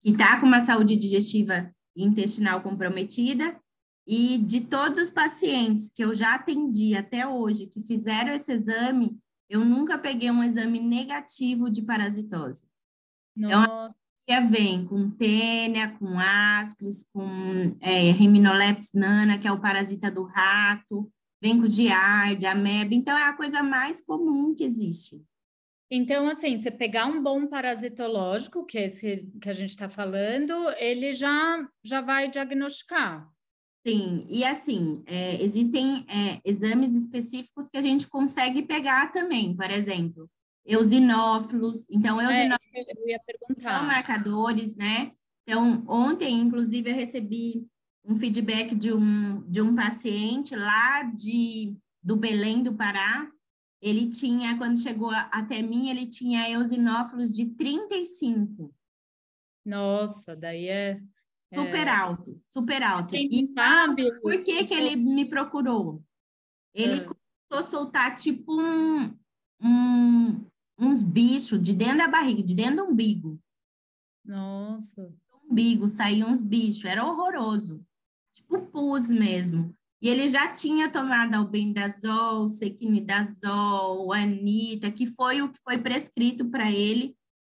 que 0.00 0.10
está 0.10 0.40
com 0.40 0.46
uma 0.46 0.60
saúde 0.60 0.96
digestiva 0.96 1.70
e 1.94 2.04
intestinal 2.04 2.62
comprometida. 2.62 3.60
E 4.06 4.38
de 4.38 4.62
todos 4.62 4.98
os 4.98 5.10
pacientes 5.10 5.90
que 5.94 6.02
eu 6.02 6.14
já 6.14 6.34
atendi 6.34 6.96
até 6.96 7.28
hoje, 7.28 7.66
que 7.66 7.82
fizeram 7.82 8.32
esse 8.32 8.50
exame, 8.50 9.16
eu 9.48 9.64
nunca 9.64 9.98
peguei 9.98 10.30
um 10.30 10.42
exame 10.42 10.80
negativo 10.80 11.70
de 11.70 11.82
parasitose. 11.82 12.64
Nossa. 13.36 13.94
Então, 14.24 14.36
a 14.36 14.40
vem 14.40 14.84
com 14.84 15.10
tênia, 15.10 15.90
com 15.98 16.18
ascris, 16.18 17.04
com 17.12 17.76
é, 17.80 18.12
nana, 18.94 19.38
que 19.38 19.48
é 19.48 19.52
o 19.52 19.60
parasita 19.60 20.10
do 20.10 20.24
rato, 20.24 21.10
vem 21.42 21.58
com 21.58 21.66
giardia, 21.66 22.52
ameba. 22.52 22.94
Então, 22.94 23.16
é 23.18 23.24
a 23.24 23.36
coisa 23.36 23.62
mais 23.62 24.00
comum 24.00 24.54
que 24.54 24.62
existe. 24.64 25.20
Então, 25.90 26.28
assim, 26.28 26.58
você 26.58 26.70
pegar 26.70 27.06
um 27.06 27.20
bom 27.20 27.48
parasitológico, 27.48 28.64
que 28.64 28.78
é 28.78 28.86
esse 28.86 29.28
que 29.42 29.48
a 29.48 29.52
gente 29.52 29.70
está 29.70 29.88
falando, 29.88 30.70
ele 30.78 31.12
já, 31.12 31.68
já 31.82 32.00
vai 32.00 32.30
diagnosticar. 32.30 33.28
Sim, 33.84 34.26
e 34.28 34.44
assim, 34.44 35.02
é, 35.06 35.42
existem 35.42 36.04
é, 36.06 36.40
exames 36.44 36.94
específicos 36.94 37.68
que 37.68 37.78
a 37.78 37.80
gente 37.80 38.08
consegue 38.08 38.62
pegar 38.62 39.10
também, 39.10 39.56
por 39.56 39.70
exemplo, 39.70 40.30
eosinófilos. 40.64 41.86
Então, 41.90 42.20
eosinófilos 42.20 42.88
é, 42.88 42.92
eu 42.96 43.08
ia 43.08 43.20
perguntar. 43.20 43.78
são 43.78 43.86
marcadores, 43.86 44.76
né? 44.76 45.12
Então, 45.42 45.84
ontem, 45.88 46.40
inclusive, 46.40 46.90
eu 46.90 46.94
recebi 46.94 47.66
um 48.04 48.16
feedback 48.16 48.74
de 48.74 48.92
um, 48.92 49.42
de 49.48 49.60
um 49.60 49.74
paciente 49.74 50.54
lá 50.54 51.02
de, 51.02 51.76
do 52.02 52.16
Belém 52.16 52.62
do 52.62 52.74
Pará. 52.74 53.30
Ele 53.80 54.08
tinha, 54.08 54.56
quando 54.58 54.78
chegou 54.78 55.10
até 55.10 55.62
mim, 55.62 55.88
ele 55.88 56.06
tinha 56.06 56.48
eosinófilos 56.48 57.34
de 57.34 57.46
35. 57.46 58.74
Nossa, 59.64 60.36
daí 60.36 60.68
é... 60.68 61.00
Super 61.52 61.86
é... 61.86 61.90
alto, 61.90 62.40
super 62.48 62.82
alto. 62.82 63.10
Quem 63.10 63.28
e 63.28 63.52
sabe... 63.52 64.20
Por 64.20 64.40
que, 64.42 64.64
que 64.64 64.74
ele 64.74 64.96
me 64.96 65.24
procurou? 65.24 66.02
Ele 66.74 66.94
é. 66.94 67.04
começou 67.04 67.18
a 67.50 67.62
soltar, 67.62 68.14
tipo, 68.14 68.60
um, 68.60 69.18
um, 69.60 70.46
uns 70.80 71.02
bichos 71.02 71.62
de 71.62 71.74
dentro 71.74 71.98
da 71.98 72.08
barriga, 72.08 72.42
de 72.42 72.54
dentro 72.54 72.76
do 72.76 72.92
umbigo. 72.92 73.38
Nossa. 74.24 75.02
Do 75.02 75.52
umbigo 75.52 75.86
saíam 75.86 76.30
uns 76.30 76.40
bichos, 76.40 76.84
era 76.84 77.04
horroroso 77.04 77.84
tipo 78.32 78.58
pus 78.66 79.08
mesmo. 79.08 79.74
E 80.02 80.08
ele 80.08 80.26
já 80.28 80.48
tinha 80.48 80.90
tomado 80.90 81.34
albendazol, 81.34 82.48
sequinidazol, 82.48 84.12
anita, 84.12 84.90
que 84.90 85.06
foi 85.06 85.42
o 85.42 85.52
que 85.52 85.60
foi 85.62 85.78
prescrito 85.78 86.48
para 86.48 86.72
ele 86.72 87.14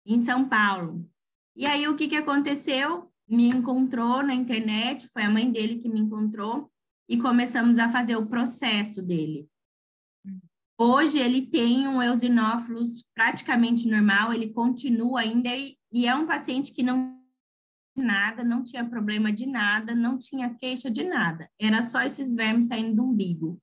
em 0.05 0.19
São 0.19 0.49
Paulo. 0.49 1.07
E 1.55 1.67
aí 1.67 1.87
o 1.87 1.95
que, 1.95 2.07
que 2.07 2.15
aconteceu? 2.15 3.11
Me 3.27 3.47
encontrou 3.47 4.23
na 4.23 4.33
internet, 4.33 5.07
foi 5.09 5.23
a 5.23 5.29
mãe 5.29 5.51
dele 5.51 5.77
que 5.77 5.87
me 5.87 5.99
encontrou, 5.99 6.69
e 7.07 7.17
começamos 7.17 7.77
a 7.77 7.87
fazer 7.87 8.15
o 8.15 8.25
processo 8.25 9.01
dele. 9.03 9.47
Hoje 10.83 11.19
ele 11.19 11.45
tem 11.45 11.87
um 11.87 12.01
eosinófilos 12.01 13.05
praticamente 13.13 13.87
normal, 13.87 14.33
ele 14.33 14.51
continua 14.51 15.19
ainda, 15.19 15.47
e, 15.55 15.77
e 15.91 16.07
é 16.07 16.15
um 16.15 16.25
paciente 16.25 16.73
que 16.73 16.81
não 16.81 17.21
nada, 17.95 18.43
não 18.43 18.63
tinha 18.63 18.83
problema 18.83 19.31
de 19.31 19.45
nada, 19.45 19.93
não 19.93 20.17
tinha 20.17 20.55
queixa 20.55 20.89
de 20.89 21.03
nada. 21.03 21.47
Era 21.59 21.83
só 21.83 22.01
esses 22.01 22.33
vermes 22.33 22.65
saindo 22.65 22.95
do 22.95 23.03
umbigo. 23.03 23.61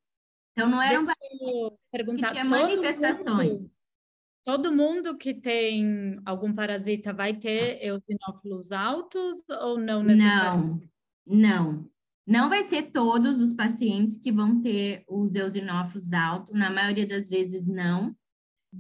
Então, 0.53 0.69
não 0.69 0.81
era 0.81 1.01
um 1.01 1.07
que 2.15 2.25
tinha 2.25 2.45
manifestações. 2.45 3.63
Mundo, 3.63 3.73
todo 4.45 4.73
mundo 4.73 5.19
que 5.19 5.35
tem 5.35 6.21
algum 6.25 6.55
parasita 6.55 7.13
vai 7.13 7.35
ter 7.35 7.85
eosinófilos 7.85 8.71
altos 8.71 9.43
ou 9.61 9.77
não 9.77 10.05
necessariamente? 10.05 10.89
Não, 11.27 11.37
não. 11.37 11.91
Não 12.29 12.51
vai 12.51 12.63
ser 12.63 12.91
todos 12.91 13.41
os 13.41 13.55
pacientes 13.55 14.19
que 14.19 14.31
vão 14.31 14.61
ter 14.61 15.03
os 15.09 15.35
eosinófilos 15.35 16.13
altos, 16.13 16.55
na 16.55 16.69
maioria 16.69 17.07
das 17.07 17.27
vezes 17.27 17.67
não. 17.67 18.15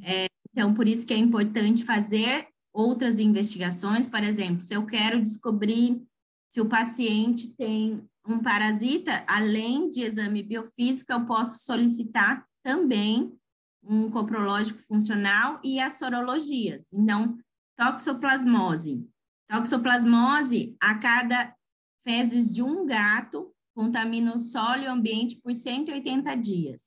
É, 0.02 0.26
então, 0.52 0.74
por 0.74 0.86
isso 0.86 1.06
que 1.06 1.14
é 1.14 1.16
importante 1.16 1.82
fazer 1.82 2.46
outras 2.74 3.18
investigações, 3.18 4.06
por 4.06 4.22
exemplo, 4.22 4.62
se 4.64 4.74
eu 4.74 4.84
quero 4.84 5.22
descobrir 5.22 6.06
se 6.50 6.60
o 6.60 6.68
paciente 6.68 7.54
tem 7.56 8.06
um 8.26 8.38
parasita, 8.38 9.24
além 9.26 9.88
de 9.88 10.02
exame 10.02 10.42
biofísico, 10.42 11.10
eu 11.10 11.24
posso 11.24 11.64
solicitar 11.64 12.46
também 12.62 13.32
um 13.82 14.10
coprológico 14.10 14.80
funcional 14.80 15.58
e 15.64 15.80
as 15.80 15.94
sorologias. 15.94 16.92
Então, 16.92 17.38
toxoplasmose. 17.78 19.08
Toxoplasmose, 19.48 20.76
a 20.78 20.96
cada 20.96 21.54
fezes 22.08 22.54
de 22.54 22.62
um 22.62 22.86
gato, 22.86 23.54
contamina 23.76 24.34
o 24.34 24.38
solo 24.38 24.82
e 24.82 24.86
o 24.86 24.90
ambiente 24.90 25.36
por 25.42 25.52
180 25.52 26.34
dias. 26.36 26.80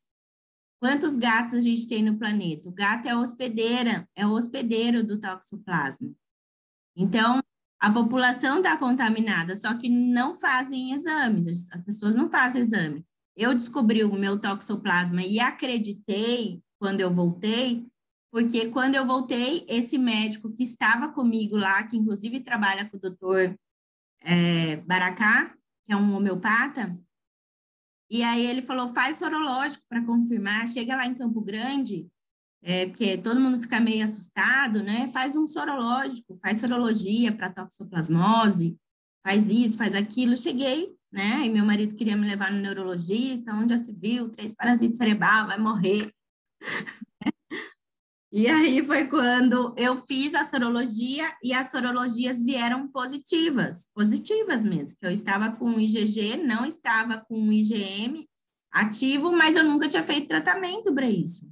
Quantos 0.81 1.15
gatos 1.15 1.53
a 1.53 1.59
gente 1.59 1.87
tem 1.87 2.01
no 2.01 2.17
planeta? 2.17 2.67
O 2.67 2.71
gato 2.71 3.07
é 3.07 3.15
hospedeira, 3.15 4.09
é 4.15 4.25
o 4.25 4.31
hospedeiro 4.31 5.05
do 5.05 5.21
toxoplasma. 5.21 6.11
Então, 6.97 7.39
a 7.79 7.91
população 7.91 8.57
está 8.57 8.75
contaminada, 8.75 9.55
só 9.55 9.77
que 9.77 9.89
não 9.89 10.33
fazem 10.33 10.93
exames, 10.93 11.69
as 11.71 11.81
pessoas 11.81 12.15
não 12.15 12.27
fazem 12.27 12.63
exame. 12.63 13.05
eu 13.37 13.53
descobri 13.53 14.03
o 14.03 14.15
meu 14.15 14.39
toxoplasma 14.39 15.21
e 15.21 15.39
acreditei 15.39 16.63
quando 16.79 16.99
eu 16.99 17.13
voltei, 17.13 17.87
porque 18.31 18.69
quando 18.69 18.95
eu 18.95 19.05
voltei, 19.05 19.67
esse 19.69 19.99
médico 19.99 20.51
que 20.51 20.63
estava 20.63 21.09
comigo 21.09 21.55
lá, 21.57 21.83
que 21.83 21.95
inclusive 21.95 22.39
trabalha 22.39 22.89
com 22.89 22.97
o 22.97 22.99
doutor 22.99 23.55
é, 24.21 24.77
Baracá, 24.77 25.55
que 25.85 25.93
é 25.93 25.97
um 25.97 26.15
homeopata, 26.15 26.97
e 28.11 28.23
aí 28.23 28.45
ele 28.45 28.61
falou, 28.61 28.93
faz 28.93 29.15
sorológico 29.17 29.85
para 29.87 30.03
confirmar, 30.03 30.67
chega 30.67 30.97
lá 30.97 31.05
em 31.07 31.13
Campo 31.13 31.39
Grande, 31.39 32.09
é, 32.61 32.85
porque 32.87 33.17
todo 33.17 33.39
mundo 33.39 33.61
fica 33.61 33.79
meio 33.79 34.03
assustado, 34.03 34.83
né? 34.83 35.07
Faz 35.13 35.35
um 35.37 35.47
sorológico, 35.47 36.37
faz 36.41 36.59
sorologia 36.59 37.31
para 37.31 37.49
toxoplasmose, 37.49 38.77
faz 39.25 39.49
isso, 39.49 39.77
faz 39.77 39.95
aquilo. 39.95 40.35
Cheguei, 40.35 40.93
né? 41.09 41.45
E 41.45 41.49
meu 41.49 41.65
marido 41.65 41.95
queria 41.95 42.17
me 42.17 42.27
levar 42.27 42.51
no 42.51 42.59
neurologista, 42.59 43.53
onde 43.53 43.73
já 43.73 43.77
se 43.77 43.97
viu, 43.97 44.29
três 44.29 44.53
parasitas 44.53 44.97
cerebral, 44.97 45.47
vai 45.47 45.57
morrer. 45.57 46.11
E 48.31 48.47
aí 48.47 48.81
foi 48.85 49.07
quando 49.07 49.75
eu 49.77 49.97
fiz 50.05 50.33
a 50.33 50.43
sorologia 50.43 51.35
e 51.43 51.53
as 51.53 51.69
sorologias 51.69 52.41
vieram 52.41 52.87
positivas, 52.87 53.89
positivas 53.93 54.63
mesmo, 54.63 54.97
que 54.97 55.05
eu 55.05 55.11
estava 55.11 55.51
com 55.51 55.77
IgG, 55.77 56.37
não 56.37 56.65
estava 56.65 57.17
com 57.17 57.51
IgM 57.51 58.25
ativo, 58.71 59.33
mas 59.33 59.57
eu 59.57 59.65
nunca 59.65 59.89
tinha 59.89 60.03
feito 60.03 60.29
tratamento 60.29 60.93
para 60.93 61.09
isso. 61.09 61.45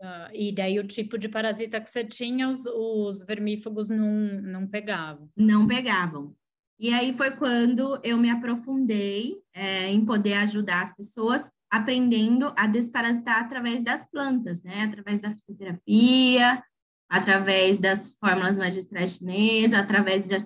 Uh, 0.00 0.32
e 0.32 0.50
daí 0.50 0.78
o 0.78 0.86
tipo 0.86 1.18
de 1.18 1.28
parasita 1.28 1.78
que 1.78 1.90
você 1.90 2.02
tinha, 2.02 2.48
os, 2.48 2.64
os 2.64 3.22
vermífugos 3.24 3.90
não, 3.90 4.40
não 4.40 4.66
pegavam? 4.66 5.28
Não 5.36 5.66
pegavam. 5.66 6.34
E 6.78 6.94
aí 6.94 7.12
foi 7.12 7.32
quando 7.32 8.00
eu 8.02 8.16
me 8.16 8.30
aprofundei 8.30 9.36
é, 9.52 9.88
em 9.88 10.06
poder 10.06 10.34
ajudar 10.34 10.82
as 10.82 10.94
pessoas 10.94 11.52
aprendendo 11.70 12.52
a 12.56 12.66
desparasitar 12.66 13.40
através 13.40 13.82
das 13.82 14.04
plantas, 14.08 14.62
né? 14.62 14.82
Através 14.82 15.20
da 15.20 15.30
fitoterapia, 15.30 16.62
através 17.08 17.78
das 17.78 18.14
fórmulas 18.18 18.58
magistrais 18.58 19.16
chinesas, 19.16 19.78
através 19.78 20.28
de 20.28 20.36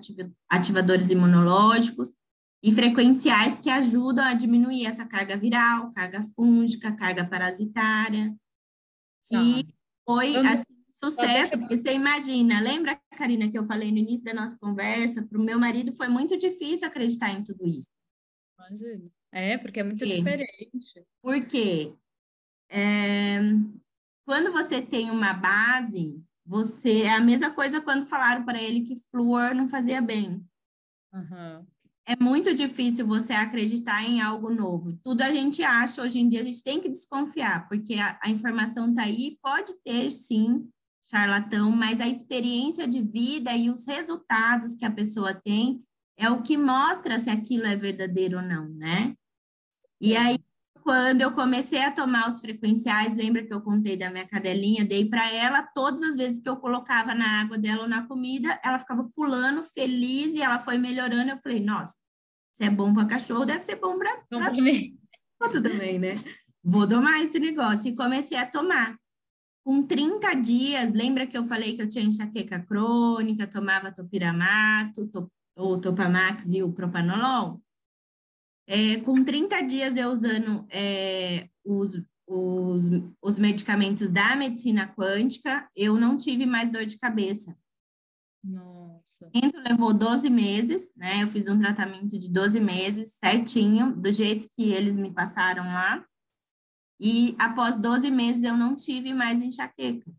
ativadores 0.49 1.11
imunológicos 1.11 2.13
e 2.63 2.71
frequenciais 2.71 3.59
que 3.59 3.69
ajudam 3.69 4.23
a 4.23 4.33
diminuir 4.33 4.85
essa 4.85 5.05
carga 5.05 5.35
viral, 5.35 5.91
carga 5.91 6.23
fúngica, 6.35 6.95
carga 6.95 7.25
parasitária. 7.25 8.33
Que 9.25 9.63
tá. 9.63 9.73
foi 10.05 10.35
assim, 10.37 10.73
sucesso, 10.91 11.57
porque 11.57 11.77
você 11.77 11.93
imagina, 11.93 12.61
lembra, 12.61 12.99
Karina, 13.17 13.49
que 13.49 13.57
eu 13.57 13.63
falei 13.63 13.91
no 13.91 13.97
início 13.97 14.25
da 14.25 14.33
nossa 14.33 14.57
conversa, 14.57 15.21
para 15.23 15.37
o 15.37 15.43
meu 15.43 15.59
marido 15.59 15.93
foi 15.93 16.07
muito 16.07 16.37
difícil 16.37 16.87
acreditar 16.87 17.31
em 17.31 17.43
tudo 17.43 17.65
isso. 17.65 17.87
Imagina. 18.57 19.09
É, 19.33 19.57
porque 19.57 19.79
é 19.79 19.83
muito 19.83 19.99
Por 19.99 20.07
diferente. 20.07 21.05
Porque 21.21 21.95
é, 22.69 23.39
quando 24.25 24.51
você 24.51 24.79
tem 24.79 25.09
uma 25.09 25.33
base, 25.33 26.23
você 26.45 27.01
é 27.01 27.15
a 27.15 27.19
mesma 27.19 27.49
coisa 27.49 27.81
quando 27.81 28.05
falaram 28.05 28.45
para 28.45 28.61
ele 28.61 28.81
que 28.81 28.95
flúor 29.09 29.55
não 29.55 29.67
fazia 29.67 30.01
bem. 30.01 30.45
Uhum. 31.11 31.65
É 32.05 32.15
muito 32.21 32.53
difícil 32.53 33.07
você 33.07 33.33
acreditar 33.33 34.03
em 34.03 34.21
algo 34.21 34.53
novo. 34.53 34.93
Tudo 35.03 35.21
a 35.21 35.31
gente 35.31 35.63
acha 35.63 36.03
hoje 36.03 36.19
em 36.19 36.29
dia, 36.29 36.41
a 36.41 36.43
gente 36.43 36.63
tem 36.63 36.79
que 36.79 36.89
desconfiar, 36.89 37.67
porque 37.67 37.95
a, 37.95 38.19
a 38.21 38.29
informação 38.29 38.89
está 38.89 39.03
aí, 39.03 39.37
pode 39.41 39.73
ter 39.83 40.11
sim 40.11 40.69
charlatão, 41.05 41.71
mas 41.71 41.99
a 41.99 42.07
experiência 42.07 42.87
de 42.87 43.01
vida 43.01 43.55
e 43.55 43.69
os 43.69 43.87
resultados 43.87 44.75
que 44.75 44.85
a 44.85 44.91
pessoa 44.91 45.33
tem 45.33 45.83
é 46.17 46.29
o 46.29 46.41
que 46.41 46.55
mostra 46.55 47.19
se 47.19 47.29
aquilo 47.29 47.65
é 47.65 47.75
verdadeiro 47.75 48.37
ou 48.37 48.43
não, 48.43 48.69
né? 48.69 49.15
E 50.03 50.17
aí, 50.17 50.37
quando 50.81 51.21
eu 51.21 51.31
comecei 51.31 51.81
a 51.81 51.89
tomar 51.89 52.27
os 52.27 52.41
frequenciais, 52.41 53.15
lembra 53.15 53.41
que 53.45 53.53
eu 53.53 53.61
contei 53.61 53.95
da 53.95 54.09
minha 54.09 54.27
cadelinha? 54.27 54.83
Dei 54.83 55.07
para 55.07 55.31
ela 55.31 55.63
todas 55.63 56.03
as 56.03 56.17
vezes 56.17 56.41
que 56.41 56.49
eu 56.49 56.57
colocava 56.57 57.15
na 57.15 57.39
água 57.39 57.57
dela 57.57 57.83
ou 57.83 57.87
na 57.87 58.05
comida, 58.05 58.59
ela 58.61 58.77
ficava 58.77 59.09
pulando, 59.15 59.63
feliz, 59.63 60.33
e 60.33 60.41
ela 60.41 60.59
foi 60.59 60.77
melhorando. 60.77 61.31
Eu 61.31 61.39
falei, 61.41 61.63
nossa, 61.63 61.95
se 62.51 62.65
é 62.65 62.69
bom 62.69 62.93
para 62.93 63.05
cachorro, 63.05 63.45
deve 63.45 63.61
ser 63.61 63.77
bom 63.77 63.97
para 63.97 64.25
mim. 64.51 64.99
também, 65.39 65.97
né? 65.97 66.15
Vou 66.61 66.85
tomar 66.85 67.21
esse 67.21 67.39
negócio. 67.39 67.89
E 67.89 67.95
comecei 67.95 68.37
a 68.37 68.45
tomar. 68.45 68.97
Com 69.63 69.83
30 69.83 70.33
dias, 70.33 70.91
lembra 70.91 71.25
que 71.25 71.37
eu 71.37 71.45
falei 71.45 71.77
que 71.77 71.81
eu 71.81 71.87
tinha 71.87 72.03
enxaqueca 72.03 72.59
crônica, 72.59 73.47
tomava 73.47 73.89
topiramato, 73.89 75.07
top, 75.07 75.31
o 75.55 75.77
Topamax 75.77 76.53
e 76.53 76.61
o 76.61 76.73
propanolol? 76.73 77.62
É, 78.67 78.97
com 79.01 79.23
30 79.23 79.61
dias 79.61 79.97
eu 79.97 80.09
usando 80.09 80.65
é, 80.69 81.49
os, 81.63 82.01
os, 82.25 82.89
os 83.21 83.37
medicamentos 83.37 84.11
da 84.11 84.35
medicina 84.35 84.87
quântica, 84.87 85.69
eu 85.75 85.97
não 85.97 86.17
tive 86.17 86.45
mais 86.45 86.69
dor 86.69 86.85
de 86.85 86.97
cabeça. 86.97 87.55
Nossa. 88.43 89.29
Levou 89.67 89.93
12 89.93 90.29
meses, 90.29 90.93
né? 90.95 91.23
Eu 91.23 91.27
fiz 91.27 91.47
um 91.47 91.57
tratamento 91.57 92.19
de 92.19 92.27
12 92.27 92.59
meses, 92.59 93.13
certinho, 93.13 93.95
do 93.95 94.11
jeito 94.11 94.47
que 94.53 94.71
eles 94.71 94.97
me 94.97 95.13
passaram 95.13 95.65
lá. 95.65 96.05
E 96.99 97.35
após 97.39 97.77
12 97.77 98.11
meses 98.11 98.43
eu 98.43 98.55
não 98.57 98.75
tive 98.75 99.13
mais 99.13 99.41
enxaqueca. 99.41 100.09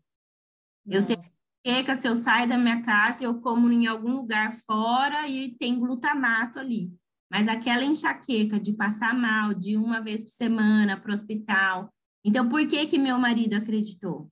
Nossa. 0.85 0.99
Eu 0.99 1.05
tenho 1.05 1.19
enxaqueca, 1.65 1.95
se 1.95 2.07
eu 2.07 2.15
saio 2.15 2.49
da 2.49 2.57
minha 2.57 2.81
casa, 2.81 3.23
eu 3.23 3.39
como 3.41 3.71
em 3.71 3.87
algum 3.87 4.15
lugar 4.15 4.53
fora 4.53 5.27
e 5.27 5.55
tem 5.57 5.79
glutamato 5.79 6.59
ali. 6.59 6.93
Mas 7.35 7.49
aquela 7.49 7.83
enxaqueca 7.83 8.57
de 8.57 8.71
passar 8.71 9.13
mal 9.13 9.53
de 9.53 9.75
uma 9.75 9.99
vez 9.99 10.21
por 10.21 10.29
semana 10.29 10.97
para 10.97 11.11
o 11.11 11.13
hospital. 11.13 11.93
Então, 12.23 12.47
por 12.47 12.65
que 12.65 12.87
que 12.87 12.97
meu 12.97 13.17
marido 13.17 13.55
acreditou? 13.55 14.31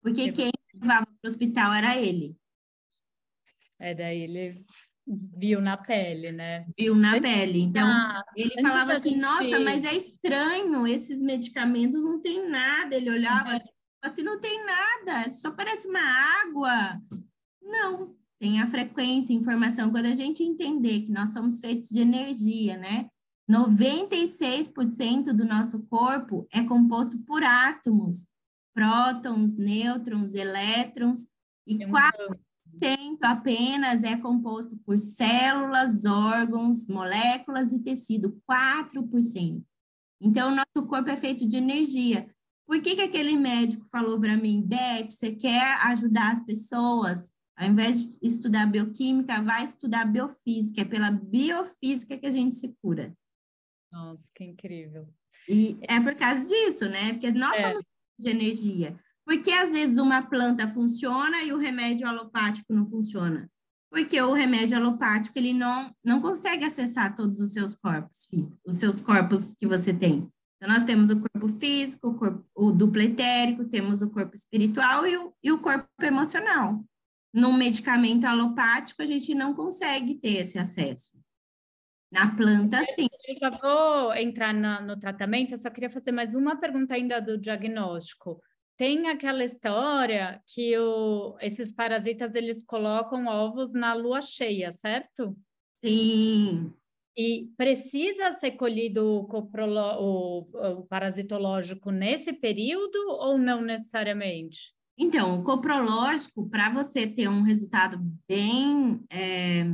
Porque 0.00 0.30
quem 0.30 0.52
levava 0.72 1.06
para 1.06 1.14
o 1.24 1.26
hospital 1.26 1.74
era 1.74 1.96
ele. 1.96 2.36
É, 3.80 3.96
daí 3.96 4.20
ele 4.20 4.64
viu 5.36 5.60
na 5.60 5.76
pele, 5.76 6.30
né? 6.30 6.68
Viu 6.78 6.94
na 6.94 7.20
pele. 7.20 7.62
Então, 7.62 7.88
ah, 7.88 8.22
ele 8.36 8.62
falava 8.62 8.92
assim, 8.92 9.16
nossa, 9.16 9.58
mas 9.58 9.84
é 9.84 9.96
estranho, 9.96 10.86
esses 10.86 11.20
medicamentos 11.20 12.00
não 12.00 12.20
tem 12.20 12.48
nada. 12.48 12.94
Ele 12.94 13.10
olhava 13.10 13.56
é. 13.56 13.64
assim, 14.02 14.22
não 14.22 14.38
tem 14.38 14.64
nada, 14.64 15.28
só 15.30 15.50
parece 15.50 15.88
uma 15.88 16.44
água. 16.44 17.02
Não, 17.60 18.14
tem 18.38 18.60
a 18.60 18.66
frequência, 18.66 19.32
informação. 19.32 19.90
Quando 19.90 20.06
a 20.06 20.14
gente 20.14 20.42
entender 20.42 21.02
que 21.02 21.12
nós 21.12 21.32
somos 21.32 21.60
feitos 21.60 21.88
de 21.88 22.00
energia, 22.00 22.76
né? 22.76 23.08
96% 23.50 25.32
do 25.32 25.44
nosso 25.44 25.82
corpo 25.86 26.46
é 26.52 26.62
composto 26.62 27.18
por 27.20 27.42
átomos, 27.44 28.26
prótons, 28.74 29.56
nêutrons, 29.56 30.34
elétrons, 30.34 31.28
e 31.66 31.78
4% 31.78 33.18
apenas 33.22 34.04
é 34.04 34.16
composto 34.16 34.76
por 34.84 34.98
células, 34.98 36.04
órgãos, 36.04 36.86
moléculas 36.88 37.72
e 37.72 37.80
tecido, 37.80 38.40
4%. 38.48 39.64
Então, 40.20 40.52
o 40.52 40.54
nosso 40.54 40.86
corpo 40.86 41.10
é 41.10 41.16
feito 41.16 41.46
de 41.46 41.56
energia. 41.56 42.28
Por 42.66 42.80
que, 42.80 42.96
que 42.96 43.02
aquele 43.02 43.36
médico 43.36 43.86
falou 43.88 44.18
para 44.18 44.36
mim, 44.36 44.62
Beth, 44.62 45.10
você 45.10 45.32
quer 45.32 45.78
ajudar 45.86 46.32
as 46.32 46.44
pessoas? 46.44 47.32
Ao 47.56 47.66
invés 47.66 48.18
de 48.18 48.26
estudar 48.26 48.66
bioquímica, 48.66 49.40
vai 49.40 49.64
estudar 49.64 50.04
biofísica. 50.04 50.82
É 50.82 50.84
pela 50.84 51.10
biofísica 51.10 52.18
que 52.18 52.26
a 52.26 52.30
gente 52.30 52.54
se 52.54 52.76
cura. 52.82 53.16
Nossa, 53.90 54.22
que 54.34 54.44
incrível. 54.44 55.08
E 55.48 55.78
é 55.82 55.98
por 55.98 56.14
causa 56.14 56.46
disso, 56.46 56.86
né? 56.86 57.14
Porque 57.14 57.30
nós 57.30 57.58
é. 57.58 57.62
somos 57.62 57.84
de 58.18 58.28
energia. 58.28 58.98
Porque 59.24 59.50
às 59.50 59.72
vezes 59.72 59.98
uma 59.98 60.22
planta 60.22 60.68
funciona 60.68 61.42
e 61.42 61.52
o 61.52 61.58
remédio 61.58 62.06
alopático 62.06 62.74
não 62.74 62.88
funciona? 62.88 63.50
Porque 63.90 64.20
o 64.20 64.34
remédio 64.34 64.76
alopático 64.76 65.38
ele 65.38 65.54
não, 65.54 65.90
não 66.04 66.20
consegue 66.20 66.64
acessar 66.64 67.14
todos 67.14 67.40
os 67.40 67.52
seus 67.52 67.74
corpos 67.74 68.26
físicos, 68.26 68.60
os 68.66 68.76
seus 68.76 69.00
corpos 69.00 69.54
que 69.54 69.66
você 69.66 69.94
tem. 69.94 70.30
Então, 70.56 70.72
nós 70.72 70.84
temos 70.84 71.10
o 71.10 71.20
corpo 71.20 71.48
físico, 71.58 72.08
o, 72.08 72.14
corpo, 72.14 72.46
o 72.54 72.70
duplo 72.70 73.00
etérico, 73.00 73.64
temos 73.64 74.02
o 74.02 74.10
corpo 74.10 74.34
espiritual 74.34 75.06
e 75.06 75.16
o, 75.16 75.32
e 75.42 75.52
o 75.52 75.58
corpo 75.58 75.88
emocional 76.02 76.84
num 77.36 77.52
medicamento 77.52 78.24
alopático, 78.24 79.02
a 79.02 79.06
gente 79.06 79.34
não 79.34 79.54
consegue 79.54 80.14
ter 80.14 80.38
esse 80.38 80.58
acesso. 80.58 81.12
Na 82.10 82.34
planta, 82.34 82.82
sim. 82.98 83.08
Eu 83.28 83.38
já 83.38 83.50
vou 83.50 84.14
entrar 84.14 84.54
na, 84.54 84.80
no 84.80 84.98
tratamento, 84.98 85.52
eu 85.52 85.58
só 85.58 85.68
queria 85.68 85.90
fazer 85.90 86.12
mais 86.12 86.34
uma 86.34 86.58
pergunta 86.58 86.94
ainda 86.94 87.20
do 87.20 87.36
diagnóstico. 87.36 88.40
Tem 88.78 89.08
aquela 89.08 89.44
história 89.44 90.40
que 90.46 90.78
o, 90.78 91.36
esses 91.42 91.74
parasitas, 91.74 92.34
eles 92.34 92.64
colocam 92.64 93.26
ovos 93.26 93.70
na 93.74 93.92
lua 93.92 94.22
cheia, 94.22 94.72
certo? 94.72 95.36
Sim. 95.84 96.72
E 97.14 97.50
precisa 97.54 98.32
ser 98.32 98.52
colhido 98.52 99.04
o, 99.04 99.28
o, 99.28 100.38
o 100.80 100.86
parasitológico 100.86 101.90
nesse 101.90 102.32
período 102.32 102.96
ou 103.10 103.36
não 103.36 103.60
necessariamente? 103.60 104.75
Então, 104.98 105.38
o 105.38 105.44
coprológico, 105.44 106.48
para 106.48 106.70
você 106.70 107.06
ter 107.06 107.28
um 107.28 107.42
resultado 107.42 107.98
bem, 108.26 109.04
é, 109.10 109.64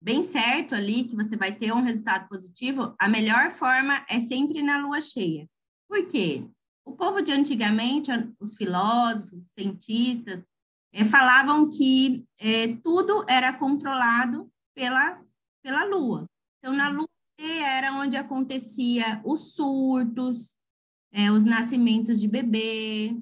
bem 0.00 0.22
certo 0.22 0.74
ali, 0.74 1.04
que 1.04 1.16
você 1.16 1.36
vai 1.36 1.52
ter 1.52 1.72
um 1.72 1.82
resultado 1.82 2.28
positivo, 2.28 2.94
a 2.98 3.08
melhor 3.08 3.50
forma 3.50 4.04
é 4.08 4.20
sempre 4.20 4.62
na 4.62 4.78
lua 4.78 5.00
cheia. 5.00 5.48
Por 5.88 6.06
quê? 6.06 6.48
O 6.84 6.92
povo 6.92 7.20
de 7.20 7.32
antigamente, 7.32 8.10
os 8.38 8.54
filósofos, 8.54 9.32
os 9.32 9.52
cientistas, 9.52 10.46
é, 10.92 11.04
falavam 11.04 11.68
que 11.68 12.24
é, 12.38 12.76
tudo 12.76 13.24
era 13.28 13.52
controlado 13.52 14.48
pela, 14.74 15.20
pela 15.62 15.84
lua. 15.84 16.24
Então, 16.58 16.72
na 16.72 16.88
lua 16.88 17.08
era 17.38 17.92
onde 17.94 18.16
acontecia 18.16 19.20
os 19.24 19.54
surtos, 19.54 20.56
é, 21.12 21.30
os 21.30 21.44
nascimentos 21.44 22.20
de 22.20 22.28
bebê, 22.28 23.16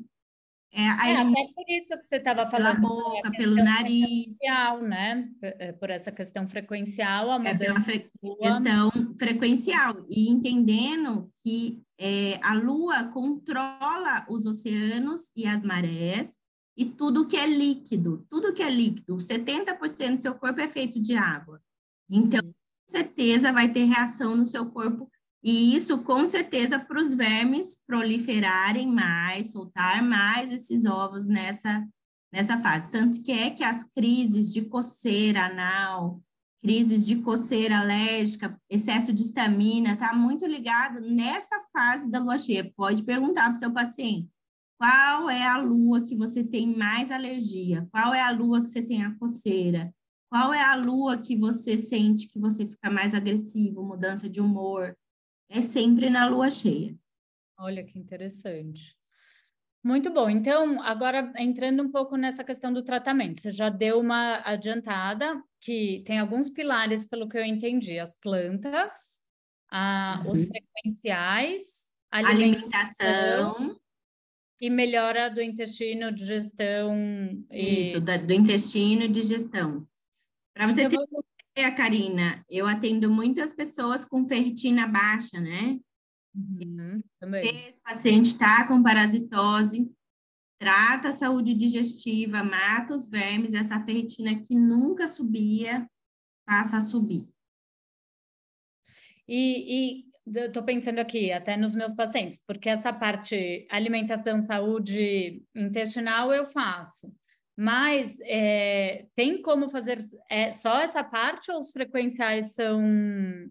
é, 0.77 0.83
é, 0.83 1.17
até 1.17 1.53
por 1.55 1.65
isso 1.69 1.99
que 1.99 2.05
você 2.05 2.17
estava 2.17 2.51
falando. 2.51 2.77
Pela 2.77 2.89
boca, 2.89 3.31
pelo 3.31 3.57
nariz. 3.57 4.37
né? 4.83 5.27
É, 5.41 5.73
por 5.73 5.89
essa 5.89 6.13
questão 6.13 6.47
frequencial, 6.47 7.31
a. 7.31 7.43
É 7.43 7.55
pela 7.55 7.81
fre 7.81 8.11
questão 8.43 8.91
frequencial. 9.19 10.05
E 10.11 10.31
entendendo 10.31 11.31
que 11.43 11.83
é, 11.99 12.39
a 12.43 12.53
Lua 12.53 13.05
controla 13.05 14.27
os 14.29 14.45
oceanos 14.45 15.33
e 15.35 15.47
as 15.47 15.65
marés 15.65 16.37
e 16.77 16.85
tudo 16.85 17.27
que 17.27 17.39
é 17.39 17.47
líquido. 17.47 18.27
Tudo 18.29 18.53
que 18.53 18.63
é 18.63 18.69
líquido. 18.69 19.17
70% 19.17 20.17
do 20.17 20.21
seu 20.21 20.35
corpo 20.35 20.61
é 20.61 20.69
feito 20.69 21.01
de 21.01 21.17
água. 21.17 21.59
Então, 22.07 22.43
com 22.43 22.93
certeza 22.93 23.51
vai 23.51 23.73
ter 23.73 23.85
reação 23.85 24.37
no 24.37 24.47
seu 24.47 24.67
corpo 24.67 25.11
e 25.49 25.77
isso, 25.77 26.03
com 26.03 26.27
certeza, 26.27 26.77
para 26.77 26.99
os 26.99 27.15
vermes 27.15 27.81
proliferarem 27.87 28.89
mais, 28.89 29.53
soltar 29.53 30.03
mais 30.03 30.51
esses 30.51 30.85
ovos 30.85 31.25
nessa, 31.25 31.87
nessa 32.33 32.59
fase. 32.59 32.91
Tanto 32.91 33.23
que 33.23 33.31
é 33.31 33.51
que 33.51 33.63
as 33.63 33.85
crises 33.95 34.53
de 34.53 34.63
coceira 34.63 35.47
anal, 35.47 36.21
crises 36.61 37.07
de 37.07 37.23
coceira 37.23 37.79
alérgica, 37.79 38.61
excesso 38.69 39.13
de 39.13 39.23
estamina, 39.23 39.93
está 39.93 40.13
muito 40.13 40.45
ligado 40.45 41.01
nessa 41.01 41.61
fase 41.73 42.11
da 42.11 42.19
lua 42.19 42.39
cheia. 42.39 42.73
Pode 42.77 43.05
perguntar 43.05 43.51
para 43.51 43.55
o 43.55 43.59
seu 43.61 43.73
paciente. 43.73 44.29
Qual 44.77 45.31
é 45.31 45.47
a 45.47 45.59
lua 45.59 46.03
que 46.05 46.17
você 46.17 46.43
tem 46.43 46.77
mais 46.77 47.13
alergia? 47.13 47.87
Qual 47.93 48.13
é 48.13 48.21
a 48.21 48.33
lua 48.33 48.63
que 48.63 48.69
você 48.69 48.83
tem 48.83 49.05
a 49.05 49.17
coceira? 49.17 49.95
Qual 50.29 50.53
é 50.53 50.61
a 50.61 50.75
lua 50.75 51.17
que 51.17 51.37
você 51.37 51.79
sente 51.79 52.29
que 52.33 52.41
você 52.41 52.67
fica 52.67 52.91
mais 52.91 53.15
agressivo, 53.15 53.85
mudança 53.85 54.29
de 54.29 54.41
humor? 54.41 54.97
É 55.49 55.63
sempre 55.63 56.11
na 56.11 56.29
lua 56.29 56.51
cheia. 56.51 56.95
Olha 57.59 57.85
que 57.85 57.99
interessante. 57.99 58.97
Muito 59.87 60.13
bom. 60.13 60.29
Então, 60.29 60.83
agora 60.83 61.33
entrando 61.37 61.81
um 61.81 61.91
pouco 61.91 62.17
nessa 62.17 62.43
questão 62.43 62.73
do 62.73 62.83
tratamento, 62.83 63.41
você 63.41 63.53
já 63.53 63.69
deu 63.69 64.01
uma 64.01 64.43
adiantada 64.45 65.41
que 65.61 66.03
tem 66.05 66.19
alguns 66.19 66.51
pilares, 66.51 67.07
pelo 67.07 67.29
que 67.29 67.39
eu 67.39 67.45
entendi: 67.45 67.97
as 67.99 68.17
plantas, 68.19 68.93
a, 69.71 70.23
uhum. 70.25 70.33
os 70.33 70.45
frequenciais, 70.45 71.63
alimentação, 72.11 73.07
alimentação, 73.07 73.81
e 74.61 74.69
melhora 74.69 75.31
do 75.31 75.41
intestino, 75.41 76.13
digestão. 76.13 76.97
E... 77.51 77.83
Isso, 77.83 78.01
do 78.01 78.33
intestino 78.33 79.03
e 79.03 79.09
digestão. 79.09 79.87
Para 80.53 80.67
você 80.67 80.83
então, 80.83 81.05
ter 81.05 81.11
vou... 81.11 81.25
É, 81.59 81.71
Karina, 81.71 82.45
eu 82.51 82.67
atendo 82.67 83.11
muitas 83.11 83.55
pessoas 83.55 84.05
com 84.05 84.29
ferritina 84.29 84.87
baixa, 84.87 85.41
né? 85.41 85.81
Uhum, 86.35 87.03
também. 87.19 87.69
Esse 87.69 87.81
paciente 87.81 88.27
está 88.27 88.69
com 88.69 88.83
parasitose, 88.83 89.91
trata 90.61 91.09
a 91.09 91.13
saúde 91.13 91.55
digestiva, 91.55 92.45
mata 92.45 92.95
os 92.95 93.09
vermes, 93.09 93.55
essa 93.55 93.81
ferritina 93.81 94.39
que 94.43 94.55
nunca 94.55 95.09
subia, 95.09 95.89
passa 96.47 96.77
a 96.77 96.83
subir. 96.83 97.27
E, 99.27 100.03
e 100.05 100.39
eu 100.39 100.49
estou 100.49 100.63
pensando 100.63 100.99
aqui, 100.99 101.33
até 101.33 101.57
nos 101.57 101.75
meus 101.75 101.95
pacientes, 101.95 102.39
porque 102.47 102.69
essa 102.69 102.93
parte 102.93 103.67
alimentação, 103.71 104.43
saúde 104.43 105.43
intestinal 105.55 106.35
eu 106.35 106.45
faço. 106.45 107.11
Mas 107.59 108.19
é, 108.21 109.07
tem 109.15 109.41
como 109.41 109.71
fazer 109.71 109.99
é, 110.29 110.53
só 110.53 110.79
essa 110.79 111.03
parte 111.03 111.51
ou 111.51 111.59
os 111.59 111.73
frequenciais 111.73 112.53
são, 112.53 112.83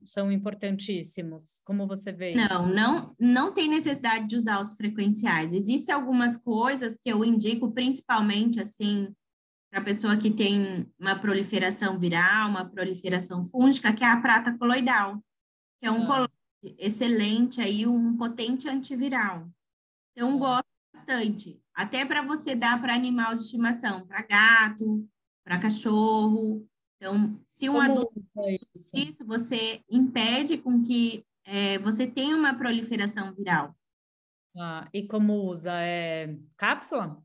são 0.04 0.32
importantíssimos? 0.32 1.60
Como 1.66 1.88
você 1.88 2.12
vê 2.12 2.36
não, 2.36 2.46
isso? 2.46 2.68
Não, 2.68 3.16
não 3.20 3.54
tem 3.54 3.68
necessidade 3.68 4.28
de 4.28 4.36
usar 4.36 4.62
os 4.62 4.76
frequenciais. 4.76 5.54
Existem 5.54 5.96
algumas 5.96 6.38
coisas 6.38 7.00
que 7.04 7.12
eu 7.12 7.26
indico, 7.26 7.72
principalmente 7.72 8.60
assim, 8.60 9.12
para 9.72 9.82
a 9.82 9.84
pessoa 9.84 10.16
que 10.16 10.30
tem 10.30 10.86
uma 11.00 11.18
proliferação 11.18 11.98
viral, 11.98 12.50
uma 12.50 12.70
proliferação 12.70 13.44
fúngica, 13.44 13.92
que 13.92 14.04
é 14.04 14.08
a 14.08 14.22
prata 14.22 14.56
coloidal, 14.56 15.20
que 15.82 15.88
é 15.88 15.92
um 15.92 16.12
ah. 16.12 16.30
excelente 16.78 17.60
aí, 17.60 17.88
um 17.88 18.16
potente 18.16 18.70
antiviral. 18.70 19.50
Então, 20.16 20.38
gosto 20.38 20.64
bastante. 20.94 21.60
Até 21.76 22.06
para 22.06 22.22
você 22.22 22.56
dar 22.56 22.82
para 22.82 22.96
animal 22.96 23.36
de 23.36 23.42
estimação, 23.42 24.08
para 24.08 24.22
gato, 24.22 25.06
para 25.44 25.60
cachorro. 25.60 26.66
Então, 26.98 27.40
se 27.46 27.70
um 27.70 27.74
Como 27.74 27.92
adulto 27.92 28.24
isso? 28.74 28.92
isso, 28.96 29.26
você 29.26 29.84
impede 29.90 30.58
com 30.58 30.82
que 30.82 31.26
é, 31.44 31.78
você 31.80 32.08
tenha 32.08 32.36
uma 32.36 32.54
proliferação 32.54 33.34
viral. 33.34 33.76
Ah, 34.58 34.88
e 34.94 35.06
como 35.06 35.34
usa? 35.50 35.74
É 35.74 36.34
cápsula? 36.56 37.22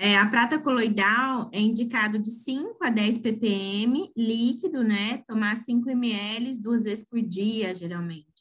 É, 0.00 0.16
a 0.16 0.26
prata 0.28 0.58
coloidal 0.58 1.50
é 1.52 1.60
indicado 1.60 2.18
de 2.18 2.30
5 2.30 2.82
a 2.82 2.88
10 2.88 3.18
ppm 3.18 4.12
líquido, 4.16 4.82
né? 4.82 5.18
Tomar 5.26 5.56
5 5.56 5.90
ml 5.90 6.62
duas 6.62 6.84
vezes 6.84 7.04
por 7.04 7.20
dia, 7.20 7.74
geralmente. 7.74 8.37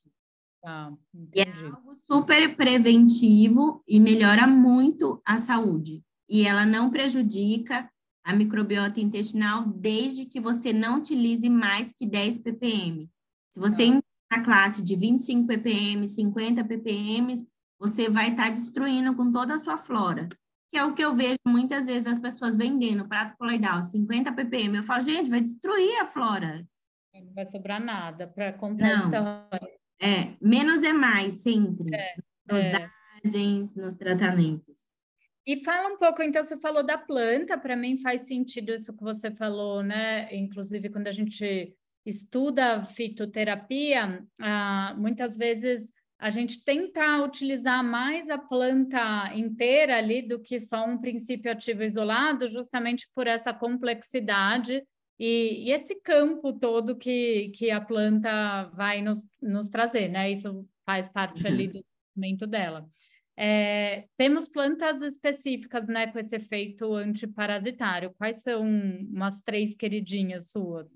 Ah, 0.70 0.91
e 1.34 1.39
é 1.39 1.49
algo 1.49 1.95
super 2.11 2.57
preventivo 2.57 3.82
e 3.88 4.01
melhora 4.01 4.45
muito 4.45 5.22
a 5.26 5.39
saúde. 5.39 6.03
E 6.30 6.45
ela 6.45 6.65
não 6.65 6.89
prejudica 6.89 7.89
a 8.22 8.34
microbiota 8.34 8.99
intestinal 8.99 9.65
desde 9.65 10.26
que 10.26 10.41
você 10.41 10.74
não 10.74 10.97
utilize 10.97 11.49
mais 11.49 11.93
que 11.93 12.05
10 12.05 12.39
ppm. 12.39 13.09
Se 13.49 13.61
você 13.61 13.84
ah. 13.84 13.86
entrar 13.86 14.03
na 14.30 14.43
classe 14.43 14.84
de 14.84 14.93
25 14.97 15.47
ppm, 15.47 16.05
50 16.05 16.61
ppm, 16.65 17.34
você 17.80 18.09
vai 18.09 18.32
estar 18.32 18.47
tá 18.47 18.49
destruindo 18.49 19.15
com 19.15 19.32
toda 19.32 19.53
a 19.53 19.57
sua 19.57 19.78
flora. 19.78 20.28
Que 20.70 20.78
é 20.78 20.84
o 20.84 20.93
que 20.93 21.01
eu 21.01 21.15
vejo 21.15 21.38
muitas 21.47 21.86
vezes 21.86 22.07
as 22.07 22.20
pessoas 22.20 22.57
vendendo 22.57 23.07
prato 23.07 23.38
coloidal, 23.38 23.82
50 23.82 24.34
ppm. 24.34 24.76
Eu 24.76 24.84
falo, 24.84 25.01
gente, 25.01 25.30
vai 25.30 25.39
destruir 25.39 25.97
a 26.01 26.05
flora. 26.05 26.68
Não 27.13 27.34
vai 27.34 27.49
sobrar 27.49 27.82
nada 27.82 28.28
para 28.28 28.51
contar 28.51 29.09
não. 29.09 29.47
É, 29.99 30.35
menos 30.41 30.83
é 30.83 30.93
mais 30.93 31.35
sempre. 31.35 31.95
É, 31.95 32.15
dosagens, 32.45 33.77
é. 33.77 33.81
nos 33.81 33.95
tratamentos. 33.95 34.85
E 35.45 35.63
fala 35.63 35.87
um 35.87 35.97
pouco, 35.97 36.21
então, 36.21 36.43
você 36.43 36.57
falou 36.57 36.83
da 36.83 36.97
planta, 36.97 37.57
para 37.57 37.75
mim 37.75 37.97
faz 37.97 38.27
sentido 38.27 38.73
isso 38.73 38.93
que 38.93 39.03
você 39.03 39.31
falou, 39.31 39.81
né? 39.81 40.27
Inclusive, 40.35 40.89
quando 40.89 41.07
a 41.07 41.11
gente 41.11 41.73
estuda 42.05 42.83
fitoterapia, 42.83 44.25
ah, 44.41 44.93
muitas 44.97 45.37
vezes 45.37 45.93
a 46.19 46.29
gente 46.29 46.63
tenta 46.63 47.21
utilizar 47.23 47.83
mais 47.83 48.29
a 48.29 48.37
planta 48.37 49.31
inteira 49.35 49.97
ali 49.97 50.21
do 50.21 50.39
que 50.39 50.59
só 50.59 50.85
um 50.85 50.97
princípio 50.97 51.51
ativo 51.51 51.83
isolado, 51.83 52.47
justamente 52.47 53.07
por 53.13 53.27
essa 53.27 53.53
complexidade 53.53 54.83
e, 55.20 55.65
e, 55.68 55.72
esse 55.72 55.95
campo 55.95 56.53
todo 56.53 56.95
que, 56.95 57.49
que 57.49 57.72
a 57.72 57.82
planta 57.82 58.65
vai 58.76 59.01
nos, 59.01 59.28
nos 59.41 59.70
trazer, 59.70 60.09
né? 60.09 60.32
Isso 60.32 60.68
faz 60.86 61.09
parte 61.09 61.43
uhum. 61.43 61.51
ali 61.51 61.68
do 61.68 61.86
movimento 62.15 62.45
dela. 62.45 62.88
É, 63.39 64.07
temos 64.18 64.47
plantas 64.47 65.01
específicas, 65.03 65.88
né, 65.88 66.07
com 66.07 66.18
esse 66.18 66.36
efeito 66.36 66.93
antiparasitário. 66.95 68.13
Quais 68.18 68.41
são 68.41 68.63
umas 68.63 69.41
três 69.41 69.76
queridinhas 69.76 70.49
suas? 70.49 70.89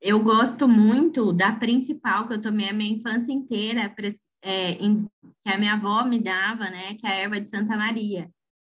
Eu 0.00 0.22
gosto 0.22 0.66
muito 0.66 1.32
da 1.32 1.52
principal 1.52 2.26
que 2.26 2.34
eu 2.34 2.40
tomei 2.42 2.70
a 2.70 2.72
minha 2.72 2.96
infância 2.96 3.32
inteira, 3.32 3.94
é, 4.42 4.72
em, 4.72 5.06
que 5.44 5.52
a 5.52 5.58
minha 5.58 5.74
avó 5.74 6.04
me 6.04 6.18
dava, 6.18 6.70
né, 6.70 6.94
que 6.94 7.06
é 7.06 7.10
a 7.10 7.14
erva 7.14 7.40
de 7.40 7.48
Santa 7.48 7.76
Maria. 7.76 8.28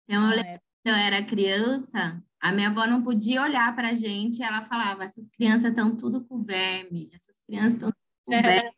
Então, 0.07 0.31
eu 0.31 0.41
ah, 0.41 0.47
é. 0.47 0.61
eu 0.85 0.95
era 0.95 1.25
criança, 1.25 2.23
a 2.43 2.51
minha 2.51 2.68
avó 2.68 2.84
não 2.86 3.05
podia 3.05 3.40
olhar 3.40 3.74
para 3.74 3.90
a 3.90 3.95
gente, 3.95 4.43
ela 4.43 4.62
falava: 4.62 5.05
essas 5.05 5.28
crianças 5.30 5.70
estão 5.70 5.97
tudo 5.97 6.24
com 6.24 6.43
verme, 6.43 7.09
essas 7.14 7.40
crianças 7.47 7.74
estão 7.74 7.93
com 8.26 8.34
é, 8.34 8.43
verme. 8.43 8.72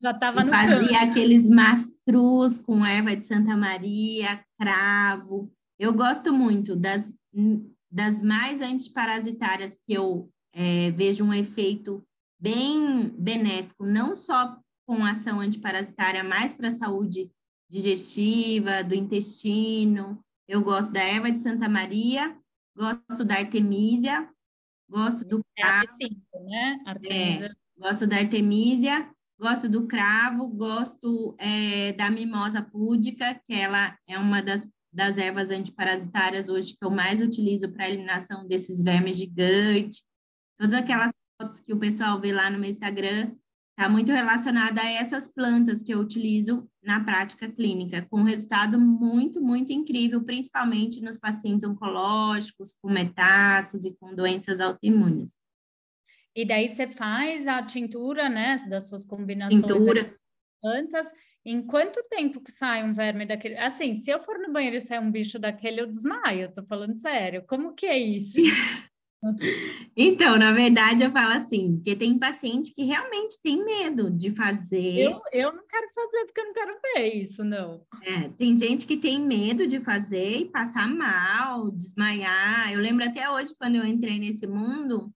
Já 0.00 0.12
estava 0.12 0.42
no 0.42 0.50
Fazia 0.50 1.00
campo. 1.00 1.10
aqueles 1.10 1.50
mastruz 1.50 2.56
com 2.56 2.84
erva 2.84 3.14
de 3.14 3.26
Santa 3.26 3.54
Maria, 3.54 4.42
cravo. 4.58 5.52
Eu 5.78 5.92
gosto 5.92 6.32
muito 6.32 6.74
das, 6.74 7.14
das 7.90 8.22
mais 8.22 8.62
antiparasitárias 8.62 9.78
que 9.82 9.92
eu 9.92 10.30
é, 10.54 10.90
vejo 10.92 11.22
um 11.22 11.34
efeito 11.34 12.02
bem 12.40 13.14
benéfico, 13.18 13.84
não 13.84 14.16
só 14.16 14.56
com 14.86 15.04
ação 15.04 15.40
antiparasitária, 15.40 16.24
mas 16.24 16.54
para 16.54 16.68
a 16.68 16.72
saúde 16.72 17.30
digestiva, 17.68 18.82
do 18.82 18.94
intestino. 18.94 20.18
Eu 20.48 20.62
gosto 20.62 20.92
da 20.94 21.02
erva 21.02 21.30
de 21.30 21.42
Santa 21.42 21.68
Maria 21.68 22.34
Gosto 22.76 23.24
da 23.24 23.36
Artemisia, 23.36 24.28
gosto 24.88 25.24
do 25.24 25.40
é 25.56 25.62
B5, 25.62 26.44
né? 26.44 26.78
Artemisia. 26.86 27.46
É, 27.46 27.50
gosto 27.80 28.06
da 28.06 28.16
artemisia, 28.16 29.10
gosto 29.38 29.68
do 29.68 29.86
cravo, 29.86 30.48
gosto 30.48 31.34
é, 31.38 31.92
da 31.92 32.10
mimosa 32.10 32.60
púdica, 32.60 33.40
que 33.46 33.54
ela 33.54 33.96
é 34.06 34.18
uma 34.18 34.42
das, 34.42 34.68
das 34.92 35.16
ervas 35.16 35.50
antiparasitárias 35.50 36.48
hoje 36.48 36.76
que 36.76 36.84
eu 36.84 36.90
mais 36.90 37.22
utilizo 37.22 37.72
para 37.72 37.88
eliminação 37.88 38.46
desses 38.46 38.82
vermes 38.82 39.16
gigantes. 39.16 40.02
Todas 40.58 40.74
aquelas 40.74 41.12
fotos 41.40 41.60
que 41.60 41.72
o 41.72 41.78
pessoal 41.78 42.20
vê 42.20 42.32
lá 42.32 42.50
no 42.50 42.58
meu 42.58 42.68
Instagram, 42.68 43.30
está 43.80 43.88
muito 43.88 44.12
relacionada 44.12 44.82
a 44.82 44.90
essas 44.90 45.32
plantas 45.32 45.82
que 45.82 45.94
eu 45.94 46.00
utilizo 46.00 46.68
na 46.82 47.02
prática 47.02 47.50
clínica, 47.50 48.06
com 48.10 48.22
resultado 48.22 48.78
muito, 48.78 49.40
muito 49.40 49.72
incrível, 49.72 50.22
principalmente 50.22 51.00
nos 51.00 51.16
pacientes 51.16 51.66
oncológicos, 51.66 52.74
com 52.82 52.90
metástase, 52.90 53.96
com 53.98 54.14
doenças 54.14 54.60
autoimunes. 54.60 55.32
E 56.36 56.44
daí 56.44 56.68
você 56.68 56.86
faz 56.88 57.46
a 57.46 57.62
tintura, 57.62 58.28
né, 58.28 58.56
das 58.68 58.86
suas 58.86 59.02
combinações 59.02 59.62
tintura. 59.62 60.14
plantas. 60.60 61.10
Em 61.42 61.66
quanto 61.66 62.04
tempo 62.10 62.38
que 62.38 62.52
sai 62.52 62.84
um 62.84 62.92
verme 62.92 63.24
daquele? 63.24 63.56
Assim, 63.56 63.94
se 63.94 64.10
eu 64.10 64.20
for 64.20 64.38
no 64.38 64.52
banheiro 64.52 64.76
e 64.76 64.80
sair 64.82 64.98
um 64.98 65.10
bicho 65.10 65.38
daquele, 65.38 65.80
eu 65.80 65.86
desmaio, 65.86 66.42
eu 66.42 66.52
tô 66.52 66.62
falando 66.64 67.00
sério. 67.00 67.42
Como 67.46 67.72
que 67.72 67.86
é 67.86 67.96
isso? 67.96 68.36
Então, 69.94 70.38
na 70.38 70.52
verdade, 70.52 71.04
eu 71.04 71.10
falo 71.12 71.32
assim, 71.34 71.76
porque 71.76 71.94
tem 71.94 72.18
paciente 72.18 72.72
que 72.72 72.84
realmente 72.84 73.40
tem 73.42 73.62
medo 73.62 74.10
de 74.10 74.30
fazer. 74.30 74.98
Eu, 74.98 75.20
eu 75.32 75.52
não 75.52 75.66
quero 75.66 75.88
fazer 75.94 76.24
porque 76.24 76.40
eu 76.40 76.46
não 76.46 76.54
quero 76.54 76.78
ver 76.94 77.14
isso, 77.14 77.44
não. 77.44 77.82
É, 78.02 78.28
tem 78.30 78.56
gente 78.56 78.86
que 78.86 78.96
tem 78.96 79.20
medo 79.20 79.66
de 79.66 79.78
fazer 79.80 80.38
e 80.38 80.44
passar 80.46 80.88
mal, 80.88 81.70
desmaiar. 81.70 82.72
Eu 82.72 82.80
lembro 82.80 83.04
até 83.04 83.30
hoje, 83.30 83.54
quando 83.58 83.76
eu 83.76 83.84
entrei 83.84 84.18
nesse 84.18 84.46
mundo, 84.46 85.12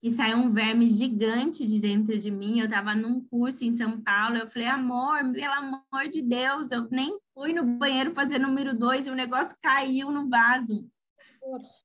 que 0.00 0.10
saiu 0.10 0.38
um 0.38 0.52
verme 0.52 0.86
gigante 0.86 1.66
de 1.66 1.78
dentro 1.78 2.16
de 2.18 2.30
mim. 2.30 2.60
Eu 2.60 2.66
estava 2.66 2.94
num 2.94 3.22
curso 3.24 3.64
em 3.64 3.76
São 3.76 4.00
Paulo. 4.00 4.36
Eu 4.36 4.48
falei, 4.48 4.68
amor, 4.68 5.18
pelo 5.32 5.52
amor 5.52 6.08
de 6.10 6.22
Deus, 6.22 6.70
eu 6.70 6.88
nem 6.90 7.18
fui 7.34 7.52
no 7.52 7.64
banheiro 7.64 8.14
fazer 8.14 8.38
número 8.38 8.76
dois 8.76 9.06
e 9.06 9.10
o 9.10 9.14
negócio 9.14 9.58
caiu 9.60 10.10
no 10.10 10.28
vaso. 10.28 10.88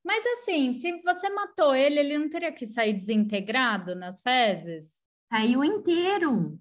Mas 0.03 0.23
assim, 0.25 0.73
se 0.73 1.01
você 1.01 1.29
matou 1.29 1.75
ele, 1.75 1.99
ele 1.99 2.17
não 2.17 2.29
teria 2.29 2.51
que 2.51 2.65
sair 2.65 2.93
desintegrado 2.93 3.95
nas 3.95 4.21
fezes? 4.21 4.91
Saiu 5.31 5.63
inteiro. 5.63 6.59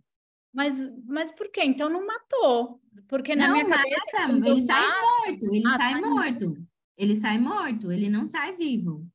Mas, 0.52 0.78
mas 1.06 1.32
por 1.32 1.50
quê? 1.50 1.64
Então 1.64 1.88
não 1.88 2.06
matou. 2.06 2.80
Porque 3.08 3.34
na 3.34 3.48
não, 3.48 3.54
minha 3.54 3.68
cabeça. 3.68 4.28
Mata, 4.28 4.48
ele 4.48 4.62
sai 4.62 5.00
morto, 5.00 5.54
ele 5.54 5.66
ah, 5.66 5.76
sai 5.76 6.00
morto. 6.00 6.10
morto. 6.10 6.66
Ele 6.96 7.16
sai 7.16 7.38
morto, 7.38 7.92
ele 7.92 8.08
não 8.08 8.26
sai 8.26 8.56
vivo. 8.56 9.06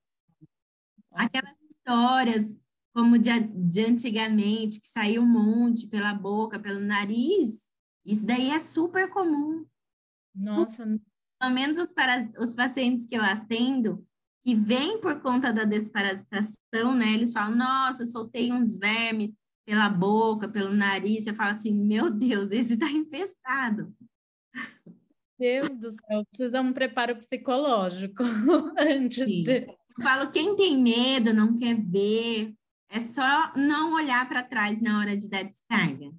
Aquelas 1.12 1.56
histórias 1.70 2.60
como 2.94 3.18
de, 3.18 3.30
de 3.40 3.86
antigamente, 3.86 4.82
que 4.82 4.88
saiu 4.88 5.22
um 5.22 5.26
monte 5.26 5.88
pela 5.88 6.14
boca, 6.14 6.60
pelo 6.60 6.80
nariz, 6.82 7.62
isso 8.06 8.26
daí 8.26 8.50
é 8.50 8.60
super 8.60 9.10
comum. 9.10 9.66
Nossa. 10.36 10.84
Super, 10.84 11.02
pelo 11.40 11.54
menos 11.54 11.78
os, 11.78 11.94
para, 11.94 12.30
os 12.38 12.54
pacientes 12.54 13.06
que 13.06 13.16
eu 13.16 13.24
atendo, 13.24 14.06
que 14.44 14.56
vêm 14.56 15.00
por 15.00 15.22
conta 15.22 15.54
da 15.54 15.64
desparasitação, 15.64 16.96
né? 16.96 17.14
Eles 17.14 17.32
falam, 17.32 17.56
nossa, 17.56 18.04
eu 18.04 18.08
soltei 18.08 18.52
uns 18.52 18.78
vermes 18.78 19.36
pela 19.66 19.90
boca, 19.90 20.48
pelo 20.48 20.74
nariz. 20.74 21.24
Você 21.24 21.34
fala 21.34 21.52
assim, 21.52 21.74
meu 21.74 22.10
Deus, 22.10 22.52
esse 22.52 22.74
está 22.74 22.90
infestado. 22.90 23.94
Deus 25.40 25.78
do 25.78 25.92
céu, 25.92 26.26
precisa 26.30 26.62
um 26.62 26.74
preparo 26.74 27.16
psicológico 27.16 28.24
antes 28.78 29.24
Sim. 29.24 29.42
de. 29.42 29.52
Eu 29.98 30.04
falo, 30.04 30.32
quem 30.32 30.56
tem 30.56 30.78
medo, 30.78 31.34
não 31.34 31.56
quer 31.56 31.76
ver, 31.76 32.54
é 32.90 33.00
só 33.00 33.54
não 33.56 33.94
olhar 33.94 34.28
para 34.28 34.44
trás 34.44 34.82
na 34.82 35.00
hora 35.00 35.16
de 35.16 35.30
dar 35.30 35.44
descarga. 35.44 36.12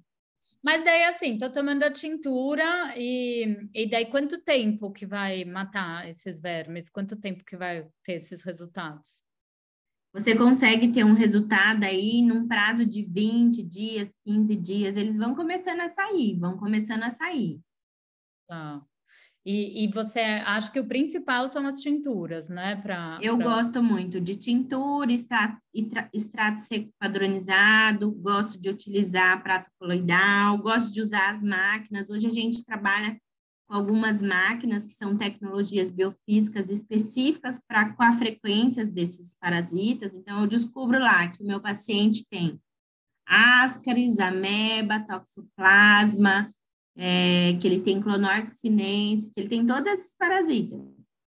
Mas 0.63 0.83
daí, 0.83 1.03
assim, 1.05 1.37
tô 1.37 1.51
tomando 1.51 1.83
a 1.83 1.91
tintura 1.91 2.93
e, 2.95 3.67
e 3.73 3.89
daí 3.89 4.05
quanto 4.05 4.39
tempo 4.41 4.91
que 4.91 5.05
vai 5.05 5.43
matar 5.43 6.07
esses 6.07 6.39
vermes? 6.39 6.89
Quanto 6.89 7.15
tempo 7.15 7.43
que 7.43 7.57
vai 7.57 7.87
ter 8.03 8.13
esses 8.13 8.43
resultados? 8.43 9.21
Você 10.13 10.35
consegue 10.35 10.91
ter 10.91 11.05
um 11.05 11.13
resultado 11.13 11.85
aí 11.85 12.21
num 12.21 12.47
prazo 12.47 12.85
de 12.85 13.03
20 13.03 13.63
dias, 13.63 14.13
15 14.25 14.55
dias, 14.57 14.97
eles 14.97 15.15
vão 15.17 15.33
começando 15.33 15.79
a 15.79 15.89
sair, 15.89 16.37
vão 16.37 16.57
começando 16.57 17.03
a 17.03 17.09
sair. 17.09 17.61
Tá. 18.47 18.85
E, 19.43 19.83
e, 19.83 19.87
você 19.87 20.19
acha 20.19 20.71
que 20.71 20.79
o 20.79 20.87
principal 20.87 21.47
são 21.47 21.65
as 21.65 21.79
tinturas, 21.79 22.47
né? 22.47 22.75
Pra, 22.75 23.17
Eu 23.19 23.35
pra... 23.37 23.45
gosto 23.47 23.81
muito 23.81 24.21
de 24.21 24.35
tintura, 24.35 25.11
extrato, 25.11 25.57
extrato 26.13 26.61
seco 26.61 26.91
padronizado, 26.99 28.11
gosto 28.11 28.61
de 28.61 28.69
utilizar 28.69 29.41
prato 29.41 29.71
coloidal, 29.79 30.59
gosto 30.59 30.93
de 30.93 31.01
usar 31.01 31.31
as 31.31 31.41
máquinas. 31.41 32.11
Hoje 32.11 32.27
a 32.27 32.31
gente 32.31 32.63
trabalha 32.63 33.19
com 33.67 33.75
algumas 33.75 34.21
máquinas 34.21 34.85
que 34.85 34.93
são 34.93 35.17
tecnologias 35.17 35.89
biofísicas 35.89 36.69
específicas 36.69 37.59
para 37.67 37.93
com 37.93 38.03
a 38.03 38.13
frequências 38.13 38.91
desses 38.91 39.35
parasitas. 39.39 40.13
Então, 40.13 40.41
eu 40.41 40.47
descubro 40.47 40.99
lá 40.99 41.27
que 41.29 41.41
o 41.41 41.47
meu 41.47 41.59
paciente 41.59 42.23
tem 42.29 42.61
ascaris, 43.25 44.19
ameba, 44.19 44.99
toxoplasma, 44.99 46.47
é, 46.95 47.53
que 47.59 47.67
ele 47.67 47.81
tem 47.81 48.01
clonorxinense, 48.01 49.31
que 49.31 49.39
ele 49.39 49.49
tem 49.49 49.65
todos 49.65 49.87
esses 49.87 50.15
parasitas. 50.15 50.79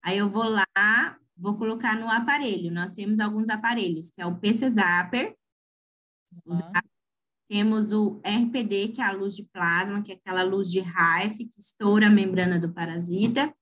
Aí 0.03 0.19
eu 0.19 0.29
vou 0.29 0.45
lá, 0.45 1.19
vou 1.37 1.57
colocar 1.57 1.99
no 1.99 2.11
aparelho. 2.11 2.73
Nós 2.73 2.93
temos 2.93 3.21
alguns 3.21 3.49
aparelhos, 3.49 4.11
que 4.11 4.21
é 4.21 4.27
o 4.27 4.37
PC 4.37 4.71
Zapper, 4.71 5.35
uhum. 6.47 6.59
temos 7.49 7.93
o 7.93 8.21
RPD, 8.25 8.89
que 8.89 9.01
é 9.01 9.05
a 9.05 9.13
luz 9.13 9.35
de 9.35 9.45
plasma, 9.45 10.03
que 10.03 10.13
é 10.13 10.15
aquela 10.15 10.43
luz 10.43 10.71
de 10.71 10.81
Raif, 10.81 11.37
que 11.37 11.61
estoura 11.61 12.07
a 12.07 12.11
membrana 12.11 12.59
do 12.59 12.73
parasita, 12.73 13.53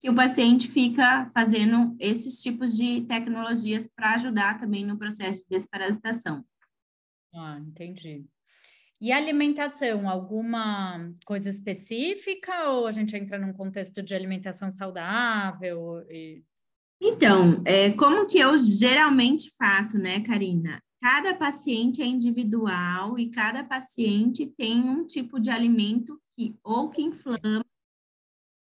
que 0.00 0.08
o 0.08 0.14
paciente 0.14 0.68
fica 0.68 1.30
fazendo 1.34 1.96
esses 1.98 2.40
tipos 2.40 2.76
de 2.76 3.00
tecnologias 3.06 3.88
para 3.88 4.14
ajudar 4.14 4.60
também 4.60 4.86
no 4.86 4.96
processo 4.96 5.42
de 5.42 5.48
desparasitação. 5.48 6.44
Ah, 7.34 7.58
entendi. 7.58 8.24
E 9.00 9.12
alimentação, 9.12 10.08
alguma 10.08 11.12
coisa 11.24 11.48
específica 11.48 12.70
ou 12.70 12.86
a 12.86 12.92
gente 12.92 13.16
entra 13.16 13.38
num 13.38 13.52
contexto 13.52 14.02
de 14.02 14.14
alimentação 14.14 14.72
saudável? 14.72 16.04
E... 16.10 16.42
Então, 17.00 17.62
é, 17.64 17.90
como 17.92 18.26
que 18.26 18.38
eu 18.38 18.58
geralmente 18.58 19.52
faço, 19.56 19.98
né, 19.98 20.20
Karina? 20.20 20.82
Cada 21.00 21.32
paciente 21.32 22.02
é 22.02 22.06
individual 22.06 23.16
e 23.16 23.30
cada 23.30 23.62
paciente 23.62 24.46
tem 24.56 24.80
um 24.80 25.06
tipo 25.06 25.38
de 25.38 25.48
alimento 25.48 26.20
que 26.36 26.58
ou 26.64 26.90
que 26.90 27.00
inflama 27.00 27.64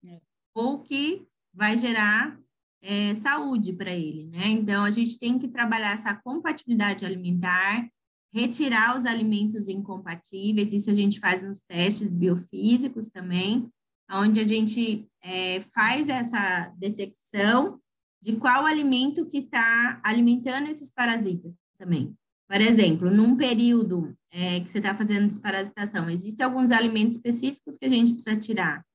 é. 0.05 0.21
ou 0.55 0.79
que 0.79 1.27
vai 1.53 1.75
gerar 1.75 2.39
é, 2.81 3.13
saúde 3.15 3.73
para 3.73 3.91
ele, 3.91 4.27
né? 4.27 4.47
Então, 4.47 4.85
a 4.85 4.91
gente 4.91 5.19
tem 5.19 5.37
que 5.37 5.49
trabalhar 5.49 5.91
essa 5.91 6.15
compatibilidade 6.15 7.05
alimentar, 7.05 7.87
retirar 8.33 8.97
os 8.97 9.05
alimentos 9.05 9.67
incompatíveis, 9.67 10.73
isso 10.73 10.89
a 10.89 10.93
gente 10.93 11.19
faz 11.19 11.43
nos 11.43 11.61
testes 11.61 12.13
biofísicos 12.13 13.09
também, 13.09 13.69
onde 14.09 14.39
a 14.39 14.47
gente 14.47 15.07
é, 15.23 15.61
faz 15.73 16.09
essa 16.09 16.73
detecção 16.77 17.79
de 18.21 18.35
qual 18.35 18.65
alimento 18.65 19.25
que 19.25 19.39
está 19.39 19.99
alimentando 20.03 20.69
esses 20.69 20.91
parasitas 20.91 21.55
também. 21.77 22.15
Por 22.47 22.59
exemplo, 22.59 23.09
num 23.09 23.35
período 23.35 24.15
é, 24.29 24.59
que 24.59 24.69
você 24.69 24.79
está 24.79 24.93
fazendo 24.93 25.27
desparasitação, 25.27 26.09
existem 26.09 26.45
alguns 26.45 26.71
alimentos 26.71 27.15
específicos 27.15 27.77
que 27.77 27.85
a 27.85 27.89
gente 27.89 28.13
precisa 28.13 28.35
tirar. 28.35 28.85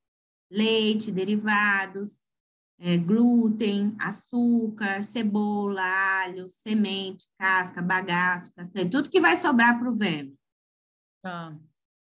Leite, 0.50 1.10
derivados, 1.10 2.25
é, 2.78 2.96
glúten, 2.96 3.94
açúcar, 3.98 5.02
cebola, 5.02 5.82
alho, 5.82 6.48
semente, 6.50 7.26
casca, 7.38 7.80
bagaço, 7.80 8.52
castanha, 8.54 8.90
tudo 8.90 9.10
que 9.10 9.20
vai 9.20 9.36
sobrar 9.36 9.78
para 9.78 9.90
o 9.90 9.96
verme. 9.96 10.34
Tá. 11.22 11.56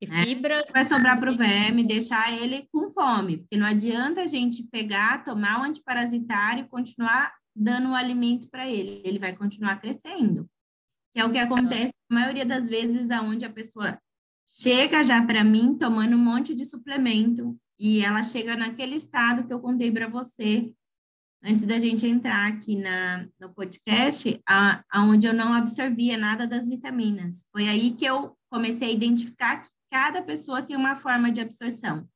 E 0.01 0.07
né? 0.07 0.25
fibra. 0.25 0.65
Vai 0.73 0.85
sobrar 0.85 1.19
para 1.19 1.33
o 1.33 1.37
verme, 1.37 1.83
deixar 1.83 2.33
ele 2.33 2.69
com 2.73 2.91
fome, 2.91 3.39
porque 3.39 3.57
não 3.57 3.67
adianta 3.67 4.23
a 4.23 4.27
gente 4.27 4.63
pegar, 4.71 5.25
tomar 5.25 5.59
o 5.59 5.63
um 5.63 5.65
antiparasitário 5.65 6.65
e 6.65 6.69
continuar 6.69 7.35
dando 7.57 7.91
o 7.91 7.95
alimento 7.95 8.49
para 8.49 8.69
ele, 8.69 9.03
ele 9.05 9.19
vai 9.19 9.35
continuar 9.35 9.81
crescendo. 9.81 10.49
Que 11.13 11.21
é 11.21 11.25
o 11.25 11.31
que 11.31 11.39
acontece 11.39 11.93
a 12.09 12.15
maioria 12.15 12.47
das 12.47 12.69
vezes 12.69 13.11
aonde 13.11 13.45
a 13.45 13.51
pessoa 13.51 13.99
chega 14.47 15.03
já 15.03 15.25
para 15.27 15.43
mim 15.43 15.77
tomando 15.77 16.15
um 16.15 16.21
monte 16.21 16.55
de 16.55 16.65
suplemento 16.65 17.59
e 17.79 18.03
ela 18.03 18.23
chega 18.23 18.57
naquele 18.57 18.97
estado 18.97 19.47
que 19.47 19.53
eu 19.53 19.61
contei 19.61 19.91
para 19.91 20.09
você 20.09 20.73
antes 21.43 21.65
da 21.65 21.79
gente 21.79 22.07
entrar 22.07 22.49
aqui 22.49 22.77
na, 22.77 23.27
no 23.39 23.53
podcast, 23.55 24.41
a, 24.49 24.83
aonde 24.91 25.27
eu 25.27 25.33
não 25.33 25.53
absorvia 25.53 26.17
nada 26.17 26.47
das 26.47 26.69
vitaminas. 26.69 27.47
Foi 27.53 27.69
aí 27.69 27.95
que 27.95 28.05
eu 28.05 28.37
comecei 28.51 28.89
a 28.89 28.93
identificar 28.93 29.61
que 29.61 29.69
cada 29.91 30.23
pessoa 30.23 30.63
tem 30.63 30.77
uma 30.77 30.97
forma 30.97 31.31
de 31.31 31.41
absorção. 31.41 32.09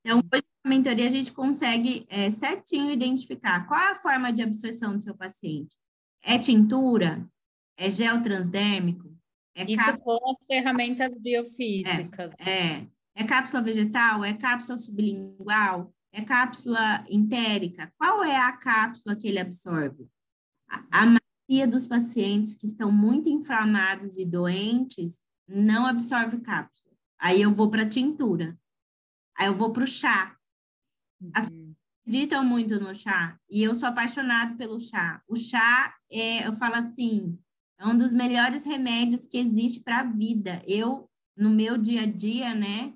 Então, 0.00 0.20
hoje 0.32 0.44
na 0.64 0.70
mentoria 0.70 1.06
a 1.06 1.10
gente 1.10 1.32
consegue 1.32 2.06
é, 2.08 2.30
certinho 2.30 2.90
identificar 2.90 3.66
qual 3.66 3.80
é 3.80 3.92
a 3.92 3.96
forma 3.96 4.32
de 4.32 4.42
absorção 4.42 4.96
do 4.96 5.02
seu 5.02 5.14
paciente. 5.14 5.76
É 6.22 6.38
tintura? 6.38 7.26
É 7.76 7.90
gel 7.90 8.22
transdérmico? 8.22 9.14
É 9.54 9.64
Isso 9.64 9.84
cap... 9.84 10.00
com 10.00 10.30
as 10.30 10.44
ferramentas 10.46 11.14
biofísicas. 11.14 12.32
É, 12.38 12.50
é, 12.50 12.88
é 13.14 13.24
cápsula 13.24 13.62
vegetal? 13.62 14.24
É 14.24 14.32
cápsula 14.34 14.78
sublingual? 14.78 15.94
É 16.12 16.22
cápsula 16.22 17.04
entérica? 17.08 17.92
Qual 17.96 18.24
é 18.24 18.36
a 18.36 18.52
cápsula 18.52 19.16
que 19.16 19.28
ele 19.28 19.38
absorve? 19.38 20.08
A, 20.68 21.02
a 21.02 21.06
maioria 21.06 21.68
dos 21.68 21.86
pacientes 21.86 22.56
que 22.56 22.66
estão 22.66 22.90
muito 22.90 23.28
inflamados 23.28 24.18
e 24.18 24.24
doentes 24.24 25.20
não 25.48 25.86
absorve 25.86 26.40
cápsula. 26.40 26.94
Aí 27.18 27.42
eu 27.42 27.52
vou 27.52 27.70
para 27.70 27.88
tintura. 27.88 28.58
Aí 29.36 29.46
eu 29.46 29.54
vou 29.54 29.72
para 29.72 29.84
o 29.84 29.86
chá. 29.86 30.36
As 31.32 31.48
uhum. 31.48 31.74
acreditam 32.02 32.44
muito 32.44 32.78
no 32.80 32.94
chá. 32.94 33.38
E 33.48 33.62
eu 33.62 33.74
sou 33.74 33.88
apaixonada 33.88 34.56
pelo 34.56 34.78
chá. 34.80 35.22
O 35.28 35.36
chá, 35.36 35.94
é, 36.10 36.46
eu 36.46 36.52
falo 36.52 36.76
assim, 36.76 37.38
é 37.78 37.86
um 37.86 37.96
dos 37.96 38.12
melhores 38.12 38.64
remédios 38.64 39.26
que 39.26 39.38
existe 39.38 39.82
para 39.82 40.00
a 40.00 40.04
vida. 40.04 40.62
Eu, 40.66 41.08
no 41.36 41.50
meu 41.50 41.76
dia 41.76 42.02
a 42.02 42.06
dia, 42.06 42.54
né, 42.54 42.94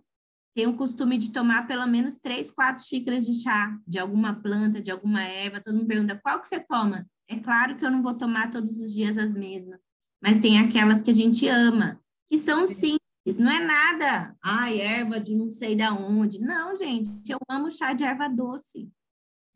tenho 0.58 0.70
o 0.70 0.76
costume 0.76 1.16
de 1.16 1.32
tomar 1.32 1.68
pelo 1.68 1.86
menos 1.86 2.16
três, 2.16 2.50
quatro 2.50 2.82
xícaras 2.82 3.24
de 3.24 3.32
chá 3.40 3.78
de 3.86 3.96
alguma 3.96 4.34
planta, 4.34 4.82
de 4.82 4.90
alguma 4.90 5.22
erva. 5.22 5.60
Todo 5.60 5.76
mundo 5.76 5.86
pergunta, 5.86 6.18
qual 6.20 6.40
que 6.40 6.48
você 6.48 6.58
toma? 6.58 7.08
É 7.28 7.38
claro 7.38 7.76
que 7.76 7.86
eu 7.86 7.90
não 7.92 8.02
vou 8.02 8.12
tomar 8.12 8.50
todos 8.50 8.80
os 8.80 8.92
dias 8.92 9.16
as 9.18 9.32
mesmas, 9.32 9.78
mas 10.20 10.40
tem 10.40 10.58
aquelas 10.58 11.00
que 11.00 11.10
a 11.10 11.14
gente 11.14 11.46
ama, 11.46 12.00
que 12.26 12.36
são 12.36 12.66
simples, 12.66 13.38
não 13.38 13.52
é 13.52 13.64
nada, 13.64 14.36
ai, 14.42 14.80
erva 14.80 15.20
de 15.20 15.32
não 15.32 15.48
sei 15.48 15.76
da 15.76 15.92
onde. 15.92 16.40
Não, 16.40 16.74
gente, 16.74 17.30
eu 17.30 17.38
amo 17.48 17.70
chá 17.70 17.92
de 17.92 18.02
erva 18.02 18.28
doce. 18.28 18.90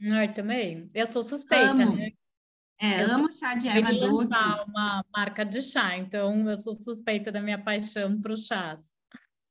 Ah, 0.02 0.24
eu 0.24 0.32
também. 0.32 0.88
Eu 0.94 1.06
sou 1.06 1.22
suspeita, 1.24 1.72
amo. 1.72 1.96
né? 1.96 2.12
É, 2.80 3.02
eu 3.02 3.10
amo 3.12 3.32
chá 3.32 3.54
de 3.56 3.66
erva 3.66 3.92
doce. 3.92 4.30
uma 4.68 5.04
marca 5.12 5.44
de 5.44 5.62
chá, 5.62 5.96
então 5.98 6.48
eu 6.48 6.58
sou 6.58 6.76
suspeita 6.76 7.32
da 7.32 7.40
minha 7.40 7.60
paixão 7.60 8.20
para 8.20 8.32
os 8.32 8.46
chás. 8.46 8.78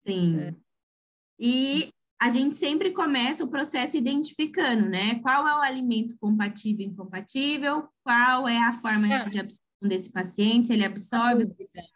Sim. 0.05 0.39
É. 0.39 0.70
E 1.41 1.89
a 2.21 2.29
gente 2.29 2.55
sempre 2.55 2.91
começa 2.91 3.43
o 3.43 3.49
processo 3.49 3.97
identificando, 3.97 4.87
né? 4.87 5.15
Qual 5.21 5.47
é 5.47 5.55
o 5.55 5.61
alimento 5.61 6.15
compatível 6.19 6.85
e 6.85 6.89
incompatível, 6.89 7.87
qual 8.03 8.47
é 8.47 8.59
a 8.59 8.73
forma 8.73 9.11
é. 9.11 9.27
de 9.27 9.39
absorção 9.39 9.65
desse 9.81 10.11
paciente, 10.11 10.67
se 10.67 10.73
ele 10.73 10.85
absorve 10.85 11.47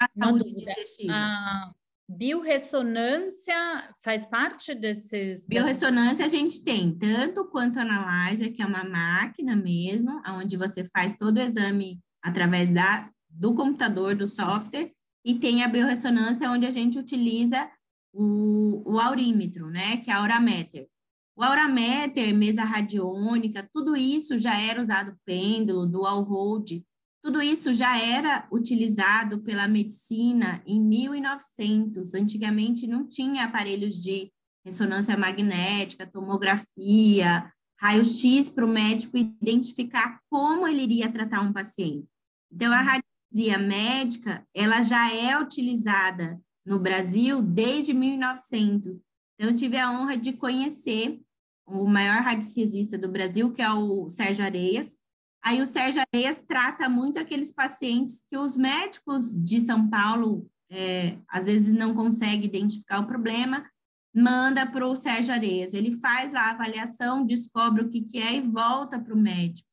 a 0.02 0.08
saúde 0.20 0.52
digestiva. 0.52 1.14
A 1.14 1.72
biorressonância 2.10 3.56
faz 4.04 4.26
parte 4.26 4.74
desses... 4.74 5.46
Biorressonância 5.48 6.26
a 6.26 6.30
gente 6.30 6.64
tem 6.64 6.98
tanto 6.98 7.46
quanto 7.46 7.80
analyzer, 7.80 8.52
que 8.52 8.64
é 8.64 8.66
uma 8.66 8.84
máquina 8.84 9.56
mesmo, 9.56 10.22
onde 10.28 10.58
você 10.58 10.84
faz 10.86 11.18
todo 11.18 11.38
o 11.38 11.42
exame 11.42 12.00
através 12.24 12.72
da, 12.72 13.12
do 13.30 13.54
computador, 13.54 14.16
do 14.16 14.28
software, 14.28 14.92
e 15.24 15.36
tem 15.36 15.64
a 15.64 15.68
biorressonância, 15.68 16.50
onde 16.50 16.66
a 16.66 16.72
gente 16.72 16.98
utiliza 16.98 17.70
o, 18.16 18.94
o 18.94 19.00
aurímetro, 19.00 19.70
né, 19.70 19.98
que 19.98 20.10
é 20.10 20.14
a 20.14 20.18
aurameter. 20.18 20.88
O 21.36 21.44
aurameter, 21.44 22.34
mesa 22.34 22.64
radiônica, 22.64 23.70
tudo 23.74 23.96
isso 23.96 24.38
já 24.40 24.58
era 24.58 24.82
usado 24.82 25.18
pêndulo, 25.26 25.86
dual 25.86 26.24
hold, 26.24 26.82
tudo 27.22 27.42
isso 27.42 27.74
já 27.74 28.00
era 28.00 28.48
utilizado 28.52 29.40
pela 29.40 29.68
medicina 29.68 30.64
em 30.66 30.80
1900. 30.80 32.14
Antigamente 32.14 32.88
não 32.88 33.06
tinha 33.06 33.46
aparelhos 33.46 33.96
de 33.96 34.32
ressonância 34.64 35.18
magnética, 35.18 36.08
tomografia, 36.08 37.52
raio-x 37.82 38.48
para 38.48 38.66
o 38.66 38.70
médico 38.70 39.18
identificar 39.18 40.22
como 40.30 40.68
ele 40.68 40.84
iria 40.84 41.12
tratar 41.12 41.42
um 41.42 41.52
paciente. 41.52 42.08
Então, 42.52 42.72
a 42.72 42.82
radiologia 42.82 43.58
médica, 43.58 44.48
ela 44.54 44.82
já 44.82 45.12
é 45.14 45.38
utilizada 45.38 46.40
no 46.66 46.80
Brasil 46.80 47.42
desde 47.42 47.94
1900. 47.94 49.04
Então, 49.36 49.50
eu 49.50 49.54
tive 49.54 49.78
a 49.78 49.92
honra 49.92 50.18
de 50.18 50.34
conhecer 50.34 51.22
o 51.68 51.86
maior 51.88 52.22
radiologista 52.22 52.98
do 52.98 53.10
Brasil, 53.10 53.52
que 53.52 53.62
é 53.62 53.72
o 53.72 54.10
Sérgio 54.10 54.46
Areias. 54.46 54.98
Aí 55.44 55.62
o 55.62 55.66
Sérgio 55.66 56.02
Areias 56.02 56.40
trata 56.40 56.90
muito 56.90 57.20
aqueles 57.20 57.52
pacientes 57.52 58.24
que 58.28 58.38
os 58.38 58.56
médicos 58.56 59.36
de 59.36 59.60
São 59.62 59.88
Paulo 59.90 60.48
é, 60.72 61.18
às 61.30 61.46
vezes 61.46 61.74
não 61.74 61.94
conseguem 61.94 62.46
identificar 62.46 63.00
o 63.00 63.08
problema, 63.08 63.70
manda 64.14 64.66
para 64.66 64.88
o 64.88 64.96
Sérgio 64.96 65.34
Areias. 65.34 65.74
Ele 65.74 65.92
faz 65.92 66.32
lá 66.32 66.48
a 66.48 66.52
avaliação, 66.52 67.26
descobre 67.26 67.84
o 67.84 67.90
que, 67.90 68.02
que 68.02 68.18
é 68.18 68.36
e 68.36 68.42
volta 68.42 69.00
para 69.00 69.14
o 69.14 69.18
médico. 69.18 69.68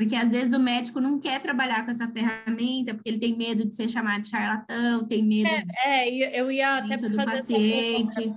Porque 0.00 0.16
às 0.16 0.30
vezes 0.30 0.54
o 0.54 0.58
médico 0.58 0.98
não 0.98 1.20
quer 1.20 1.42
trabalhar 1.42 1.84
com 1.84 1.90
essa 1.90 2.08
ferramenta, 2.08 2.94
porque 2.94 3.10
ele 3.10 3.18
tem 3.18 3.36
medo 3.36 3.68
de 3.68 3.74
ser 3.74 3.86
chamado 3.86 4.22
de 4.22 4.28
charlatão, 4.28 5.06
tem 5.06 5.22
medo 5.22 5.46
é, 5.46 5.62
de... 5.62 6.22
é 6.24 6.40
eu 6.40 6.50
ia 6.50 6.78
até 6.78 6.96
do 6.96 7.14
paciente. 7.14 8.34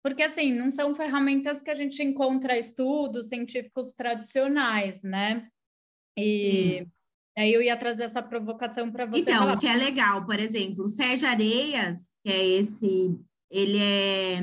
Porque 0.00 0.22
assim, 0.22 0.52
não 0.52 0.70
são 0.70 0.94
ferramentas 0.94 1.60
que 1.60 1.70
a 1.72 1.74
gente 1.74 2.00
encontra 2.00 2.56
estudos 2.56 3.28
científicos 3.28 3.92
tradicionais, 3.92 5.02
né? 5.02 5.48
E 6.16 6.84
Sim. 6.84 6.90
aí 7.36 7.52
eu 7.52 7.60
ia 7.60 7.76
trazer 7.76 8.04
essa 8.04 8.22
provocação 8.22 8.92
para 8.92 9.04
você. 9.04 9.22
Então, 9.22 9.38
falar. 9.38 9.56
o 9.56 9.58
que 9.58 9.66
é 9.66 9.74
legal, 9.74 10.24
por 10.24 10.38
exemplo, 10.38 10.84
o 10.84 10.88
Sérgio 10.88 11.28
Areias, 11.28 11.98
que 12.24 12.30
é 12.30 12.46
esse, 12.46 13.18
ele 13.50 13.78
é 13.78 14.38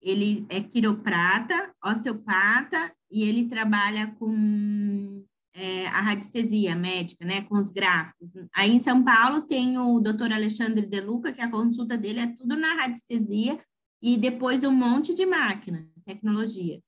ele 0.00 0.46
é 0.48 0.60
quiroprata, 0.60 1.74
osteopata 1.84 2.94
e 3.10 3.24
ele 3.24 3.48
trabalha 3.48 4.14
com 4.16 5.26
é, 5.54 5.86
a 5.88 6.00
radiestesia 6.00 6.74
médica, 6.74 7.24
né, 7.24 7.42
com 7.42 7.56
os 7.56 7.70
gráficos. 7.70 8.32
Aí 8.54 8.70
em 8.70 8.80
São 8.80 9.02
Paulo 9.02 9.42
tem 9.42 9.78
o 9.78 10.00
doutor 10.00 10.32
Alexandre 10.32 10.86
De 10.86 11.00
Luca, 11.00 11.32
que 11.32 11.40
a 11.40 11.50
consulta 11.50 11.96
dele 11.96 12.20
é 12.20 12.26
tudo 12.26 12.56
na 12.56 12.74
radiestesia, 12.74 13.58
e 14.02 14.16
depois 14.16 14.64
um 14.64 14.72
monte 14.72 15.14
de 15.14 15.26
máquina, 15.26 15.86
tecnologia. 16.04 16.80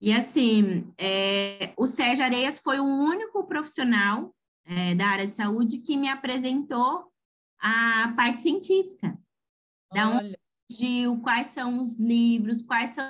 E 0.00 0.12
assim, 0.12 0.92
é, 0.98 1.72
o 1.76 1.86
Sérgio 1.86 2.24
Areias 2.24 2.60
foi 2.60 2.78
o 2.78 2.84
único 2.84 3.44
profissional 3.44 4.34
é, 4.64 4.94
da 4.94 5.06
área 5.06 5.26
de 5.26 5.34
saúde 5.34 5.78
que 5.78 5.96
me 5.96 6.08
apresentou 6.08 7.10
a 7.58 8.12
parte 8.16 8.42
científica, 8.42 9.18
da 9.92 10.08
onde, 10.10 10.36
quais 11.22 11.48
são 11.48 11.80
os 11.80 11.98
livros, 11.98 12.62
quais 12.62 12.90
são 12.90 13.04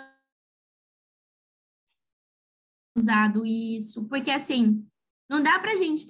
usado 2.97 3.45
isso, 3.45 4.09
porque 4.09 4.31
assim, 4.31 4.85
não 5.29 5.43
dá 5.43 5.59
para 5.59 5.73
a 5.73 5.77
gente 5.77 6.07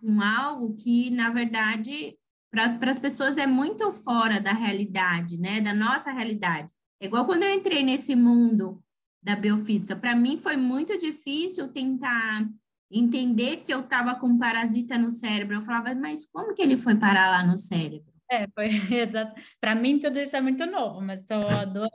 com 0.00 0.20
algo 0.20 0.74
que, 0.74 1.10
na 1.10 1.30
verdade, 1.30 2.16
para 2.50 2.90
as 2.90 2.98
pessoas 2.98 3.38
é 3.38 3.46
muito 3.46 3.90
fora 3.92 4.40
da 4.40 4.52
realidade, 4.52 5.38
né? 5.38 5.60
Da 5.60 5.74
nossa 5.74 6.12
realidade. 6.12 6.72
É 7.00 7.06
igual 7.06 7.26
quando 7.26 7.42
eu 7.42 7.50
entrei 7.52 7.82
nesse 7.82 8.14
mundo 8.14 8.82
da 9.22 9.34
biofísica. 9.34 9.96
Para 9.96 10.14
mim 10.14 10.36
foi 10.36 10.56
muito 10.56 10.98
difícil 10.98 11.68
tentar 11.68 12.48
entender 12.90 13.58
que 13.58 13.72
eu 13.72 13.80
estava 13.80 14.14
com 14.14 14.26
um 14.28 14.38
parasita 14.38 14.98
no 14.98 15.10
cérebro. 15.10 15.56
Eu 15.56 15.62
falava, 15.62 15.94
mas 15.94 16.26
como 16.26 16.54
que 16.54 16.62
ele 16.62 16.76
foi 16.76 16.94
parar 16.94 17.30
lá 17.30 17.44
no 17.44 17.56
cérebro? 17.56 18.12
É, 18.30 18.46
foi 18.54 18.66
exato. 19.00 19.40
Para 19.60 19.74
mim 19.74 19.98
tudo 19.98 20.18
isso 20.18 20.36
é 20.36 20.40
muito 20.40 20.66
novo, 20.66 21.00
mas 21.00 21.20
estou 21.20 21.46
adorando 21.46 21.90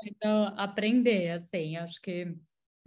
aprender, 0.57 1.31
assim. 1.31 1.77
Acho 1.77 2.01
que 2.01 2.35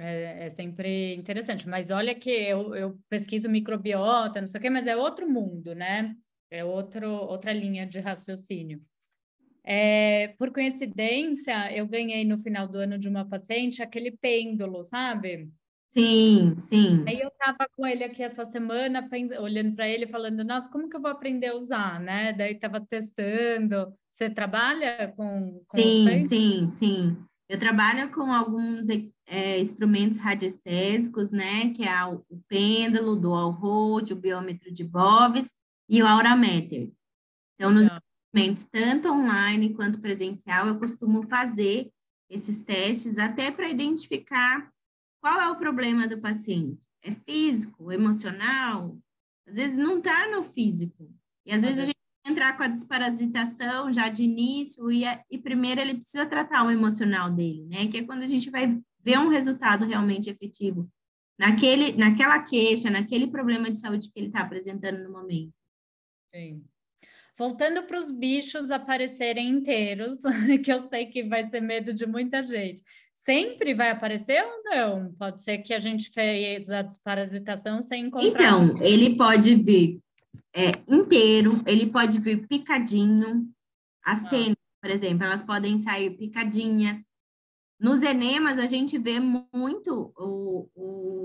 é, 0.03 0.47
é, 0.47 0.51
sempre 0.51 1.15
interessante, 1.15 1.69
mas 1.69 1.91
olha 1.91 2.15
que 2.15 2.31
eu, 2.31 2.75
eu 2.75 2.99
pesquiso 3.09 3.49
microbiota, 3.49 4.41
não 4.41 4.49
sei 4.49 4.59
o 4.59 4.63
quê, 4.63 4.69
mas 4.71 4.87
é 4.87 4.97
outro 4.97 5.29
mundo, 5.29 5.75
né? 5.75 6.15
É 6.51 6.65
outro, 6.65 7.09
outra 7.09 7.53
linha 7.53 7.87
de 7.87 8.01
raciocínio. 8.01 8.83
É, 9.65 10.35
por 10.39 10.53
coincidência, 10.53 11.73
eu 11.73 11.87
ganhei 11.87 12.25
no 12.25 12.37
final 12.37 12.67
do 12.67 12.79
ano 12.79 12.99
de 12.99 13.09
uma 13.09 13.25
paciente 13.25 13.83
aquele 13.83 14.11
pêndulo, 14.11 14.83
sabe? 14.83 15.49
Sim, 15.91 16.57
sim. 16.57 17.05
Aí 17.07 17.21
eu 17.21 17.31
tava 17.39 17.69
com 17.77 17.87
ele 17.87 18.03
aqui 18.03 18.23
essa 18.23 18.45
semana, 18.45 19.09
olhando 19.41 19.75
para 19.77 19.89
ele, 19.89 20.07
falando, 20.07 20.43
nossa, 20.43 20.71
como 20.71 20.89
que 20.89 20.97
eu 20.97 21.01
vou 21.01 21.11
aprender 21.11 21.49
a 21.49 21.57
usar, 21.57 22.01
né? 22.01 22.33
Daí 22.33 22.59
tava 22.59 22.81
testando. 22.81 23.95
Você 24.11 24.29
trabalha 24.29 25.13
com, 25.17 25.63
com 25.69 25.79
Sim, 25.79 26.27
sim, 26.27 26.69
sim. 26.69 27.17
Eu 27.49 27.59
trabalho 27.59 28.11
com 28.13 28.33
alguns 28.33 28.89
é, 29.27 29.61
instrumentos 29.61 30.19
radiestésicos, 30.19 31.33
né, 31.33 31.71
que 31.71 31.85
é 31.85 32.05
o, 32.05 32.25
pêndulo, 32.49 33.13
o 33.13 33.21
dual 33.21 33.51
hold, 33.51 34.11
o 34.11 34.17
biômetro 34.17 34.73
de 34.73 34.85
Boves 34.85 35.55
e 35.89 36.03
o 36.03 36.07
aurameter. 36.07 36.91
Então, 37.55 37.71
nos 37.71 37.87
instrumentos, 37.87 38.65
tanto 38.65 39.09
online 39.09 39.75
quanto 39.75 40.01
presencial, 40.01 40.67
eu 40.67 40.79
costumo 40.79 41.23
fazer 41.25 41.91
esses 42.31 42.65
testes 42.65 43.19
até 43.19 43.51
para 43.51 43.69
identificar 43.69 44.73
qual 45.21 45.41
é 45.41 45.51
o 45.51 45.57
problema 45.57 46.09
do 46.09 46.19
paciente. 46.19 46.81
É 47.03 47.13
físico, 47.13 47.93
emocional? 47.93 48.99
Às 49.47 49.57
vezes 49.57 49.77
não 49.77 49.99
está 49.99 50.31
no 50.31 50.43
físico. 50.43 51.13
E 51.45 51.53
às 51.53 51.63
vezes 51.63 51.81
a 51.81 51.85
gente 51.85 52.02
entrar 52.25 52.57
com 52.57 52.63
a 52.63 52.69
desparasitação 52.69 53.93
já 53.93 54.09
de 54.09 54.25
início 54.25 54.91
e, 54.91 55.03
e 55.31 55.39
primeiro 55.39 55.81
ele 55.81 55.95
precisa 55.95 56.27
tratar 56.27 56.65
o 56.65 56.71
emocional 56.71 57.31
dele, 57.31 57.67
né? 57.69 57.89
Que 57.89 57.99
é 57.99 58.05
quando 58.05 58.23
a 58.23 58.27
gente 58.27 58.51
vai 58.51 58.79
ver 59.01 59.19
um 59.19 59.29
resultado 59.29 59.85
realmente 59.85 60.31
efetivo 60.31 60.89
naquele, 61.39 61.93
naquela 61.93 62.41
queixa, 62.41 62.91
naquele 62.91 63.27
problema 63.27 63.71
de 63.71 63.81
saúde 63.81 64.09
que 64.09 64.19
ele 64.19 64.29
está 64.29 64.41
apresentando 64.41 65.03
no 65.03 65.13
momento. 65.13 65.53
Sim. 66.29 66.65
voltando 67.37 67.83
para 67.83 67.99
os 67.99 68.11
bichos 68.11 68.71
aparecerem 68.71 69.51
inteiros, 69.51 70.21
que 70.65 70.73
eu 70.73 70.87
sei 70.89 71.07
que 71.07 71.25
vai 71.25 71.47
ser 71.47 71.61
medo 71.61 71.93
de 71.93 72.07
muita 72.07 72.43
gente. 72.43 72.83
Sempre 73.17 73.75
vai 73.75 73.91
aparecer 73.91 74.43
ou 74.43 74.63
não? 74.65 75.13
Pode 75.13 75.43
ser 75.43 75.59
que 75.59 75.75
a 75.75 75.79
gente 75.79 76.11
fez 76.11 76.71
a 76.71 76.83
desparasitação 76.83 77.83
sem 77.83 78.07
encontrar. 78.07 78.29
Então, 78.29 78.83
ele 78.83 79.17
pode 79.17 79.55
vir 79.57 80.01
é, 80.55 80.73
inteiro, 80.87 81.63
ele 81.67 81.87
pode 81.87 82.19
vir 82.19 82.47
picadinho. 82.47 83.49
As 84.05 84.25
ah. 84.25 84.29
tênis, 84.29 84.57
por 84.81 84.91
exemplo, 84.91 85.25
elas 85.25 85.43
podem 85.43 85.79
sair 85.79 86.11
picadinhas. 86.17 87.05
Nos 87.81 88.03
enemas, 88.03 88.59
a 88.59 88.67
gente 88.67 88.97
vê 88.97 89.19
muito 89.19 90.13
o, 90.17 90.69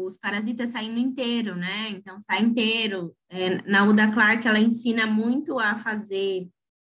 os 0.06 0.18
parasitas 0.18 0.70
saindo 0.70 0.98
inteiro, 0.98 1.56
né? 1.56 1.90
Então, 1.90 2.20
sai 2.20 2.42
inteiro. 2.42 3.16
É, 3.30 3.62
na 3.70 3.86
Uda 3.86 4.12
Clark, 4.12 4.48
ela 4.48 4.60
ensina 4.60 5.06
muito 5.06 5.60
a 5.60 5.78
fazer 5.78 6.50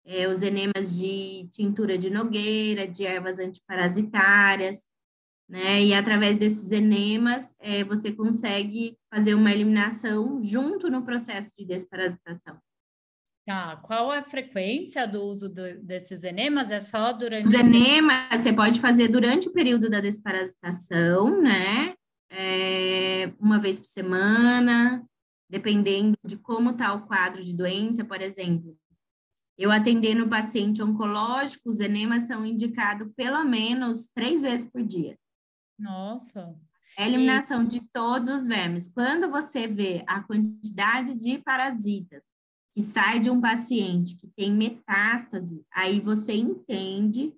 é, 0.04 0.28
os 0.28 0.42
enemas 0.42 0.96
de 0.96 1.48
tintura 1.50 1.98
de 1.98 2.08
nogueira, 2.08 2.86
de 2.86 3.04
ervas 3.04 3.38
antiparasitárias, 3.38 4.86
né? 5.48 5.82
E 5.82 5.94
através 5.94 6.36
desses 6.36 6.70
enemas, 6.70 7.54
é, 7.58 7.82
você 7.82 8.12
consegue 8.12 8.96
fazer 9.12 9.34
uma 9.34 9.50
eliminação 9.50 10.42
junto 10.42 10.90
no 10.90 11.02
processo 11.02 11.54
de 11.56 11.64
desparasitação. 11.64 12.58
Tá, 13.46 13.76
qual 13.76 14.12
é 14.12 14.18
a 14.18 14.24
frequência 14.24 15.08
do 15.08 15.22
uso 15.22 15.48
do, 15.48 15.80
desses 15.82 16.22
enemas? 16.22 16.70
É 16.70 16.80
só 16.80 17.14
durante... 17.14 17.46
Os 17.46 17.54
enemas 17.54 18.42
você 18.42 18.52
pode 18.52 18.78
fazer 18.78 19.08
durante 19.08 19.48
o 19.48 19.52
período 19.54 19.88
da 19.88 20.00
desparasitação, 20.00 21.40
né? 21.40 21.94
É, 22.30 23.32
uma 23.40 23.58
vez 23.58 23.78
por 23.78 23.86
semana, 23.86 25.02
dependendo 25.48 26.14
de 26.22 26.36
como 26.36 26.72
está 26.72 26.92
o 26.92 27.06
quadro 27.06 27.42
de 27.42 27.54
doença, 27.54 28.04
por 28.04 28.20
exemplo. 28.20 28.76
Eu 29.56 29.72
atendendo 29.72 30.28
paciente 30.28 30.82
oncológico, 30.82 31.70
os 31.70 31.80
enemas 31.80 32.24
são 32.24 32.44
indicados 32.44 33.10
pelo 33.16 33.42
menos 33.44 34.08
três 34.14 34.42
vezes 34.42 34.70
por 34.70 34.84
dia. 34.84 35.16
Nossa! 35.78 36.54
É 36.96 37.04
a 37.04 37.06
eliminação 37.06 37.62
e... 37.64 37.66
de 37.66 37.80
todos 37.92 38.28
os 38.28 38.46
vermes. 38.46 38.88
Quando 38.88 39.30
você 39.30 39.66
vê 39.66 40.02
a 40.06 40.20
quantidade 40.20 41.16
de 41.16 41.38
parasitas 41.38 42.24
que 42.74 42.82
sai 42.82 43.18
de 43.18 43.30
um 43.30 43.40
paciente 43.40 44.16
que 44.16 44.28
tem 44.28 44.52
metástase, 44.52 45.64
aí 45.72 46.00
você 46.00 46.34
entende 46.34 47.32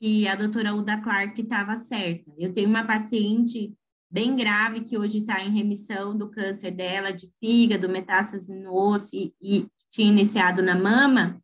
que 0.00 0.26
a 0.26 0.34
doutora 0.34 0.74
Uda 0.74 0.98
Clark 0.98 1.40
estava 1.40 1.76
certa. 1.76 2.32
Eu 2.38 2.52
tenho 2.52 2.68
uma 2.68 2.86
paciente 2.86 3.74
bem 4.10 4.34
grave 4.34 4.80
que 4.80 4.98
hoje 4.98 5.18
está 5.18 5.42
em 5.42 5.52
remissão 5.52 6.16
do 6.16 6.30
câncer 6.30 6.70
dela 6.70 7.12
de 7.12 7.30
fígado, 7.38 7.88
metástase 7.88 8.52
no 8.52 8.74
osso 8.74 9.14
e, 9.14 9.34
e 9.40 9.68
tinha 9.88 10.10
iniciado 10.10 10.62
na 10.62 10.74
mama, 10.74 11.40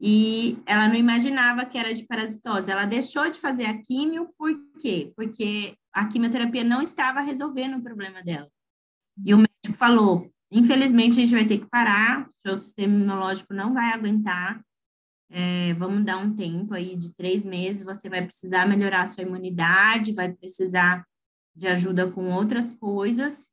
e 0.00 0.58
ela 0.64 0.88
não 0.88 0.94
imaginava 0.94 1.66
que 1.66 1.76
era 1.76 1.92
de 1.92 2.06
parasitose. 2.06 2.70
Ela 2.70 2.86
deixou 2.86 3.30
de 3.30 3.38
fazer 3.38 3.66
a 3.66 3.82
químio, 3.82 4.32
por 4.38 4.50
quê? 4.80 5.12
Porque 5.14 5.76
a 5.92 6.06
quimioterapia 6.06 6.64
não 6.64 6.80
estava 6.80 7.20
resolvendo 7.20 7.76
o 7.76 7.82
problema 7.82 8.22
dela. 8.22 8.48
E 9.24 9.34
o 9.34 9.38
médico 9.38 9.76
falou: 9.76 10.32
Infelizmente, 10.50 11.18
a 11.18 11.20
gente 11.22 11.34
vai 11.34 11.44
ter 11.44 11.58
que 11.58 11.68
parar, 11.68 12.26
seu 12.44 12.56
sistema 12.56 12.94
imunológico 12.94 13.54
não 13.54 13.74
vai 13.74 13.92
aguentar. 13.92 14.64
É, 15.30 15.74
vamos 15.74 16.04
dar 16.04 16.16
um 16.16 16.34
tempo 16.34 16.74
aí 16.74 16.96
de 16.96 17.14
três 17.14 17.44
meses, 17.44 17.84
você 17.84 18.08
vai 18.08 18.24
precisar 18.24 18.66
melhorar 18.66 19.02
a 19.02 19.06
sua 19.06 19.22
imunidade, 19.22 20.12
vai 20.12 20.32
precisar 20.32 21.04
de 21.54 21.68
ajuda 21.68 22.10
com 22.10 22.32
outras 22.32 22.70
coisas, 22.72 23.48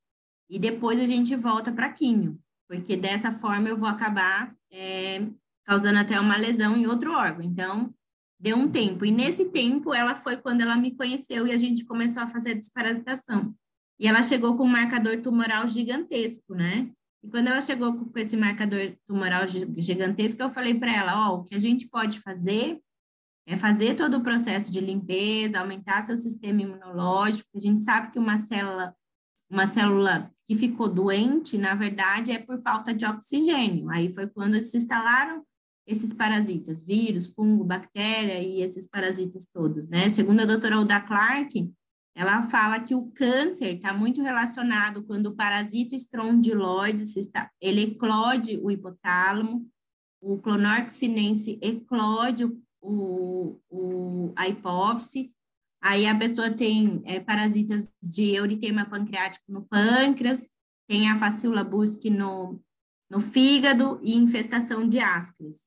e 0.49 0.57
depois 0.57 0.99
a 0.99 1.05
gente 1.05 1.35
volta 1.35 1.71
para 1.71 1.91
químio, 1.91 2.39
porque 2.67 2.97
dessa 2.97 3.31
forma 3.31 3.69
eu 3.69 3.77
vou 3.77 3.87
acabar 3.87 4.55
é, 4.71 5.27
causando 5.67 5.99
até 5.99 6.19
uma 6.19 6.37
lesão 6.37 6.77
em 6.77 6.87
outro 6.87 7.11
órgão. 7.11 7.43
Então, 7.43 7.93
deu 8.39 8.55
um 8.55 8.69
tempo. 8.69 9.05
E 9.05 9.11
nesse 9.11 9.49
tempo, 9.51 9.93
ela 9.93 10.15
foi 10.15 10.37
quando 10.37 10.61
ela 10.61 10.77
me 10.77 10.95
conheceu 10.95 11.45
e 11.45 11.51
a 11.51 11.57
gente 11.57 11.83
começou 11.85 12.23
a 12.23 12.27
fazer 12.27 12.51
a 12.51 12.55
desparasitação. 12.55 13.53
E 13.99 14.07
ela 14.07 14.23
chegou 14.23 14.55
com 14.55 14.63
um 14.63 14.69
marcador 14.69 15.21
tumoral 15.21 15.67
gigantesco, 15.67 16.55
né? 16.55 16.89
E 17.23 17.29
quando 17.29 17.47
ela 17.47 17.61
chegou 17.61 17.95
com 17.95 18.19
esse 18.19 18.37
marcador 18.37 18.95
tumoral 19.07 19.45
gigantesco, 19.47 20.41
eu 20.41 20.49
falei 20.49 20.75
para 20.75 20.95
ela: 20.95 21.29
Ó, 21.29 21.33
oh, 21.33 21.39
o 21.39 21.43
que 21.43 21.55
a 21.55 21.59
gente 21.59 21.87
pode 21.89 22.19
fazer 22.19 22.79
é 23.47 23.57
fazer 23.57 23.95
todo 23.95 24.17
o 24.17 24.23
processo 24.23 24.71
de 24.71 24.79
limpeza, 24.79 25.59
aumentar 25.59 26.03
seu 26.03 26.15
sistema 26.15 26.61
imunológico. 26.61 27.49
A 27.55 27.59
gente 27.59 27.81
sabe 27.81 28.11
que 28.11 28.19
uma 28.19 28.37
célula, 28.37 28.95
uma 29.49 29.65
célula 29.65 30.31
que 30.47 30.55
ficou 30.55 30.87
doente, 30.87 31.57
na 31.57 31.73
verdade, 31.73 32.31
é 32.31 32.39
por 32.39 32.61
falta 32.61 32.93
de 32.93 33.05
oxigênio. 33.05 33.89
Aí 33.89 34.13
foi 34.13 34.27
quando 34.27 34.59
se 34.61 34.77
instalaram 34.77 35.43
esses 35.87 36.13
parasitas, 36.13 36.83
vírus, 36.83 37.27
fungo, 37.27 37.63
bactéria 37.63 38.43
e 38.43 38.61
esses 38.61 38.87
parasitas 38.87 39.47
todos, 39.47 39.87
né? 39.87 40.09
Segundo 40.09 40.41
a 40.41 40.45
doutora 40.45 40.79
Uda 40.79 40.99
Clark, 40.99 41.71
ela 42.13 42.41
fala 42.43 42.79
que 42.79 42.93
o 42.93 43.11
câncer 43.11 43.75
está 43.75 43.93
muito 43.93 44.21
relacionado 44.21 45.03
quando 45.03 45.27
o 45.27 45.35
parasita 45.35 45.95
estrondiloides, 45.95 47.15
está, 47.15 47.49
ele 47.61 47.83
eclode 47.83 48.59
o 48.61 48.69
hipotálamo, 48.69 49.65
o 50.19 50.37
clonorxinense 50.39 51.59
eclode 51.61 52.43
o, 52.81 53.59
o, 53.69 54.33
a 54.35 54.47
hipófise, 54.47 55.31
aí 55.81 56.05
a 56.07 56.17
pessoa 56.17 56.49
tem 56.49 57.01
é, 57.05 57.19
parasitas 57.19 57.93
de 58.01 58.33
euritema 58.33 58.83
pancreático 58.83 59.45
no 59.49 59.61
pâncreas, 59.61 60.49
tem 60.89 61.09
a 61.09 61.17
facíola 61.17 61.63
busque 61.63 62.09
no, 62.09 62.59
no 63.09 63.19
fígado 63.19 63.99
e 64.01 64.15
infestação 64.15 64.87
de 64.87 64.99
ascaris. 64.99 65.66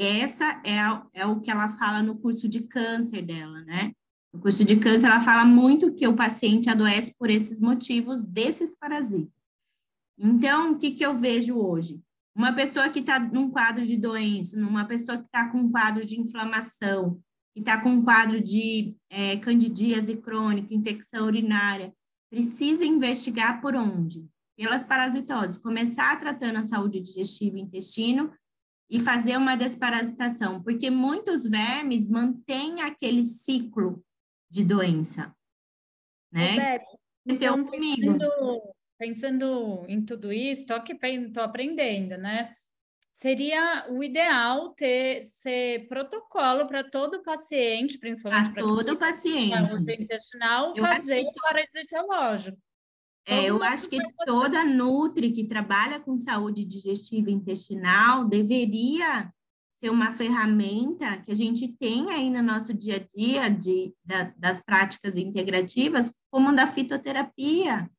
Essa 0.00 0.62
é, 0.64 0.76
é 1.12 1.26
o 1.26 1.40
que 1.40 1.50
ela 1.50 1.68
fala 1.70 2.00
no 2.00 2.16
curso 2.16 2.48
de 2.48 2.60
câncer 2.60 3.20
dela, 3.20 3.62
né? 3.62 3.90
No 4.32 4.38
curso 4.38 4.64
de 4.64 4.76
câncer, 4.76 5.06
ela 5.06 5.20
fala 5.20 5.44
muito 5.44 5.92
que 5.92 6.06
o 6.06 6.14
paciente 6.14 6.70
adoece 6.70 7.16
por 7.18 7.28
esses 7.28 7.58
motivos 7.58 8.24
desses 8.24 8.76
parasitas. 8.76 9.32
Então, 10.16 10.72
o 10.72 10.78
que, 10.78 10.92
que 10.92 11.04
eu 11.04 11.16
vejo 11.16 11.58
hoje? 11.58 12.00
Uma 12.32 12.52
pessoa 12.52 12.88
que 12.90 13.00
está 13.00 13.18
num 13.18 13.50
quadro 13.50 13.84
de 13.84 13.96
doença, 13.96 14.56
uma 14.56 14.84
pessoa 14.84 15.18
que 15.18 15.24
está 15.24 15.48
com 15.48 15.58
um 15.58 15.72
quadro 15.72 16.06
de 16.06 16.20
inflamação, 16.20 17.20
que 17.52 17.58
está 17.58 17.80
com 17.80 17.88
um 17.88 18.04
quadro 18.04 18.40
de 18.40 18.94
é, 19.10 19.36
candidíase 19.38 20.16
crônica, 20.18 20.72
infecção 20.72 21.26
urinária, 21.26 21.92
precisa 22.30 22.84
investigar 22.84 23.60
por 23.60 23.74
onde? 23.74 24.24
Pelas 24.56 24.84
parasitoses. 24.84 25.58
Começar 25.58 26.16
tratando 26.20 26.58
a 26.58 26.64
saúde 26.64 27.00
digestiva 27.00 27.58
e 27.58 27.62
intestino 27.62 28.32
e 28.90 28.98
fazer 28.98 29.36
uma 29.36 29.56
desparasitação, 29.56 30.62
porque 30.62 30.90
muitos 30.90 31.44
vermes 31.44 32.08
mantêm 32.08 32.80
aquele 32.82 33.22
ciclo 33.22 34.02
de 34.50 34.64
doença, 34.64 35.34
né? 36.32 36.76
Aconteceu 37.26 37.58
então. 37.58 37.70
Pensando, 37.70 38.62
pensando, 38.98 39.84
em 39.86 40.04
tudo 40.04 40.32
isso, 40.32 40.62
estou 40.62 40.76
aqui 40.76 40.98
estou 41.02 41.42
aprendendo, 41.42 42.16
né? 42.16 42.54
Seria 43.12 43.86
o 43.90 44.02
ideal 44.02 44.70
ter 44.74 45.24
ser 45.24 45.88
protocolo 45.88 46.66
para 46.66 46.88
todo 46.88 47.22
paciente, 47.22 47.98
principalmente 47.98 48.52
para 48.52 48.62
todo 48.62 48.96
paciente 48.96 49.74
intestinal, 50.00 50.72
eu 50.76 50.84
fazer 50.84 51.26
o 51.26 51.32
parasitológico. 51.32 52.58
É, 53.30 53.44
eu 53.44 53.62
acho 53.62 53.90
que 53.90 53.98
toda 54.24 54.64
Nutri 54.64 55.30
que 55.30 55.44
trabalha 55.44 56.00
com 56.00 56.18
saúde 56.18 56.64
digestiva 56.64 57.28
e 57.28 57.34
intestinal 57.34 58.24
deveria 58.24 59.30
ser 59.74 59.90
uma 59.90 60.10
ferramenta 60.12 61.18
que 61.18 61.30
a 61.30 61.34
gente 61.34 61.68
tem 61.68 62.10
aí 62.10 62.30
no 62.30 62.42
nosso 62.42 62.72
dia 62.72 62.96
a 62.96 62.98
dia 62.98 63.50
de, 63.50 63.94
da, 64.02 64.32
das 64.34 64.62
práticas 64.62 65.14
integrativas, 65.14 66.10
como 66.30 66.54
da 66.54 66.66
fitoterapia. 66.66 67.90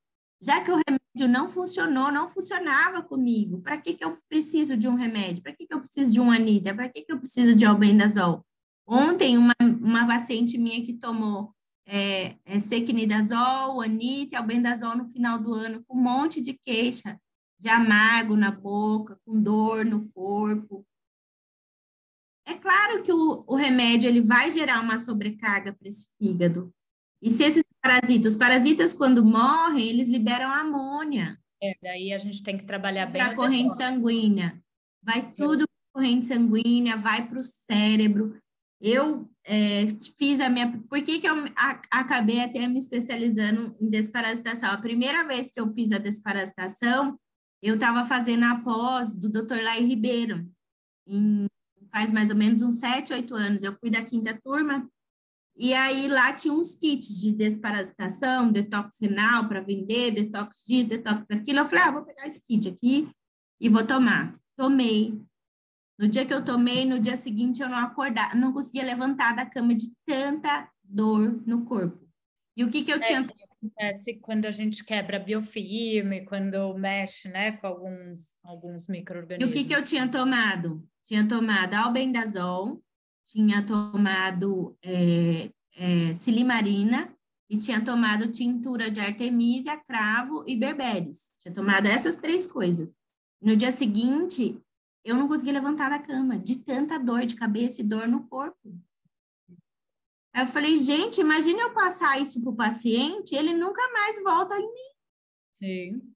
Já 0.41 0.61
que 0.63 0.71
o 0.71 0.81
remédio 0.87 1.31
não 1.31 1.47
funcionou, 1.47 2.11
não 2.11 2.27
funcionava 2.27 3.03
comigo, 3.03 3.61
para 3.61 3.77
que, 3.77 3.93
que 3.93 4.03
eu 4.03 4.17
preciso 4.27 4.75
de 4.75 4.87
um 4.87 4.95
remédio? 4.95 5.43
Para 5.43 5.53
que, 5.53 5.67
que 5.67 5.73
eu 5.73 5.79
preciso 5.79 6.11
de 6.11 6.19
um 6.19 6.31
anida? 6.31 6.73
Para 6.73 6.89
que, 6.89 7.03
que 7.03 7.13
eu 7.13 7.19
preciso 7.19 7.55
de 7.55 7.65
albendazol? 7.65 8.43
Ontem, 8.87 9.37
uma, 9.37 9.53
uma 9.61 10.07
paciente 10.07 10.57
minha 10.57 10.83
que 10.83 10.93
tomou 10.93 11.53
é, 11.89 12.35
é 12.45 12.59
sequinidazol, 12.59 13.81
anita, 13.81 14.37
albendazol 14.37 14.95
no 14.95 15.05
final 15.05 15.39
do 15.39 15.53
ano, 15.53 15.83
com 15.87 15.97
um 15.97 16.01
monte 16.01 16.41
de 16.41 16.53
queixa 16.53 17.19
de 17.59 17.67
amargo 17.67 18.37
na 18.37 18.51
boca, 18.51 19.19
com 19.25 19.41
dor 19.41 19.83
no 19.83 20.07
corpo, 20.09 20.85
é 22.49 22.55
claro 22.55 23.03
que 23.03 23.13
o, 23.13 23.43
o 23.45 23.55
remédio 23.55 24.09
ele 24.09 24.21
vai 24.21 24.49
gerar 24.49 24.81
uma 24.81 24.97
sobrecarga 24.97 25.71
para 25.71 25.87
esse 25.87 26.07
fígado. 26.17 26.73
E 27.21 27.29
se 27.29 27.43
esses 27.43 27.63
parasitas, 27.79 28.33
os 28.33 28.39
parasitas 28.39 28.91
quando 28.91 29.23
morrem, 29.23 29.87
eles 29.87 30.07
liberam 30.07 30.51
amônia. 30.51 31.39
É, 31.61 31.73
daí 31.79 32.11
a 32.11 32.17
gente 32.17 32.41
tem 32.41 32.57
que 32.57 32.65
trabalhar 32.65 33.05
bem. 33.05 33.21
Para 33.21 33.33
a 33.33 33.35
corrente 33.35 33.75
sanguínea. 33.75 34.59
Vai 35.03 35.31
tudo 35.33 35.65
para 35.67 36.01
corrente 36.01 36.25
sanguínea, 36.25 36.97
vai 36.97 37.27
para 37.27 37.39
o 37.39 37.43
cérebro. 37.43 38.35
Eu 38.81 39.28
é, 39.45 39.87
fiz 40.17 40.39
a 40.39 40.49
minha. 40.49 40.79
Por 40.89 41.01
que, 41.01 41.19
que 41.19 41.27
eu 41.27 41.35
acabei 41.89 42.41
até 42.41 42.67
me 42.67 42.79
especializando 42.79 43.75
em 43.79 43.89
desparasitação? 43.89 44.71
A 44.71 44.77
primeira 44.77 45.25
vez 45.27 45.51
que 45.51 45.59
eu 45.59 45.69
fiz 45.69 45.91
a 45.91 45.97
desparasitação, 45.97 47.19
eu 47.61 47.75
estava 47.75 48.03
fazendo 48.03 48.45
a 48.45 48.55
pós 48.59 49.13
do 49.13 49.29
Dr. 49.29 49.61
Lai 49.63 49.81
Ribeiro. 49.81 50.47
em, 51.07 51.47
faz 51.91 52.11
mais 52.11 52.29
ou 52.29 52.35
menos 52.35 52.61
uns 52.61 52.79
sete, 52.79 53.13
oito 53.13 53.33
anos. 53.33 53.63
Eu 53.63 53.73
fui 53.73 53.89
da 53.89 54.03
quinta 54.03 54.39
turma, 54.43 54.87
e 55.61 55.73
aí 55.73 56.07
lá 56.07 56.31
tinha 56.31 56.53
uns 56.53 56.73
kits 56.73 57.19
de 57.19 57.33
desparasitação, 57.33 58.49
detox 58.49 58.97
renal 59.01 59.45
para 59.45 59.59
vender, 59.59 60.11
detox 60.11 60.63
disso, 60.65 60.87
detox 60.87 61.27
daquilo. 61.27 61.59
Eu 61.59 61.65
falei, 61.65 61.83
ah, 61.83 61.91
vou 61.91 62.05
pegar 62.05 62.25
esse 62.25 62.41
kit 62.41 62.69
aqui 62.69 63.09
e 63.59 63.67
vou 63.67 63.85
tomar. 63.85 64.39
Tomei. 64.55 65.21
No 65.99 66.07
dia 66.07 66.25
que 66.25 66.33
eu 66.33 66.43
tomei, 66.43 66.85
no 66.85 66.97
dia 66.97 67.17
seguinte 67.17 67.61
eu 67.61 67.67
não 67.67 67.77
acordava, 67.77 68.33
não 68.33 68.53
conseguia 68.53 68.85
levantar 68.85 69.35
da 69.35 69.45
cama 69.45 69.75
de 69.75 69.87
tanta 70.05 70.71
dor 70.81 71.43
no 71.45 71.65
corpo. 71.65 72.07
E 72.55 72.63
o 72.63 72.69
que 72.69 72.83
que 72.83 72.91
eu 72.91 72.95
é, 72.95 72.99
tinha 73.01 73.19
acontece 73.19 74.15
quando 74.21 74.45
a 74.45 74.51
gente 74.51 74.81
quebra 74.85 75.19
biofilme, 75.19 76.23
quando 76.23 76.73
mexe, 76.75 77.27
né, 77.27 77.51
com 77.51 77.67
alguns 77.67 78.33
alguns 78.41 78.87
microorganismos. 78.87 79.53
E 79.53 79.59
o 79.59 79.61
que 79.61 79.67
que 79.67 79.75
eu 79.75 79.83
tinha 79.83 80.07
tomado? 80.07 80.87
Tinha 81.03 81.27
tomado 81.27 81.73
albendazol, 81.73 82.81
tinha 83.25 83.61
tomado 83.61 84.77
é, 84.81 85.49
é, 85.75 86.13
silimarina 86.13 87.13
e 87.49 87.57
tinha 87.57 87.83
tomado 87.83 88.31
tintura 88.31 88.89
de 88.89 89.01
artemisia, 89.01 89.77
cravo 89.85 90.45
e 90.47 90.55
berberis. 90.55 91.31
Tinha 91.41 91.53
tomado 91.53 91.87
essas 91.87 92.15
três 92.15 92.45
coisas. 92.45 92.93
No 93.41 93.55
dia 93.55 93.71
seguinte, 93.71 94.57
eu 95.03 95.15
não 95.15 95.27
conseguia 95.27 95.53
levantar 95.53 95.89
da 95.89 95.99
cama, 95.99 96.37
de 96.37 96.63
tanta 96.63 96.97
dor 96.97 97.25
de 97.25 97.35
cabeça 97.35 97.81
e 97.81 97.85
dor 97.85 98.07
no 98.07 98.27
corpo. 98.27 98.57
Aí 100.33 100.43
eu 100.43 100.47
falei, 100.47 100.77
gente, 100.77 101.21
imagine 101.21 101.59
eu 101.59 101.73
passar 101.73 102.21
isso 102.21 102.41
para 102.41 102.51
o 102.51 102.55
paciente, 102.55 103.35
ele 103.35 103.53
nunca 103.53 103.81
mais 103.91 104.21
volta 104.23 104.55
em 104.55 104.67
mim. 104.67 104.89
Sim. 105.53 106.13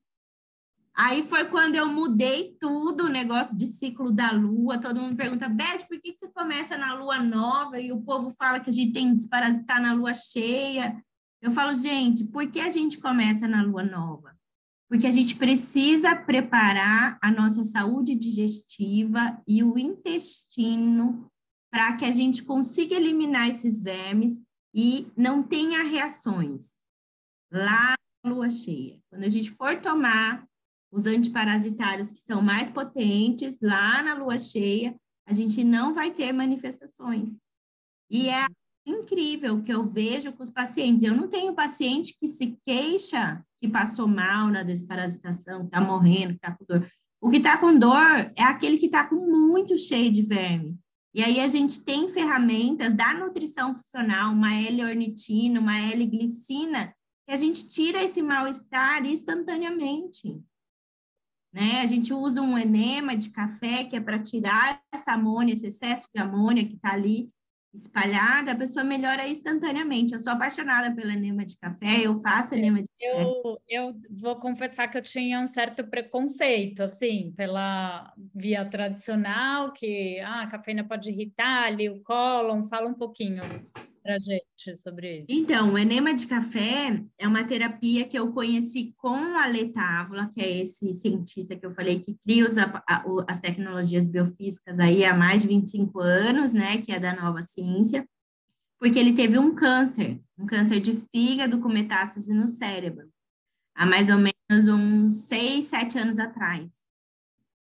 Aí 0.96 1.24
foi 1.24 1.46
quando 1.46 1.76
eu 1.76 1.88
mudei 1.88 2.56
tudo, 2.60 3.06
o 3.06 3.10
negócio 3.10 3.58
de 3.58 3.66
ciclo 3.66 4.12
da 4.12 4.32
lua. 4.32 4.80
Todo 4.80 5.02
mundo 5.02 5.16
pergunta, 5.16 5.50
Beth, 5.50 5.88
por 5.88 6.00
que, 6.00 6.14
que 6.14 6.20
você 6.20 6.32
começa 6.32 6.78
na 6.78 6.94
lua 6.94 7.20
nova 7.20 7.80
e 7.80 7.92
o 7.92 8.02
povo 8.02 8.30
fala 8.32 8.60
que 8.60 8.70
a 8.70 8.74
gente 8.74 8.94
tem 8.94 9.10
que 9.10 9.16
desparasitar 9.16 9.82
na 9.82 9.94
lua 9.94 10.14
cheia? 10.14 11.04
Eu 11.42 11.52
falo, 11.52 11.74
gente, 11.74 12.26
por 12.26 12.50
que 12.50 12.60
a 12.60 12.70
gente 12.70 13.00
começa 13.00 13.48
na 13.48 13.64
lua 13.64 13.84
nova? 13.84 14.38
Porque 14.94 15.08
a 15.08 15.12
gente 15.12 15.36
precisa 15.38 16.16
preparar 16.16 17.18
a 17.20 17.32
nossa 17.32 17.66
saúde 17.66 18.14
digestiva 18.14 19.42
e 19.48 19.64
o 19.64 19.76
intestino 19.76 21.32
para 21.72 21.98
que 21.98 22.06
a 22.06 22.12
gente 22.12 22.44
consiga 22.44 22.94
eliminar 22.94 23.50
esses 23.50 23.82
vermes 23.82 24.40
e 24.72 25.12
não 25.18 25.42
tenha 25.42 25.82
reações 25.82 26.74
lá 27.52 27.96
na 28.24 28.32
lua 28.32 28.52
cheia. 28.52 29.00
Quando 29.10 29.24
a 29.24 29.30
gente 29.30 29.50
for 29.50 29.82
tomar 29.82 30.48
os 30.92 31.08
antiparasitários 31.08 32.12
que 32.12 32.20
são 32.20 32.40
mais 32.40 32.70
potentes 32.70 33.58
lá 33.60 34.04
na 34.04 34.14
lua 34.14 34.38
cheia, 34.38 34.96
a 35.28 35.34
gente 35.34 35.64
não 35.64 35.96
vai 35.96 36.12
ter 36.12 36.32
manifestações. 36.32 37.40
E 38.12 38.30
é 38.30 38.46
incrível 38.86 39.62
que 39.62 39.74
eu 39.74 39.86
vejo 39.86 40.32
com 40.34 40.44
os 40.44 40.50
pacientes. 40.50 41.04
Eu 41.04 41.16
não 41.16 41.28
tenho 41.28 41.54
paciente 41.54 42.16
que 42.20 42.28
se 42.28 42.58
queixa 42.66 43.44
que 43.62 43.68
passou 43.68 44.08
mal 44.08 44.50
na 44.50 44.64
desparasitação, 44.64 45.62
que 45.62 45.68
está 45.68 45.80
morrendo, 45.80 46.34
que 46.34 46.46
está 46.46 46.52
com 46.52 46.66
dor. 46.66 46.92
O 47.22 47.30
que 47.30 47.38
está 47.38 47.58
com 47.58 47.78
dor 47.78 48.32
é 48.36 48.44
aquele 48.44 48.78
que 48.78 48.88
está 48.88 49.08
com 49.08 49.16
muito 49.16 49.78
cheio 49.78 50.12
de 50.12 50.22
verme. 50.22 50.78
E 51.14 51.24
aí 51.24 51.40
a 51.40 51.48
gente 51.48 51.84
tem 51.84 52.10
ferramentas 52.10 52.94
da 52.94 53.14
nutrição 53.14 53.76
funcional, 53.76 54.34
uma 54.34 54.54
L-ornitina, 54.54 55.60
uma 55.60 55.78
L-glicina, 55.78 56.94
que 57.26 57.34
a 57.34 57.38
gente 57.38 57.70
tira 57.70 58.04
esse 58.04 58.22
mal-estar 58.22 59.06
instantaneamente. 59.06 60.44
Né? 61.54 61.82
A 61.82 61.86
gente 61.86 62.12
usa 62.12 62.42
um 62.42 62.58
enema 62.58 63.16
de 63.16 63.30
café, 63.30 63.84
que 63.84 63.96
é 63.96 64.02
para 64.02 64.20
tirar 64.20 64.82
essa 64.92 65.14
amônia, 65.14 65.54
esse 65.54 65.68
excesso 65.68 66.08
de 66.14 66.20
amônia 66.20 66.68
que 66.68 66.76
está 66.76 66.94
ali 66.94 67.32
espalhada, 67.74 68.52
a 68.52 68.56
pessoa 68.56 68.84
melhora 68.84 69.28
instantaneamente. 69.28 70.14
Eu 70.14 70.20
sou 70.20 70.34
apaixonada 70.34 70.94
pelo 70.94 71.12
enema 71.12 71.46
de 71.46 71.58
café, 71.58 72.02
eu 72.02 72.16
faço 72.18 72.56
enema 72.56 72.82
de 72.82 72.90
eu, 73.00 73.16
café. 73.16 73.58
Eu 73.68 73.96
vou 74.10 74.36
confessar 74.36 74.88
que 74.88 74.98
eu 74.98 75.02
tinha 75.02 75.40
um 75.40 75.48
certo 75.48 75.84
preconceito, 75.84 76.84
assim, 76.84 77.34
pela 77.36 78.14
via 78.34 78.64
tradicional, 78.66 79.74
que 79.74 80.20
ah, 80.20 80.44
a 80.44 80.48
cafeína 80.48 80.84
pode 80.84 81.10
irritar 81.10 81.66
ali 81.66 81.90
o 81.90 82.02
cólon. 82.04 82.68
Fala 82.68 82.88
um 82.88 82.94
pouquinho 82.94 83.42
para 84.04 84.20
gente 84.20 84.76
sobre 84.76 85.20
isso. 85.20 85.28
Então, 85.30 85.74
o 85.74 85.78
enema 85.78 86.14
de 86.14 86.28
café 86.28 87.02
é 87.18 87.28
uma 87.28 87.44
terapia 87.44 88.06
que 88.06 88.20
eu 88.20 88.32
conheci 88.34 88.94
com 88.98 89.16
a 89.16 89.48
Letávola, 89.48 90.30
que 90.30 90.42
é 90.42 90.62
esse 90.62 90.94
cientista 90.94 91.56
que 91.56 91.66
eu 91.66 91.72
falei 91.72 92.00
que 92.00 92.16
cria 92.16 92.46
os, 92.46 92.58
a, 92.58 92.84
as 93.28 93.40
tecnologias 93.40 94.08
biofísicas 94.08 94.80
aí 94.80 95.06
há 95.06 95.16
mais 95.16 95.44
de 95.44 95.48
25 95.48 96.00
anos, 96.00 96.54
né, 96.54 96.78
que 96.78 96.92
é 96.92 97.00
da 97.00 97.16
nova 97.16 97.42
ciência, 97.42 98.08
porque 98.80 99.00
ele 99.00 99.14
teve 99.14 99.40
um 99.40 99.56
câncer, 99.56 100.20
um 100.38 100.46
câncer 100.46 100.82
de 100.82 100.96
fígado 101.16 101.60
com 101.62 101.70
metástase 101.70 102.34
no 102.34 102.48
cérebro, 102.48 103.10
há 103.74 103.86
mais 103.86 104.10
ou 104.10 104.18
menos 104.18 104.68
uns 104.68 105.28
6, 105.28 105.66
7 105.66 105.98
anos 105.98 106.20
atrás 106.20 106.83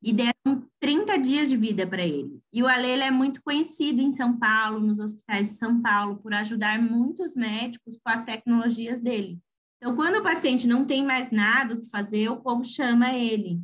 e 0.04 0.12
deram 0.12 0.68
30 0.82 1.18
dias 1.18 1.49
de 1.49 1.56
vida 1.56 1.88
para 1.88 2.06
ele. 2.06 2.41
E 2.51 2.62
o 2.62 2.68
Ale 2.68 2.89
é 2.89 3.10
muito 3.10 3.41
conhecido 3.41 4.01
em 4.01 4.12
São 4.12 4.38
Paulo, 4.38 4.82
nos 4.82 4.99
hospitais 4.99 5.47
de 5.49 5.54
São 5.56 5.82
Paulo, 5.82 6.18
por 6.18 6.34
ajudar 6.34 6.82
muitos 6.82 7.36
médicos 7.36 7.97
com 8.04 8.12
as 8.12 8.24
tecnologias 8.24 9.01
dele. 9.01 9.39
Então, 9.78 9.95
quando 9.95 10.18
o 10.18 10.24
paciente 10.24 10.68
não 10.68 10.86
tem 10.86 11.06
mais 11.06 11.32
nada 11.32 11.74
o 11.74 11.80
que 11.80 11.89
fazer, 11.89 12.30
o 12.30 12.41
povo 12.41 12.64
chama 12.64 13.14
ele. 13.14 13.62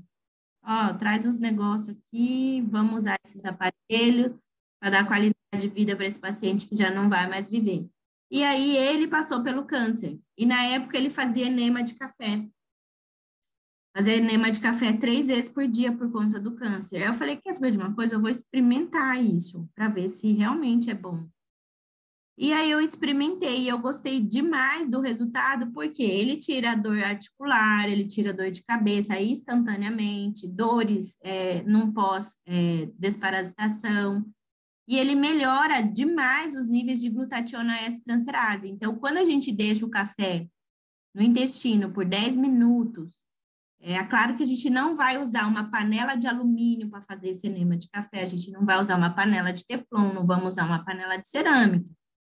Ó, 0.64 0.88
oh, 0.88 0.98
traz 0.98 1.26
uns 1.26 1.40
negócios 1.40 1.96
aqui, 1.96 2.62
vamos 2.70 2.96
usar 2.96 3.18
esses 3.26 3.44
aparelhos 3.44 4.34
para 4.82 4.92
dar 4.92 5.08
qualidade 5.08 5.36
de 5.58 5.68
vida 5.68 5.96
para 5.96 6.06
esse 6.06 6.20
paciente 6.20 6.68
que 6.68 6.76
já 6.76 6.90
não 6.90 7.10
vai 7.10 7.30
mais 7.30 7.50
viver. 7.50 7.86
E 8.32 8.44
aí 8.44 8.78
ele 8.78 9.08
passou 9.08 9.44
pelo 9.44 9.66
câncer. 9.66 10.20
E 10.38 10.46
na 10.46 10.64
época 10.64 10.98
ele 10.98 11.10
fazia 11.10 11.48
enema 11.48 11.84
de 11.84 11.96
café 11.96 12.48
fazer 13.96 14.18
enema 14.18 14.52
de 14.52 14.60
café 14.60 14.94
três 14.94 15.28
vezes 15.28 15.50
por 15.50 15.68
dia 15.68 15.92
por 15.92 16.12
conta 16.12 16.40
do 16.40 16.56
câncer. 16.56 16.98
Aí 16.98 17.08
eu 17.08 17.14
falei, 17.14 17.38
quer 17.38 17.54
saber 17.54 17.72
de 17.72 17.78
uma 17.78 17.94
coisa? 17.94 18.16
Eu 18.16 18.22
vou 18.22 18.30
experimentar 18.30 19.24
isso 19.24 19.68
para 19.76 19.88
ver 19.88 20.08
se 20.08 20.32
realmente 20.32 20.90
é 20.90 20.94
bom. 20.94 21.28
E 22.42 22.54
aí 22.54 22.72
eu 22.72 22.80
experimentei 22.80 23.64
e 23.64 23.68
eu 23.68 23.80
gostei 23.80 24.22
demais 24.22 24.88
do 24.88 25.02
resultado, 25.02 25.74
porque 25.74 26.02
ele 26.02 26.38
tira 26.38 26.72
a 26.72 26.76
dor 26.76 27.04
articular, 27.04 27.90
ele 27.90 28.08
tira 28.08 28.30
a 28.30 28.34
dor 28.34 28.50
de 28.50 28.64
cabeça 28.64 29.20
instantaneamente, 29.20 30.48
dores 30.48 31.18
é, 31.22 31.62
num 31.64 31.92
pós-desparasitação, 31.92 34.20
é, 34.20 34.22
e 34.88 34.98
ele 34.98 35.16
melhora 35.16 35.82
demais 35.82 36.56
os 36.56 36.70
níveis 36.70 37.02
de 37.02 37.10
glutationa 37.10 37.82
S-transferase. 37.82 38.70
Então, 38.70 38.96
quando 38.96 39.18
a 39.18 39.26
gente 39.26 39.52
deixa 39.52 39.86
o 39.86 39.90
café 39.90 40.48
no 41.14 41.22
intestino 41.22 41.92
por 41.92 42.06
10 42.06 42.38
minutos, 42.38 43.28
é 43.82 44.04
claro 44.04 44.36
que 44.36 44.44
a 44.44 44.46
gente 44.46 44.70
não 44.70 44.96
vai 44.96 45.22
usar 45.22 45.48
uma 45.48 45.70
panela 45.70 46.16
de 46.16 46.28
alumínio 46.28 46.90
para 46.90 47.02
fazer 47.02 47.30
esse 47.30 47.48
enema 47.48 47.78
de 47.78 47.90
café, 47.90 48.22
a 48.22 48.26
gente 48.26 48.52
não 48.52 48.66
vai 48.66 48.80
usar 48.80 48.98
uma 48.98 49.14
panela 49.14 49.52
de 49.52 49.66
teflon, 49.66 50.14
não 50.14 50.26
vamos 50.26 50.54
usar 50.54 50.66
uma 50.66 50.84
panela 50.84 51.18
de 51.18 51.30
cerâmica. 51.30 51.90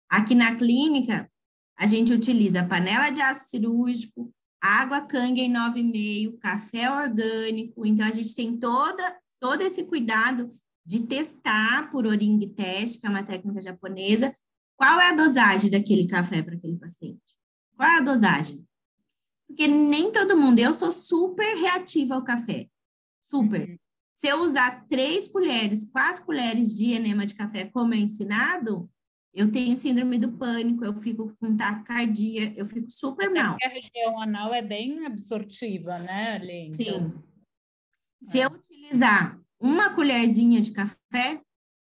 Aqui 0.09 0.35
na 0.35 0.55
clínica, 0.55 1.29
a 1.77 1.85
gente 1.85 2.13
utiliza 2.13 2.63
panela 2.63 3.09
de 3.09 3.21
aço 3.21 3.49
cirúrgico, 3.49 4.33
água 4.61 5.01
Kangen 5.01 5.51
9,5, 5.51 6.39
café 6.39 6.89
orgânico, 6.89 7.85
então 7.85 8.05
a 8.05 8.11
gente 8.11 8.33
tem 8.33 8.57
toda, 8.57 9.17
todo 9.39 9.61
esse 9.61 9.85
cuidado 9.85 10.55
de 10.85 11.05
testar 11.07 11.91
por 11.91 12.05
oring 12.05 12.39
teste, 12.55 12.99
que 12.99 13.07
é 13.07 13.09
uma 13.09 13.23
técnica 13.23 13.61
japonesa, 13.61 14.33
qual 14.77 14.99
é 14.99 15.09
a 15.09 15.15
dosagem 15.15 15.69
daquele 15.69 16.07
café 16.07 16.41
para 16.41 16.55
aquele 16.55 16.77
paciente. 16.77 17.21
Qual 17.75 17.89
é 17.89 17.97
a 17.97 18.01
dosagem? 18.01 18.65
Porque 19.53 19.67
nem 19.67 20.11
todo 20.11 20.35
mundo, 20.35 20.57
eu 20.57 20.73
sou 20.73 20.91
super 20.91 21.55
reativa 21.55 22.15
ao 22.15 22.23
café, 22.23 22.67
super. 23.23 23.69
Uhum. 23.69 23.77
Se 24.15 24.27
eu 24.27 24.41
usar 24.41 24.87
três 24.87 25.27
colheres, 25.27 25.85
quatro 25.85 26.25
colheres 26.25 26.75
de 26.75 26.93
enema 26.93 27.23
de 27.23 27.35
café 27.35 27.65
como 27.65 27.93
é 27.93 27.97
ensinado, 27.97 28.89
eu 29.31 29.51
tenho 29.51 29.75
síndrome 29.77 30.17
do 30.17 30.31
pânico, 30.31 30.83
eu 30.83 30.95
fico 30.95 31.35
com 31.39 31.55
taquicardia, 31.55 32.51
eu 32.57 32.65
fico 32.65 32.89
super 32.89 33.29
mal. 33.29 33.55
a 33.63 33.67
região 33.67 34.19
anal 34.19 34.51
é 34.51 34.61
bem 34.61 35.05
absortiva, 35.05 35.99
né, 35.99 36.33
Ali? 36.33 36.69
Então... 36.69 37.11
Sim. 37.11 37.23
Se 38.23 38.39
é. 38.39 38.45
eu 38.45 38.49
utilizar 38.49 39.39
uma 39.59 39.93
colherzinha 39.93 40.61
de 40.61 40.71
café, 40.71 41.41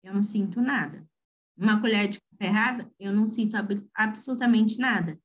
eu 0.03 0.13
não 0.13 0.23
sinto 0.23 0.59
nada. 0.59 1.07
Uma 1.55 1.79
colher 1.79 2.09
de 2.09 2.19
café 2.19 2.51
rasa, 2.51 2.91
eu 2.99 3.13
não 3.13 3.25
sinto 3.25 3.55
absolutamente 3.93 4.77
nada. 4.77 5.17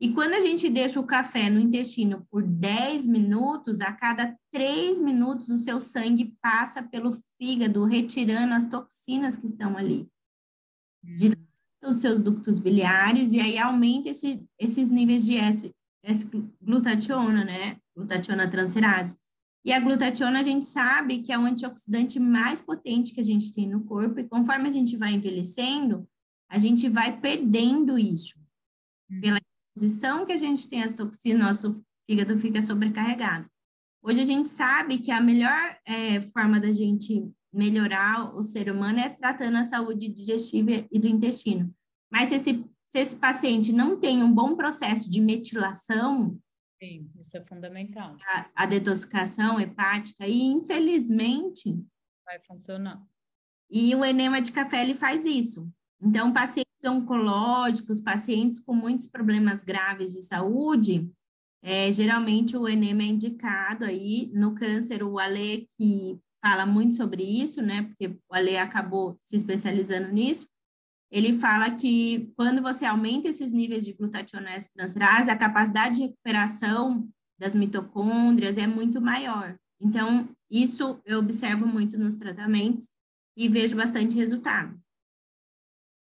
E 0.00 0.12
quando 0.12 0.34
a 0.34 0.40
gente 0.40 0.68
deixa 0.68 0.98
o 0.98 1.06
café 1.06 1.48
no 1.48 1.60
intestino 1.60 2.26
por 2.30 2.42
10 2.42 3.06
minutos, 3.06 3.80
a 3.80 3.92
cada 3.92 4.36
3 4.52 5.00
minutos 5.00 5.48
o 5.48 5.58
seu 5.58 5.80
sangue 5.80 6.36
passa 6.42 6.82
pelo 6.82 7.12
fígado, 7.38 7.84
retirando 7.84 8.54
as 8.54 8.68
toxinas 8.68 9.36
que 9.36 9.46
estão 9.46 9.76
ali. 9.76 10.08
De 11.02 11.32
os 11.86 11.96
seus 11.96 12.22
ductos 12.22 12.58
biliares, 12.58 13.32
e 13.32 13.40
aí 13.40 13.58
aumenta 13.58 14.08
esse, 14.08 14.48
esses 14.58 14.90
níveis 14.90 15.24
de 15.24 15.36
S, 15.36 15.70
S 16.02 16.30
glutationa, 16.60 17.44
né? 17.44 17.76
Glutationa 17.94 18.48
transferase. 18.48 19.16
E 19.64 19.72
a 19.72 19.80
glutationa 19.80 20.40
a 20.40 20.42
gente 20.42 20.64
sabe 20.64 21.22
que 21.22 21.32
é 21.32 21.38
o 21.38 21.44
antioxidante 21.44 22.20
mais 22.20 22.60
potente 22.60 23.14
que 23.14 23.20
a 23.20 23.24
gente 23.24 23.52
tem 23.52 23.68
no 23.68 23.84
corpo, 23.84 24.20
e 24.20 24.28
conforme 24.28 24.68
a 24.68 24.72
gente 24.72 24.96
vai 24.96 25.12
envelhecendo, 25.12 26.08
a 26.50 26.58
gente 26.58 26.88
vai 26.88 27.18
perdendo 27.18 27.98
isso. 27.98 28.38
Hum. 29.10 29.20
Pela 29.20 29.40
exposição 29.74 30.24
que 30.24 30.32
a 30.32 30.36
gente 30.36 30.68
tem 30.68 30.82
às 30.82 30.94
toxinas, 30.94 31.62
nosso 31.62 31.84
fígado 32.08 32.38
fica 32.38 32.62
sobrecarregado. 32.62 33.48
Hoje 34.02 34.20
a 34.20 34.24
gente 34.24 34.48
sabe 34.48 34.98
que 34.98 35.10
a 35.10 35.20
melhor 35.20 35.76
é, 35.84 36.20
forma 36.20 36.60
da 36.60 36.70
gente 36.70 37.32
melhorar 37.52 38.34
o 38.36 38.42
ser 38.42 38.70
humano 38.70 38.98
é 38.98 39.08
tratando 39.08 39.56
a 39.56 39.64
saúde 39.64 40.08
digestiva 40.08 40.86
e 40.90 40.98
do 40.98 41.08
intestino. 41.08 41.74
Mas 42.10 42.28
se 42.28 42.36
esse, 42.36 42.64
se 42.86 42.98
esse 42.98 43.16
paciente 43.16 43.72
não 43.72 43.98
tem 43.98 44.22
um 44.22 44.32
bom 44.32 44.54
processo 44.54 45.10
de 45.10 45.20
metilação, 45.20 46.38
Sim, 46.82 47.10
isso 47.18 47.36
é 47.36 47.44
fundamental. 47.44 48.16
A, 48.26 48.50
a 48.54 48.66
detoxificação 48.66 49.58
hepática, 49.58 50.26
e 50.26 50.42
infelizmente. 50.42 51.82
Vai 52.26 52.38
funcionar. 52.46 53.02
E 53.70 53.94
o 53.94 54.04
enema 54.04 54.40
de 54.40 54.52
café 54.52 54.82
ele 54.82 54.94
faz 54.94 55.24
isso. 55.24 55.72
Então, 56.02 56.32
pacientes 56.32 56.73
oncológicos, 56.84 58.00
pacientes 58.00 58.60
com 58.60 58.74
muitos 58.74 59.06
problemas 59.06 59.64
graves 59.64 60.12
de 60.12 60.22
saúde, 60.22 61.10
é, 61.62 61.90
geralmente 61.90 62.56
o 62.56 62.68
enema 62.68 63.02
é 63.02 63.06
indicado 63.06 63.84
aí 63.84 64.30
no 64.34 64.54
câncer, 64.54 65.02
o 65.02 65.18
Ale 65.18 65.66
que 65.76 66.18
fala 66.44 66.66
muito 66.66 66.94
sobre 66.94 67.22
isso, 67.22 67.62
né? 67.62 67.82
Porque 67.82 68.08
o 68.28 68.34
Ale 68.34 68.58
acabou 68.58 69.16
se 69.22 69.34
especializando 69.34 70.12
nisso. 70.12 70.46
Ele 71.10 71.32
fala 71.38 71.70
que 71.70 72.30
quando 72.36 72.60
você 72.60 72.84
aumenta 72.84 73.28
esses 73.28 73.50
níveis 73.50 73.84
de 73.84 73.94
glutationase 73.94 74.70
transferase, 74.74 75.30
a 75.30 75.38
capacidade 75.38 75.96
de 75.96 76.02
recuperação 76.02 77.08
das 77.38 77.54
mitocôndrias 77.54 78.58
é 78.58 78.66
muito 78.66 79.00
maior. 79.00 79.56
Então, 79.80 80.28
isso 80.50 81.00
eu 81.06 81.18
observo 81.18 81.66
muito 81.66 81.98
nos 81.98 82.16
tratamentos 82.16 82.90
e 83.36 83.48
vejo 83.48 83.74
bastante 83.74 84.16
resultado. 84.16 84.78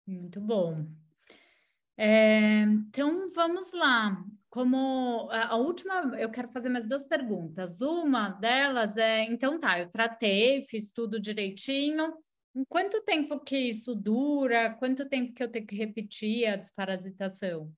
Muito 0.06 0.42
bom. 0.42 0.86
É, 1.98 2.62
então, 2.62 3.32
vamos 3.34 3.72
lá 3.72 4.24
como 4.54 5.32
a 5.32 5.56
última, 5.56 6.16
eu 6.16 6.30
quero 6.30 6.48
fazer 6.48 6.70
mais 6.70 6.88
duas 6.88 7.04
perguntas. 7.04 7.82
Uma 7.82 8.30
delas 8.30 8.98
é, 8.98 9.24
então 9.24 9.60
tá, 9.60 9.80
eu 9.80 9.90
tratei, 9.90 10.64
fiz 10.66 10.92
tudo 10.92 11.20
direitinho. 11.20 12.14
Em 12.56 12.64
quanto 12.66 13.02
tempo 13.02 13.40
que 13.40 13.58
isso 13.58 13.96
dura? 13.96 14.76
Quanto 14.76 15.10
tempo 15.10 15.34
que 15.34 15.42
eu 15.42 15.50
tenho 15.50 15.66
que 15.66 15.76
repetir 15.76 16.46
a 16.46 16.56
desparasitação? 16.56 17.74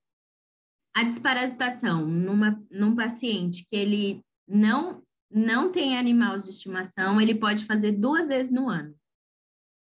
A 0.94 1.02
desparasitação 1.02 2.04
numa, 2.06 2.62
num 2.70 2.94
paciente 2.94 3.66
que 3.70 3.76
ele 3.76 4.22
não 4.46 5.02
não 5.30 5.72
tem 5.72 5.96
animal 5.96 6.38
de 6.38 6.50
estimação, 6.50 7.18
ele 7.18 7.34
pode 7.34 7.64
fazer 7.64 7.92
duas 7.92 8.28
vezes 8.28 8.52
no 8.52 8.68
ano. 8.68 8.94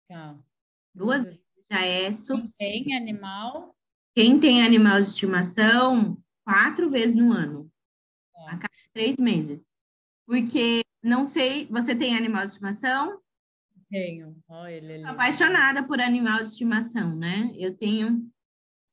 Tá. 0.08 0.36
Duas 0.94 1.24
vezes 1.24 1.42
já 1.72 1.86
é 1.86 2.12
suficiente. 2.12 2.58
Quem 2.58 2.84
tem 2.86 2.98
animal? 2.98 3.76
Quem 4.16 4.40
tem 4.40 4.64
animal 4.64 5.00
de 5.02 5.08
estimação 5.08 6.18
quatro 6.44 6.90
vezes 6.90 7.16
no 7.16 7.32
ano, 7.32 7.72
é. 8.36 8.46
a 8.50 8.58
cada 8.58 8.74
três 8.94 9.18
meses. 9.18 9.68
Porque, 10.26 10.82
não 11.04 11.26
sei, 11.26 11.68
você 11.68 11.96
tem 11.96 12.16
animal 12.16 12.42
de 12.42 12.52
estimação? 12.52 13.20
Tenho. 13.90 14.36
Oh, 14.48 14.66
ele, 14.66 14.94
ele... 14.94 15.04
Sou 15.04 15.12
apaixonada 15.12 15.84
por 15.84 16.00
animal 16.00 16.38
de 16.38 16.50
estimação, 16.50 17.16
né? 17.16 17.52
Eu 17.56 17.76
tenho, 17.76 18.30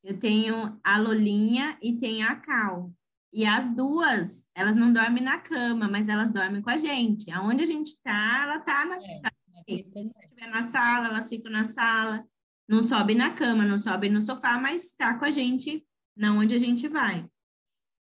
eu 0.03 0.19
tenho 0.19 0.79
a 0.83 0.97
Lolinha 0.97 1.77
e 1.81 1.97
tenho 1.97 2.27
a 2.27 2.35
Cal. 2.35 2.91
E 3.31 3.45
as 3.45 3.75
duas, 3.75 4.47
elas 4.55 4.75
não 4.75 4.91
dormem 4.91 5.23
na 5.23 5.37
cama, 5.37 5.87
mas 5.87 6.09
elas 6.09 6.31
dormem 6.31 6.61
com 6.61 6.69
a 6.69 6.77
gente. 6.77 7.29
Aonde 7.31 7.63
a 7.63 7.67
gente 7.67 8.01
tá, 8.01 8.39
ela 8.43 8.59
tá 8.61 8.85
na. 8.85 8.95
É, 8.95 9.19
tá, 9.19 9.31
se 9.67 9.75
estiver 9.75 10.47
na 10.49 10.63
sala, 10.63 11.07
elas 11.07 11.29
ficam 11.29 11.51
na 11.51 11.63
sala. 11.63 12.25
Não 12.67 12.83
sobe 12.83 13.15
na 13.15 13.31
cama, 13.31 13.63
não 13.63 13.77
sobe 13.77 14.09
no 14.09 14.21
sofá, 14.21 14.59
mas 14.59 14.91
tá 14.91 15.17
com 15.17 15.25
a 15.25 15.31
gente 15.31 15.85
na 16.15 16.33
onde 16.33 16.55
a 16.55 16.59
gente 16.59 16.87
vai. 16.87 17.25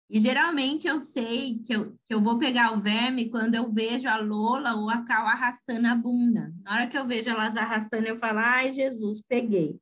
E 0.08 0.20
geralmente 0.20 0.86
eu 0.86 0.98
sei 0.98 1.58
que 1.60 1.74
eu, 1.74 1.96
que 2.04 2.12
eu 2.12 2.20
vou 2.20 2.38
pegar 2.38 2.76
o 2.76 2.80
verme 2.80 3.30
quando 3.30 3.54
eu 3.54 3.72
vejo 3.72 4.06
a 4.08 4.18
Lola 4.18 4.74
ou 4.74 4.90
a 4.90 5.02
Cal 5.04 5.26
arrastando 5.26 5.88
a 5.88 5.94
bunda. 5.94 6.52
Na 6.62 6.74
hora 6.74 6.86
que 6.86 6.98
eu 6.98 7.06
vejo 7.06 7.30
elas 7.30 7.56
arrastando, 7.56 8.06
eu 8.06 8.16
falo, 8.16 8.38
ai, 8.38 8.70
Jesus, 8.70 9.22
peguei. 9.26 9.80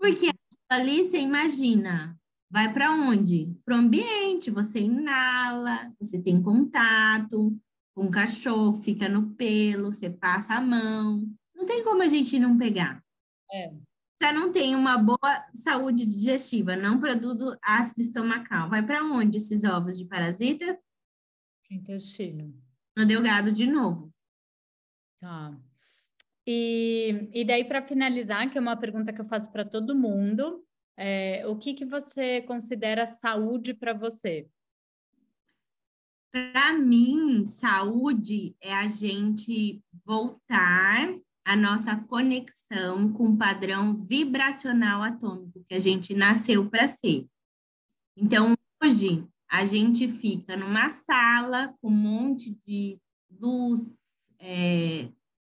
Porque 0.00 0.30
ali 0.70 1.04
você 1.04 1.18
imagina, 1.18 2.18
vai 2.50 2.72
para 2.72 2.90
onde? 2.90 3.54
Para 3.66 3.76
o 3.76 3.80
ambiente, 3.80 4.50
você 4.50 4.80
inala, 4.80 5.92
você 6.00 6.22
tem 6.22 6.42
contato 6.42 7.54
com 7.94 8.06
o 8.06 8.10
cachorro, 8.10 8.78
fica 8.78 9.08
no 9.10 9.34
pelo, 9.34 9.92
você 9.92 10.08
passa 10.08 10.54
a 10.54 10.60
mão. 10.60 11.30
Não 11.54 11.66
tem 11.66 11.84
como 11.84 12.02
a 12.02 12.08
gente 12.08 12.38
não 12.38 12.56
pegar. 12.56 13.04
É 13.52 13.70
já 14.20 14.32
não 14.32 14.52
tem 14.52 14.74
uma 14.74 14.96
boa 14.96 15.46
saúde 15.54 16.06
digestiva, 16.06 16.76
não 16.76 17.00
produz 17.00 17.40
ácido 17.62 18.00
estomacal. 18.00 18.70
Vai 18.70 18.84
para 18.84 19.04
onde 19.04 19.38
esses 19.38 19.64
ovos 19.64 19.98
de 19.98 20.06
parasitas? 20.06 20.76
Intestino. 21.70 22.54
No 22.96 23.04
delgado 23.04 23.50
de 23.50 23.66
novo. 23.66 24.10
Tá. 25.18 25.56
E, 26.46 27.30
e 27.32 27.44
daí, 27.44 27.64
para 27.64 27.82
finalizar, 27.82 28.50
que 28.50 28.58
é 28.58 28.60
uma 28.60 28.76
pergunta 28.76 29.12
que 29.12 29.20
eu 29.20 29.24
faço 29.24 29.50
para 29.50 29.64
todo 29.64 29.96
mundo, 29.96 30.64
é, 30.96 31.46
o 31.46 31.56
que, 31.56 31.74
que 31.74 31.84
você 31.84 32.42
considera 32.42 33.06
saúde 33.06 33.74
para 33.74 33.92
você? 33.92 34.48
Para 36.30 36.72
mim, 36.74 37.46
saúde 37.46 38.56
é 38.60 38.74
a 38.74 38.86
gente 38.86 39.82
voltar 40.04 41.08
a 41.44 41.54
nossa 41.54 41.94
conexão 41.96 43.12
com 43.12 43.28
o 43.28 43.36
padrão 43.36 43.94
vibracional 43.94 45.02
atômico 45.02 45.64
que 45.68 45.74
a 45.74 45.78
gente 45.78 46.14
nasceu 46.14 46.68
para 46.70 46.88
ser. 46.88 47.26
Então, 48.16 48.54
hoje, 48.82 49.26
a 49.50 49.64
gente 49.64 50.08
fica 50.08 50.56
numa 50.56 50.88
sala 50.88 51.74
com 51.80 51.88
um 51.88 51.90
monte 51.90 52.54
de 52.66 52.98
luz, 53.30 53.98
é, 54.38 55.08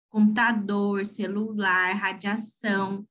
computador, 0.09 1.05
celular, 1.05 1.95
radiação, 1.95 3.07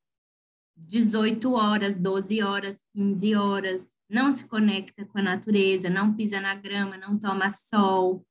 18 0.76 1.54
horas, 1.54 1.96
12 1.96 2.42
horas, 2.42 2.78
15 2.96 3.36
horas, 3.36 3.94
não 4.10 4.32
se 4.32 4.48
conecta 4.48 5.06
com 5.06 5.20
a 5.20 5.22
natureza, 5.22 5.90
não 5.90 6.14
pisa 6.14 6.42
na 6.42 6.56
grama, 6.56 6.98
não 6.98 7.18
toma 7.18 7.50
sol, 7.50 8.26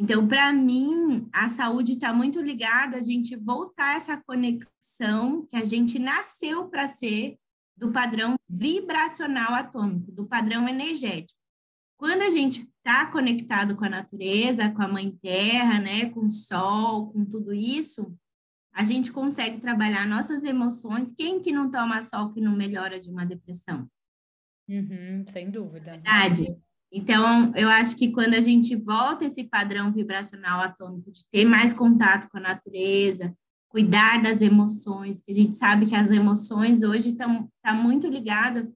então, 0.00 0.28
para 0.28 0.52
mim, 0.52 1.28
a 1.32 1.48
saúde 1.48 1.94
está 1.94 2.12
muito 2.14 2.40
ligada 2.40 2.96
a 2.96 3.02
gente 3.02 3.34
voltar 3.34 3.96
essa 3.96 4.16
conexão 4.16 5.44
que 5.46 5.56
a 5.56 5.64
gente 5.64 5.98
nasceu 5.98 6.68
para 6.68 6.86
ser 6.86 7.36
do 7.76 7.90
padrão 7.90 8.36
vibracional 8.48 9.54
atômico, 9.54 10.12
do 10.12 10.24
padrão 10.24 10.68
energético. 10.68 11.40
Quando 11.96 12.22
a 12.22 12.30
gente 12.30 12.60
está 12.60 13.06
conectado 13.06 13.74
com 13.74 13.84
a 13.84 13.88
natureza, 13.88 14.70
com 14.70 14.82
a 14.82 14.88
mãe 14.88 15.10
terra, 15.20 15.80
né, 15.80 16.10
com 16.10 16.26
o 16.26 16.30
sol, 16.30 17.10
com 17.10 17.24
tudo 17.24 17.52
isso, 17.52 18.16
a 18.72 18.84
gente 18.84 19.10
consegue 19.10 19.60
trabalhar 19.60 20.06
nossas 20.06 20.44
emoções. 20.44 21.10
Quem 21.10 21.42
que 21.42 21.50
não 21.50 21.68
toma 21.68 22.02
sol 22.02 22.30
que 22.30 22.40
não 22.40 22.54
melhora 22.54 23.00
de 23.00 23.10
uma 23.10 23.26
depressão? 23.26 23.90
Uhum, 24.68 25.24
sem 25.26 25.50
dúvida. 25.50 25.92
Verdade. 25.92 26.56
Então, 26.90 27.52
eu 27.54 27.68
acho 27.68 27.96
que 27.96 28.10
quando 28.10 28.34
a 28.34 28.40
gente 28.40 28.74
volta 28.74 29.26
esse 29.26 29.44
padrão 29.44 29.92
vibracional 29.92 30.60
atômico 30.60 31.10
de 31.10 31.20
ter 31.30 31.44
mais 31.44 31.74
contato 31.74 32.28
com 32.30 32.38
a 32.38 32.40
natureza, 32.40 33.34
cuidar 33.68 34.22
das 34.22 34.40
emoções, 34.40 35.20
que 35.20 35.30
a 35.30 35.34
gente 35.34 35.54
sabe 35.54 35.86
que 35.86 35.94
as 35.94 36.10
emoções 36.10 36.82
hoje 36.82 37.10
estão 37.10 37.48
tá 37.62 37.74
muito 37.74 38.06
ligadas 38.06 38.66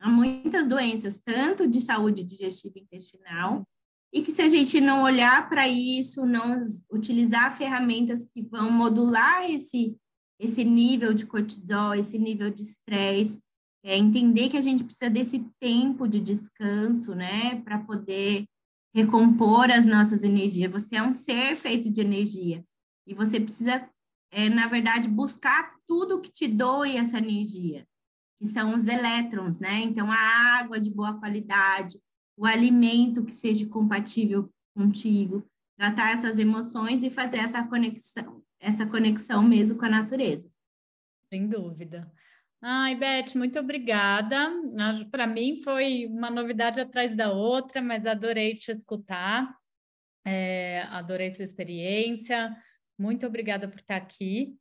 a 0.00 0.08
muitas 0.08 0.66
doenças, 0.68 1.20
tanto 1.20 1.66
de 1.66 1.80
saúde 1.80 2.22
digestiva 2.22 2.74
e 2.76 2.82
intestinal, 2.82 3.66
e 4.12 4.22
que 4.22 4.30
se 4.30 4.42
a 4.42 4.48
gente 4.48 4.80
não 4.80 5.02
olhar 5.02 5.48
para 5.48 5.68
isso, 5.68 6.26
não 6.26 6.64
utilizar 6.90 7.56
ferramentas 7.56 8.28
que 8.32 8.42
vão 8.42 8.70
modular 8.70 9.50
esse, 9.50 9.96
esse 10.38 10.64
nível 10.64 11.14
de 11.14 11.24
cortisol, 11.24 11.94
esse 11.94 12.18
nível 12.18 12.50
de 12.50 12.62
estresse, 12.62 13.42
é 13.82 13.96
entender 13.96 14.48
que 14.48 14.56
a 14.56 14.60
gente 14.60 14.84
precisa 14.84 15.10
desse 15.10 15.40
tempo 15.58 16.06
de 16.06 16.20
descanso, 16.20 17.14
né, 17.14 17.60
para 17.62 17.78
poder 17.78 18.44
recompor 18.94 19.70
as 19.70 19.84
nossas 19.84 20.22
energias. 20.22 20.70
Você 20.70 20.96
é 20.96 21.02
um 21.02 21.12
ser 21.12 21.56
feito 21.56 21.90
de 21.90 22.00
energia 22.00 22.64
e 23.06 23.14
você 23.14 23.40
precisa, 23.40 23.88
é, 24.30 24.48
na 24.48 24.68
verdade, 24.68 25.08
buscar 25.08 25.74
tudo 25.86 26.20
que 26.20 26.30
te 26.30 26.46
doe 26.46 26.96
essa 26.96 27.18
energia, 27.18 27.86
que 28.38 28.46
são 28.46 28.74
os 28.74 28.86
elétrons, 28.86 29.58
né? 29.58 29.80
Então, 29.80 30.10
a 30.10 30.58
água 30.58 30.78
de 30.78 30.90
boa 30.90 31.18
qualidade, 31.18 32.00
o 32.36 32.46
alimento 32.46 33.24
que 33.24 33.32
seja 33.32 33.66
compatível 33.66 34.48
contigo, 34.74 35.44
tratar 35.76 36.12
essas 36.12 36.38
emoções 36.38 37.02
e 37.02 37.10
fazer 37.10 37.38
essa 37.38 37.66
conexão, 37.66 38.42
essa 38.60 38.86
conexão 38.86 39.42
mesmo 39.42 39.78
com 39.78 39.86
a 39.86 39.90
natureza. 39.90 40.50
Sem 41.28 41.48
dúvida. 41.48 42.12
Ai, 42.64 42.94
Beth, 42.94 43.34
muito 43.34 43.58
obrigada. 43.58 44.48
Para 45.10 45.26
mim 45.26 45.56
foi 45.56 46.06
uma 46.06 46.30
novidade 46.30 46.80
atrás 46.80 47.16
da 47.16 47.32
outra, 47.32 47.82
mas 47.82 48.06
adorei 48.06 48.54
te 48.54 48.70
escutar. 48.70 49.52
É, 50.24 50.82
adorei 50.90 51.28
sua 51.30 51.44
experiência. 51.44 52.56
Muito 52.96 53.26
obrigada 53.26 53.66
por 53.66 53.80
estar 53.80 53.96
aqui 53.96 54.56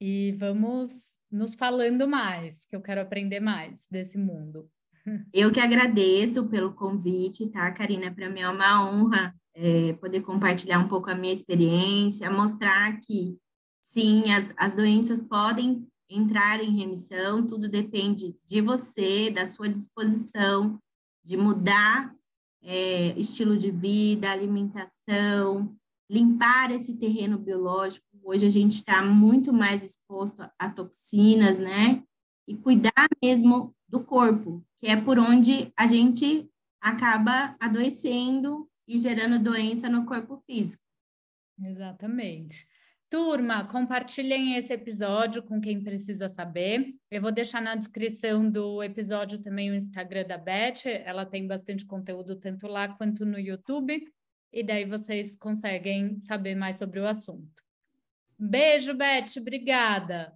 e 0.00 0.30
vamos 0.38 1.16
nos 1.28 1.56
falando 1.56 2.06
mais, 2.06 2.66
que 2.66 2.76
eu 2.76 2.80
quero 2.80 3.00
aprender 3.00 3.40
mais 3.40 3.86
desse 3.90 4.16
mundo. 4.16 4.70
Eu 5.34 5.50
que 5.50 5.58
agradeço 5.58 6.48
pelo 6.48 6.72
convite, 6.72 7.50
tá, 7.50 7.72
Karina? 7.72 8.14
Para 8.14 8.30
mim 8.30 8.42
é 8.42 8.48
uma 8.48 8.88
honra 8.88 9.34
é, 9.54 9.92
poder 9.94 10.20
compartilhar 10.20 10.78
um 10.78 10.86
pouco 10.86 11.10
a 11.10 11.14
minha 11.16 11.32
experiência, 11.32 12.30
mostrar 12.30 13.00
que, 13.00 13.36
sim, 13.82 14.32
as, 14.32 14.54
as 14.56 14.76
doenças 14.76 15.22
podem 15.22 15.89
entrar 16.10 16.62
em 16.62 16.76
remissão, 16.76 17.46
tudo 17.46 17.68
depende 17.68 18.36
de 18.44 18.60
você, 18.60 19.30
da 19.30 19.46
sua 19.46 19.68
disposição, 19.68 20.78
de 21.24 21.36
mudar 21.36 22.12
é, 22.62 23.18
estilo 23.18 23.56
de 23.56 23.70
vida, 23.70 24.30
alimentação, 24.30 25.74
limpar 26.10 26.72
esse 26.72 26.96
terreno 26.96 27.38
biológico. 27.38 28.04
Hoje 28.24 28.46
a 28.46 28.50
gente 28.50 28.74
está 28.74 29.02
muito 29.02 29.52
mais 29.52 29.84
exposto 29.84 30.42
a, 30.42 30.52
a 30.58 30.68
toxinas, 30.68 31.60
né? 31.60 32.02
E 32.46 32.56
cuidar 32.56 33.08
mesmo 33.22 33.74
do 33.88 34.02
corpo, 34.02 34.64
que 34.76 34.88
é 34.88 34.96
por 35.00 35.18
onde 35.18 35.72
a 35.76 35.86
gente 35.86 36.50
acaba 36.80 37.54
adoecendo 37.60 38.68
e 38.88 38.98
gerando 38.98 39.38
doença 39.38 39.88
no 39.88 40.04
corpo 40.04 40.42
físico. 40.46 40.82
Exatamente. 41.62 42.66
Turma, 43.10 43.66
compartilhem 43.66 44.54
esse 44.54 44.72
episódio 44.72 45.42
com 45.42 45.60
quem 45.60 45.82
precisa 45.82 46.28
saber. 46.28 46.94
Eu 47.10 47.20
vou 47.20 47.32
deixar 47.32 47.60
na 47.60 47.74
descrição 47.74 48.48
do 48.48 48.80
episódio 48.84 49.40
também 49.40 49.68
o 49.68 49.74
Instagram 49.74 50.24
da 50.24 50.38
Beth. 50.38 50.86
Ela 51.04 51.26
tem 51.26 51.44
bastante 51.44 51.84
conteúdo 51.84 52.36
tanto 52.36 52.68
lá 52.68 52.86
quanto 52.88 53.26
no 53.26 53.36
YouTube. 53.36 54.00
E 54.52 54.62
daí 54.62 54.84
vocês 54.84 55.34
conseguem 55.34 56.20
saber 56.20 56.54
mais 56.54 56.78
sobre 56.78 57.00
o 57.00 57.06
assunto. 57.08 57.60
Beijo, 58.38 58.94
Beth. 58.94 59.38
Obrigada. 59.38 60.32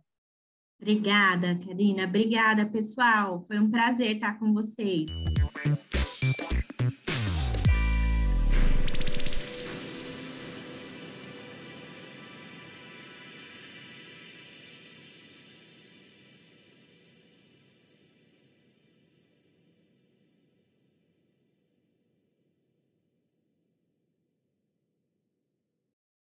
Obrigada, 0.81 1.57
Karina. 1.65 2.05
Obrigada, 2.05 2.67
pessoal. 2.67 3.45
Foi 3.47 3.57
um 3.57 3.71
prazer 3.71 4.17
estar 4.17 4.37
com 4.37 4.53
vocês. 4.53 5.07